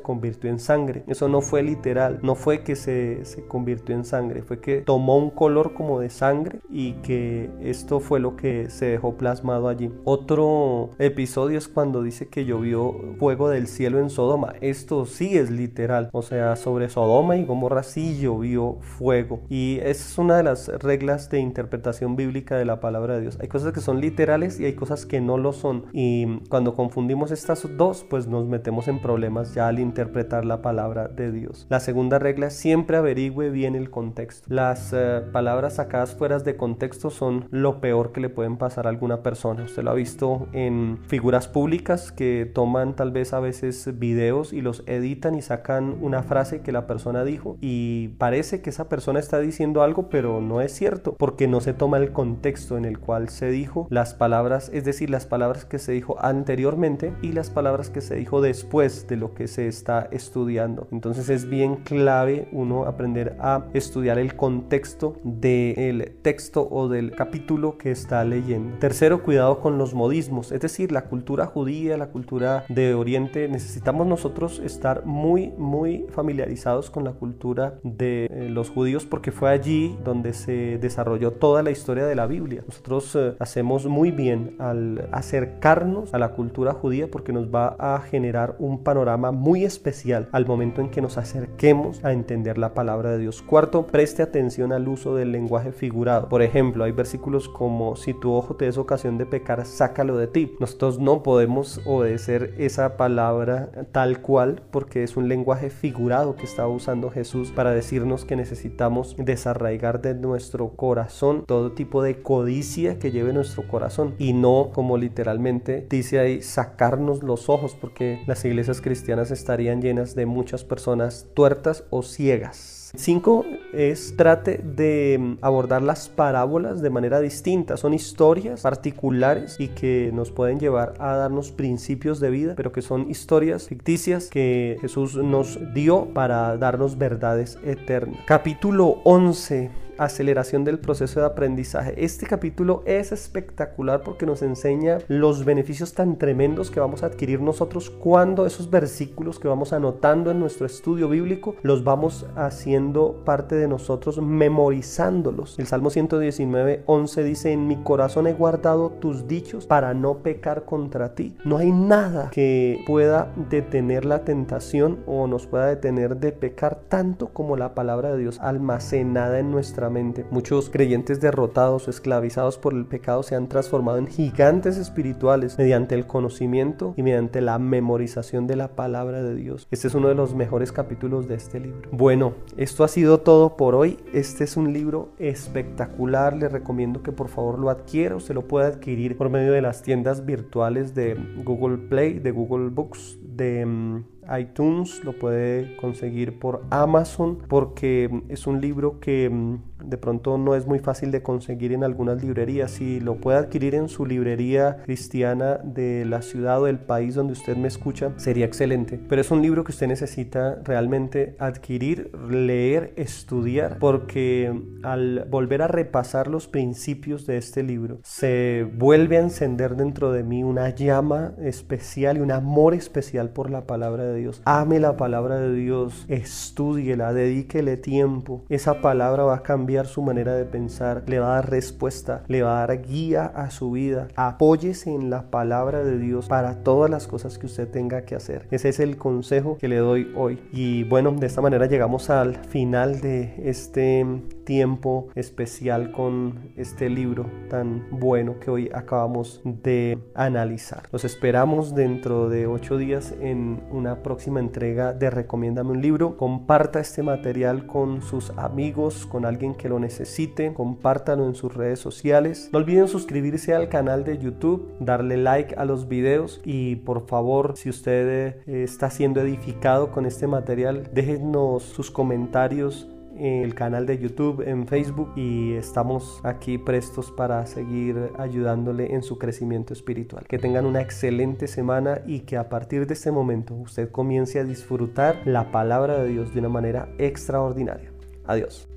convirtió 0.00 0.50
en 0.50 0.58
sangre. 0.58 1.04
Eso 1.06 1.28
no 1.28 1.40
fue 1.40 1.62
literal, 1.62 2.18
no 2.22 2.34
fue 2.34 2.62
que 2.62 2.76
se, 2.76 3.24
se 3.24 3.46
convirtió 3.46 3.94
en 3.94 4.04
sangre, 4.04 4.42
fue 4.42 4.60
que 4.60 4.80
tomó 4.82 5.16
un 5.16 5.30
color 5.30 5.74
como 5.74 6.00
de 6.00 6.10
sangre 6.10 6.60
y 6.70 6.94
que 6.94 7.50
esto 7.60 8.00
fue 8.00 8.20
lo 8.20 8.27
que 8.36 8.70
se 8.70 8.86
dejó 8.86 9.16
plasmado 9.16 9.68
allí. 9.68 9.90
Otro 10.04 10.90
episodio 10.98 11.58
es 11.58 11.68
cuando 11.68 12.02
dice 12.02 12.28
que 12.28 12.44
llovió 12.44 12.94
fuego 13.18 13.48
del 13.48 13.66
cielo 13.66 13.98
en 13.98 14.10
Sodoma. 14.10 14.54
Esto 14.60 15.06
sí 15.06 15.36
es 15.36 15.50
literal. 15.50 16.10
O 16.12 16.22
sea, 16.22 16.56
sobre 16.56 16.88
Sodoma 16.88 17.36
y 17.36 17.44
Gomorra 17.44 17.82
sí 17.82 18.18
llovió 18.18 18.78
fuego. 18.80 19.40
Y 19.48 19.78
es 19.82 20.18
una 20.18 20.36
de 20.36 20.42
las 20.44 20.68
reglas 20.68 21.30
de 21.30 21.40
interpretación 21.40 22.16
bíblica 22.16 22.56
de 22.56 22.64
la 22.64 22.80
palabra 22.80 23.14
de 23.14 23.22
Dios. 23.22 23.38
Hay 23.40 23.48
cosas 23.48 23.72
que 23.72 23.80
son 23.80 24.00
literales 24.00 24.60
y 24.60 24.64
hay 24.64 24.74
cosas 24.74 25.06
que 25.06 25.20
no 25.20 25.38
lo 25.38 25.52
son. 25.52 25.86
Y 25.92 26.40
cuando 26.48 26.74
confundimos 26.74 27.30
estas 27.30 27.66
dos, 27.76 28.04
pues 28.08 28.26
nos 28.26 28.46
metemos 28.46 28.88
en 28.88 29.00
problemas 29.00 29.54
ya 29.54 29.68
al 29.68 29.78
interpretar 29.78 30.44
la 30.44 30.62
palabra 30.62 31.08
de 31.08 31.32
Dios. 31.32 31.66
La 31.68 31.80
segunda 31.80 32.18
regla 32.18 32.50
siempre 32.50 32.96
averigüe 32.96 33.50
bien 33.50 33.74
el 33.74 33.90
contexto. 33.90 34.46
Las 34.48 34.92
eh, 34.92 35.22
palabras 35.32 35.76
sacadas 35.76 36.14
fuera 36.14 36.38
de 36.38 36.56
contexto 36.56 37.10
son 37.10 37.46
lo 37.50 37.80
peor 37.80 38.12
que 38.12 38.17
que 38.18 38.22
le 38.22 38.30
pueden 38.30 38.56
pasar 38.56 38.86
a 38.86 38.90
alguna 38.90 39.22
persona. 39.22 39.62
Usted 39.62 39.84
lo 39.84 39.92
ha 39.92 39.94
visto 39.94 40.48
en 40.52 40.98
figuras 41.06 41.46
públicas 41.46 42.10
que 42.10 42.50
toman 42.52 42.96
tal 42.96 43.12
vez 43.12 43.32
a 43.32 43.38
veces 43.38 43.96
videos 43.96 44.52
y 44.52 44.60
los 44.60 44.82
editan 44.86 45.36
y 45.36 45.42
sacan 45.42 45.96
una 46.00 46.24
frase 46.24 46.60
que 46.60 46.72
la 46.72 46.88
persona 46.88 47.22
dijo 47.22 47.56
y 47.60 48.08
parece 48.18 48.60
que 48.60 48.70
esa 48.70 48.88
persona 48.88 49.20
está 49.20 49.38
diciendo 49.38 49.82
algo, 49.82 50.08
pero 50.08 50.40
no 50.40 50.60
es 50.60 50.72
cierto 50.72 51.14
porque 51.16 51.46
no 51.46 51.60
se 51.60 51.74
toma 51.74 51.98
el 51.98 52.10
contexto 52.10 52.76
en 52.76 52.84
el 52.84 52.98
cual 52.98 53.28
se 53.28 53.50
dijo 53.50 53.86
las 53.88 54.14
palabras, 54.14 54.68
es 54.74 54.84
decir, 54.84 55.10
las 55.10 55.26
palabras 55.26 55.64
que 55.64 55.78
se 55.78 55.92
dijo 55.92 56.16
anteriormente 56.20 57.12
y 57.22 57.30
las 57.30 57.50
palabras 57.50 57.88
que 57.88 58.00
se 58.00 58.16
dijo 58.16 58.40
después 58.40 59.06
de 59.06 59.16
lo 59.16 59.34
que 59.34 59.46
se 59.46 59.68
está 59.68 60.08
estudiando. 60.10 60.88
Entonces 60.90 61.28
es 61.28 61.48
bien 61.48 61.76
clave 61.76 62.48
uno 62.50 62.86
aprender 62.86 63.36
a 63.38 63.66
estudiar 63.74 64.18
el 64.18 64.34
contexto 64.34 65.14
del 65.22 66.16
texto 66.22 66.66
o 66.68 66.88
del 66.88 67.12
capítulo 67.12 67.78
que 67.78 67.92
está 67.92 68.07
leyendo. 68.08 68.78
Tercero, 68.78 69.22
cuidado 69.22 69.60
con 69.60 69.78
los 69.78 69.94
modismos, 69.94 70.52
es 70.52 70.60
decir, 70.60 70.92
la 70.92 71.04
cultura 71.04 71.46
judía, 71.46 71.96
la 71.96 72.08
cultura 72.08 72.64
de 72.68 72.94
Oriente, 72.94 73.48
necesitamos 73.48 74.06
nosotros 74.06 74.60
estar 74.64 75.04
muy, 75.04 75.52
muy 75.58 76.06
familiarizados 76.10 76.90
con 76.90 77.04
la 77.04 77.12
cultura 77.12 77.78
de 77.82 78.26
eh, 78.30 78.48
los 78.50 78.70
judíos 78.70 79.06
porque 79.06 79.32
fue 79.32 79.50
allí 79.50 79.96
donde 80.04 80.32
se 80.32 80.78
desarrolló 80.78 81.32
toda 81.32 81.62
la 81.62 81.70
historia 81.70 82.06
de 82.06 82.14
la 82.14 82.26
Biblia. 82.26 82.62
Nosotros 82.66 83.14
eh, 83.14 83.34
hacemos 83.38 83.86
muy 83.86 84.10
bien 84.10 84.56
al 84.58 85.08
acercarnos 85.12 86.14
a 86.14 86.18
la 86.18 86.30
cultura 86.30 86.72
judía 86.72 87.10
porque 87.10 87.32
nos 87.32 87.54
va 87.54 87.76
a 87.78 88.00
generar 88.00 88.56
un 88.58 88.82
panorama 88.82 89.32
muy 89.32 89.64
especial 89.64 90.28
al 90.32 90.46
momento 90.46 90.80
en 90.80 90.90
que 90.90 91.02
nos 91.02 91.18
acerquemos 91.18 92.04
a 92.04 92.12
entender 92.12 92.58
la 92.58 92.74
palabra 92.74 93.12
de 93.12 93.18
Dios. 93.18 93.42
Cuarto, 93.42 93.86
preste 93.86 94.22
atención 94.22 94.72
al 94.72 94.88
uso 94.88 95.14
del 95.14 95.32
lenguaje 95.32 95.72
figurado. 95.72 96.28
Por 96.28 96.42
ejemplo, 96.42 96.84
hay 96.84 96.92
versículos 96.92 97.48
como 97.48 97.96
si 98.00 98.14
tu 98.14 98.32
ojo 98.32 98.56
te 98.56 98.68
es 98.68 98.78
ocasión 98.78 99.18
de 99.18 99.26
pecar, 99.26 99.64
sácalo 99.66 100.16
de 100.16 100.26
ti. 100.26 100.56
Nosotros 100.60 100.98
no 100.98 101.22
podemos 101.22 101.80
obedecer 101.84 102.54
esa 102.58 102.96
palabra 102.96 103.70
tal 103.92 104.20
cual 104.20 104.62
porque 104.70 105.02
es 105.02 105.16
un 105.16 105.28
lenguaje 105.28 105.70
figurado 105.70 106.36
que 106.36 106.44
está 106.44 106.66
usando 106.66 107.10
Jesús 107.10 107.50
para 107.50 107.70
decirnos 107.70 108.24
que 108.24 108.36
necesitamos 108.36 109.16
desarraigar 109.18 110.00
de 110.00 110.14
nuestro 110.14 110.70
corazón 110.70 111.44
todo 111.46 111.72
tipo 111.72 112.02
de 112.02 112.22
codicia 112.22 112.98
que 112.98 113.10
lleve 113.10 113.32
nuestro 113.32 113.66
corazón 113.68 114.14
y 114.18 114.32
no 114.32 114.70
como 114.72 114.96
literalmente 114.96 115.86
dice 115.88 116.18
ahí 116.18 116.42
sacarnos 116.42 117.22
los 117.22 117.48
ojos 117.48 117.74
porque 117.74 118.22
las 118.26 118.44
iglesias 118.44 118.80
cristianas 118.80 119.30
estarían 119.30 119.82
llenas 119.82 120.14
de 120.14 120.26
muchas 120.26 120.64
personas 120.64 121.26
tuertas 121.34 121.84
o 121.90 122.02
ciegas. 122.02 122.77
Cinco 122.96 123.44
es 123.72 124.16
trate 124.16 124.58
de 124.58 125.36
abordar 125.40 125.82
las 125.82 126.08
parábolas 126.08 126.80
de 126.80 126.90
manera 126.90 127.20
distinta. 127.20 127.76
Son 127.76 127.94
historias 127.94 128.62
particulares 128.62 129.56
y 129.58 129.68
que 129.68 130.10
nos 130.12 130.30
pueden 130.30 130.58
llevar 130.58 130.94
a 130.98 131.16
darnos 131.16 131.52
principios 131.52 132.20
de 132.20 132.30
vida, 132.30 132.54
pero 132.56 132.72
que 132.72 132.82
son 132.82 133.10
historias 133.10 133.68
ficticias 133.68 134.28
que 134.28 134.78
Jesús 134.80 135.16
nos 135.16 135.58
dio 135.74 136.06
para 136.14 136.56
darnos 136.56 136.98
verdades 136.98 137.58
eternas. 137.64 138.20
Capítulo 138.26 139.00
11 139.04 139.87
aceleración 139.98 140.64
del 140.64 140.78
proceso 140.78 141.20
de 141.20 141.26
aprendizaje. 141.26 141.94
Este 141.96 142.26
capítulo 142.26 142.82
es 142.86 143.12
espectacular 143.12 144.02
porque 144.02 144.26
nos 144.26 144.42
enseña 144.42 144.98
los 145.08 145.44
beneficios 145.44 145.94
tan 145.94 146.16
tremendos 146.16 146.70
que 146.70 146.80
vamos 146.80 147.02
a 147.02 147.06
adquirir 147.06 147.40
nosotros 147.40 147.90
cuando 147.90 148.46
esos 148.46 148.70
versículos 148.70 149.38
que 149.38 149.48
vamos 149.48 149.72
anotando 149.72 150.30
en 150.30 150.40
nuestro 150.40 150.66
estudio 150.66 151.08
bíblico 151.08 151.56
los 151.62 151.84
vamos 151.84 152.26
haciendo 152.36 153.22
parte 153.24 153.54
de 153.54 153.68
nosotros, 153.68 154.20
memorizándolos. 154.20 155.58
El 155.58 155.66
Salmo 155.66 155.90
119, 155.90 156.82
11 156.86 157.24
dice, 157.24 157.52
en 157.52 157.66
mi 157.66 157.76
corazón 157.76 158.26
he 158.26 158.32
guardado 158.32 158.90
tus 158.90 159.26
dichos 159.26 159.66
para 159.66 159.94
no 159.94 160.18
pecar 160.18 160.64
contra 160.64 161.14
ti. 161.14 161.36
No 161.44 161.58
hay 161.58 161.72
nada 161.72 162.30
que 162.30 162.82
pueda 162.86 163.32
detener 163.50 164.04
la 164.04 164.24
tentación 164.24 164.98
o 165.06 165.26
nos 165.26 165.46
pueda 165.46 165.66
detener 165.66 166.16
de 166.16 166.32
pecar 166.32 166.80
tanto 166.88 167.28
como 167.28 167.56
la 167.56 167.74
palabra 167.74 168.12
de 168.12 168.18
Dios 168.18 168.38
almacenada 168.40 169.38
en 169.38 169.50
nuestra 169.50 169.87
Muchos 170.30 170.68
creyentes 170.70 171.20
derrotados 171.20 171.88
o 171.88 171.90
esclavizados 171.90 172.58
por 172.58 172.74
el 172.74 172.84
pecado 172.84 173.22
se 173.22 173.34
han 173.34 173.48
transformado 173.48 173.98
en 173.98 174.06
gigantes 174.06 174.76
espirituales 174.76 175.56
mediante 175.56 175.94
el 175.94 176.06
conocimiento 176.06 176.94
y 176.96 177.02
mediante 177.02 177.40
la 177.40 177.58
memorización 177.58 178.46
de 178.46 178.56
la 178.56 178.68
palabra 178.76 179.22
de 179.22 179.34
Dios. 179.34 179.66
Este 179.70 179.88
es 179.88 179.94
uno 179.94 180.08
de 180.08 180.14
los 180.14 180.34
mejores 180.34 180.72
capítulos 180.72 181.26
de 181.28 181.36
este 181.36 181.60
libro. 181.60 181.88
Bueno, 181.90 182.34
esto 182.56 182.84
ha 182.84 182.88
sido 182.88 183.20
todo 183.20 183.56
por 183.56 183.74
hoy. 183.74 183.98
Este 184.12 184.44
es 184.44 184.56
un 184.56 184.72
libro 184.72 185.10
espectacular. 185.18 186.36
Le 186.36 186.48
recomiendo 186.48 187.02
que 187.02 187.12
por 187.12 187.28
favor 187.28 187.58
lo 187.58 187.70
adquiera. 187.70 188.16
Usted 188.16 188.34
lo 188.34 188.46
puede 188.46 188.66
adquirir 188.66 189.16
por 189.16 189.30
medio 189.30 189.52
de 189.52 189.62
las 189.62 189.82
tiendas 189.82 190.26
virtuales 190.26 190.94
de 190.94 191.16
Google 191.44 191.78
Play, 191.78 192.18
de 192.18 192.30
Google 192.30 192.68
Books, 192.68 193.18
de 193.22 193.64
mm, 193.64 194.04
iTunes, 194.38 195.02
lo 195.04 195.18
puede 195.18 195.76
conseguir 195.76 196.38
por 196.38 196.62
Amazon 196.70 197.38
porque 197.48 198.22
es 198.28 198.46
un 198.46 198.60
libro 198.60 199.00
que 199.00 199.30
mm, 199.30 199.58
de 199.84 199.96
pronto 199.96 200.38
no 200.38 200.54
es 200.54 200.66
muy 200.66 200.78
fácil 200.78 201.10
de 201.10 201.22
conseguir 201.22 201.72
en 201.72 201.84
algunas 201.84 202.22
librerías. 202.22 202.70
Si 202.72 203.00
lo 203.00 203.16
puede 203.16 203.38
adquirir 203.38 203.74
en 203.74 203.88
su 203.88 204.06
librería 204.06 204.78
cristiana 204.84 205.58
de 205.62 206.04
la 206.04 206.22
ciudad 206.22 206.62
o 206.62 206.64
del 206.66 206.78
país 206.78 207.14
donde 207.14 207.32
usted 207.32 207.56
me 207.56 207.68
escucha, 207.68 208.12
sería 208.16 208.46
excelente. 208.46 209.00
Pero 209.08 209.20
es 209.20 209.30
un 209.30 209.42
libro 209.42 209.64
que 209.64 209.72
usted 209.72 209.86
necesita 209.86 210.60
realmente 210.64 211.36
adquirir, 211.38 212.10
leer, 212.30 212.92
estudiar, 212.96 213.78
porque 213.78 214.52
al 214.82 215.26
volver 215.30 215.62
a 215.62 215.68
repasar 215.68 216.28
los 216.28 216.48
principios 216.48 217.26
de 217.26 217.36
este 217.36 217.62
libro, 217.62 217.98
se 218.02 218.68
vuelve 218.76 219.18
a 219.18 219.20
encender 219.20 219.76
dentro 219.76 220.12
de 220.12 220.22
mí 220.22 220.42
una 220.42 220.70
llama 220.70 221.34
especial 221.42 222.18
y 222.18 222.20
un 222.20 222.32
amor 222.32 222.74
especial 222.74 223.30
por 223.30 223.50
la 223.50 223.66
palabra 223.66 224.04
de 224.04 224.18
Dios. 224.18 224.42
Ame 224.44 224.80
la 224.80 224.96
palabra 224.96 225.38
de 225.38 225.52
Dios, 225.54 226.04
estúdiela, 226.08 227.12
dedíquele 227.12 227.76
tiempo. 227.76 228.44
Esa 228.48 228.80
palabra 228.80 229.24
va 229.24 229.36
a 229.36 229.42
cambiar 229.42 229.67
su 229.86 230.02
manera 230.02 230.34
de 230.34 230.44
pensar, 230.44 231.02
le 231.06 231.18
va 231.18 231.32
a 231.32 231.34
dar 231.36 231.50
respuesta, 231.50 232.22
le 232.28 232.42
va 232.42 232.62
a 232.62 232.66
dar 232.66 232.82
guía 232.82 233.26
a 233.26 233.50
su 233.50 233.72
vida. 233.72 234.08
Apóyese 234.16 234.90
en 234.90 235.10
la 235.10 235.30
palabra 235.30 235.84
de 235.84 235.98
Dios 235.98 236.28
para 236.28 236.62
todas 236.62 236.90
las 236.90 237.06
cosas 237.06 237.38
que 237.38 237.46
usted 237.46 237.68
tenga 237.68 238.02
que 238.02 238.14
hacer. 238.14 238.46
Ese 238.50 238.70
es 238.70 238.80
el 238.80 238.96
consejo 238.96 239.58
que 239.58 239.68
le 239.68 239.76
doy 239.76 240.12
hoy. 240.16 240.40
Y 240.52 240.84
bueno, 240.84 241.12
de 241.12 241.26
esta 241.26 241.40
manera 241.40 241.66
llegamos 241.66 242.10
al 242.10 242.36
final 242.36 243.00
de 243.00 243.34
este 243.44 244.06
tiempo 244.48 245.08
especial 245.14 245.92
con 245.92 246.52
este 246.56 246.88
libro 246.88 247.26
tan 247.50 247.86
bueno 247.90 248.40
que 248.40 248.50
hoy 248.50 248.70
acabamos 248.72 249.42
de 249.44 249.98
analizar. 250.14 250.88
Los 250.90 251.04
esperamos 251.04 251.74
dentro 251.74 252.30
de 252.30 252.46
ocho 252.46 252.78
días 252.78 253.14
en 253.20 253.62
una 253.70 254.02
próxima 254.02 254.40
entrega 254.40 254.94
de 254.94 255.10
Recomiéndame 255.10 255.72
un 255.72 255.82
libro. 255.82 256.16
Comparta 256.16 256.80
este 256.80 257.02
material 257.02 257.66
con 257.66 258.00
sus 258.00 258.30
amigos, 258.38 259.04
con 259.04 259.26
alguien 259.26 259.54
que 259.54 259.68
lo 259.68 259.78
necesite, 259.78 260.54
compártalo 260.54 261.26
en 261.26 261.34
sus 261.34 261.52
redes 261.52 261.78
sociales. 261.78 262.48
No 262.50 262.58
olviden 262.58 262.88
suscribirse 262.88 263.52
al 263.52 263.68
canal 263.68 264.02
de 264.02 264.16
YouTube, 264.16 264.72
darle 264.80 265.18
like 265.18 265.56
a 265.56 265.66
los 265.66 265.88
videos 265.88 266.40
y 266.42 266.76
por 266.76 267.06
favor, 267.06 267.52
si 267.58 267.68
usted 267.68 268.36
eh, 268.46 268.62
está 268.62 268.88
siendo 268.88 269.20
edificado 269.20 269.90
con 269.90 270.06
este 270.06 270.26
material, 270.26 270.88
déjenos 270.94 271.64
sus 271.64 271.90
comentarios 271.90 272.88
en 273.18 273.42
el 273.42 273.54
canal 273.54 273.86
de 273.86 273.98
YouTube, 273.98 274.42
en 274.46 274.66
Facebook 274.66 275.12
y 275.16 275.54
estamos 275.54 276.20
aquí 276.24 276.58
prestos 276.58 277.10
para 277.10 277.44
seguir 277.46 278.12
ayudándole 278.18 278.94
en 278.94 279.02
su 279.02 279.18
crecimiento 279.18 279.72
espiritual. 279.72 280.24
Que 280.28 280.38
tengan 280.38 280.66
una 280.66 280.80
excelente 280.80 281.46
semana 281.46 282.00
y 282.06 282.20
que 282.20 282.36
a 282.36 282.48
partir 282.48 282.86
de 282.86 282.94
este 282.94 283.10
momento 283.10 283.54
usted 283.54 283.90
comience 283.90 284.38
a 284.38 284.44
disfrutar 284.44 285.22
la 285.24 285.50
palabra 285.50 285.98
de 285.98 286.08
Dios 286.08 286.32
de 286.32 286.40
una 286.40 286.48
manera 286.48 286.88
extraordinaria. 286.98 287.92
Adiós. 288.24 288.68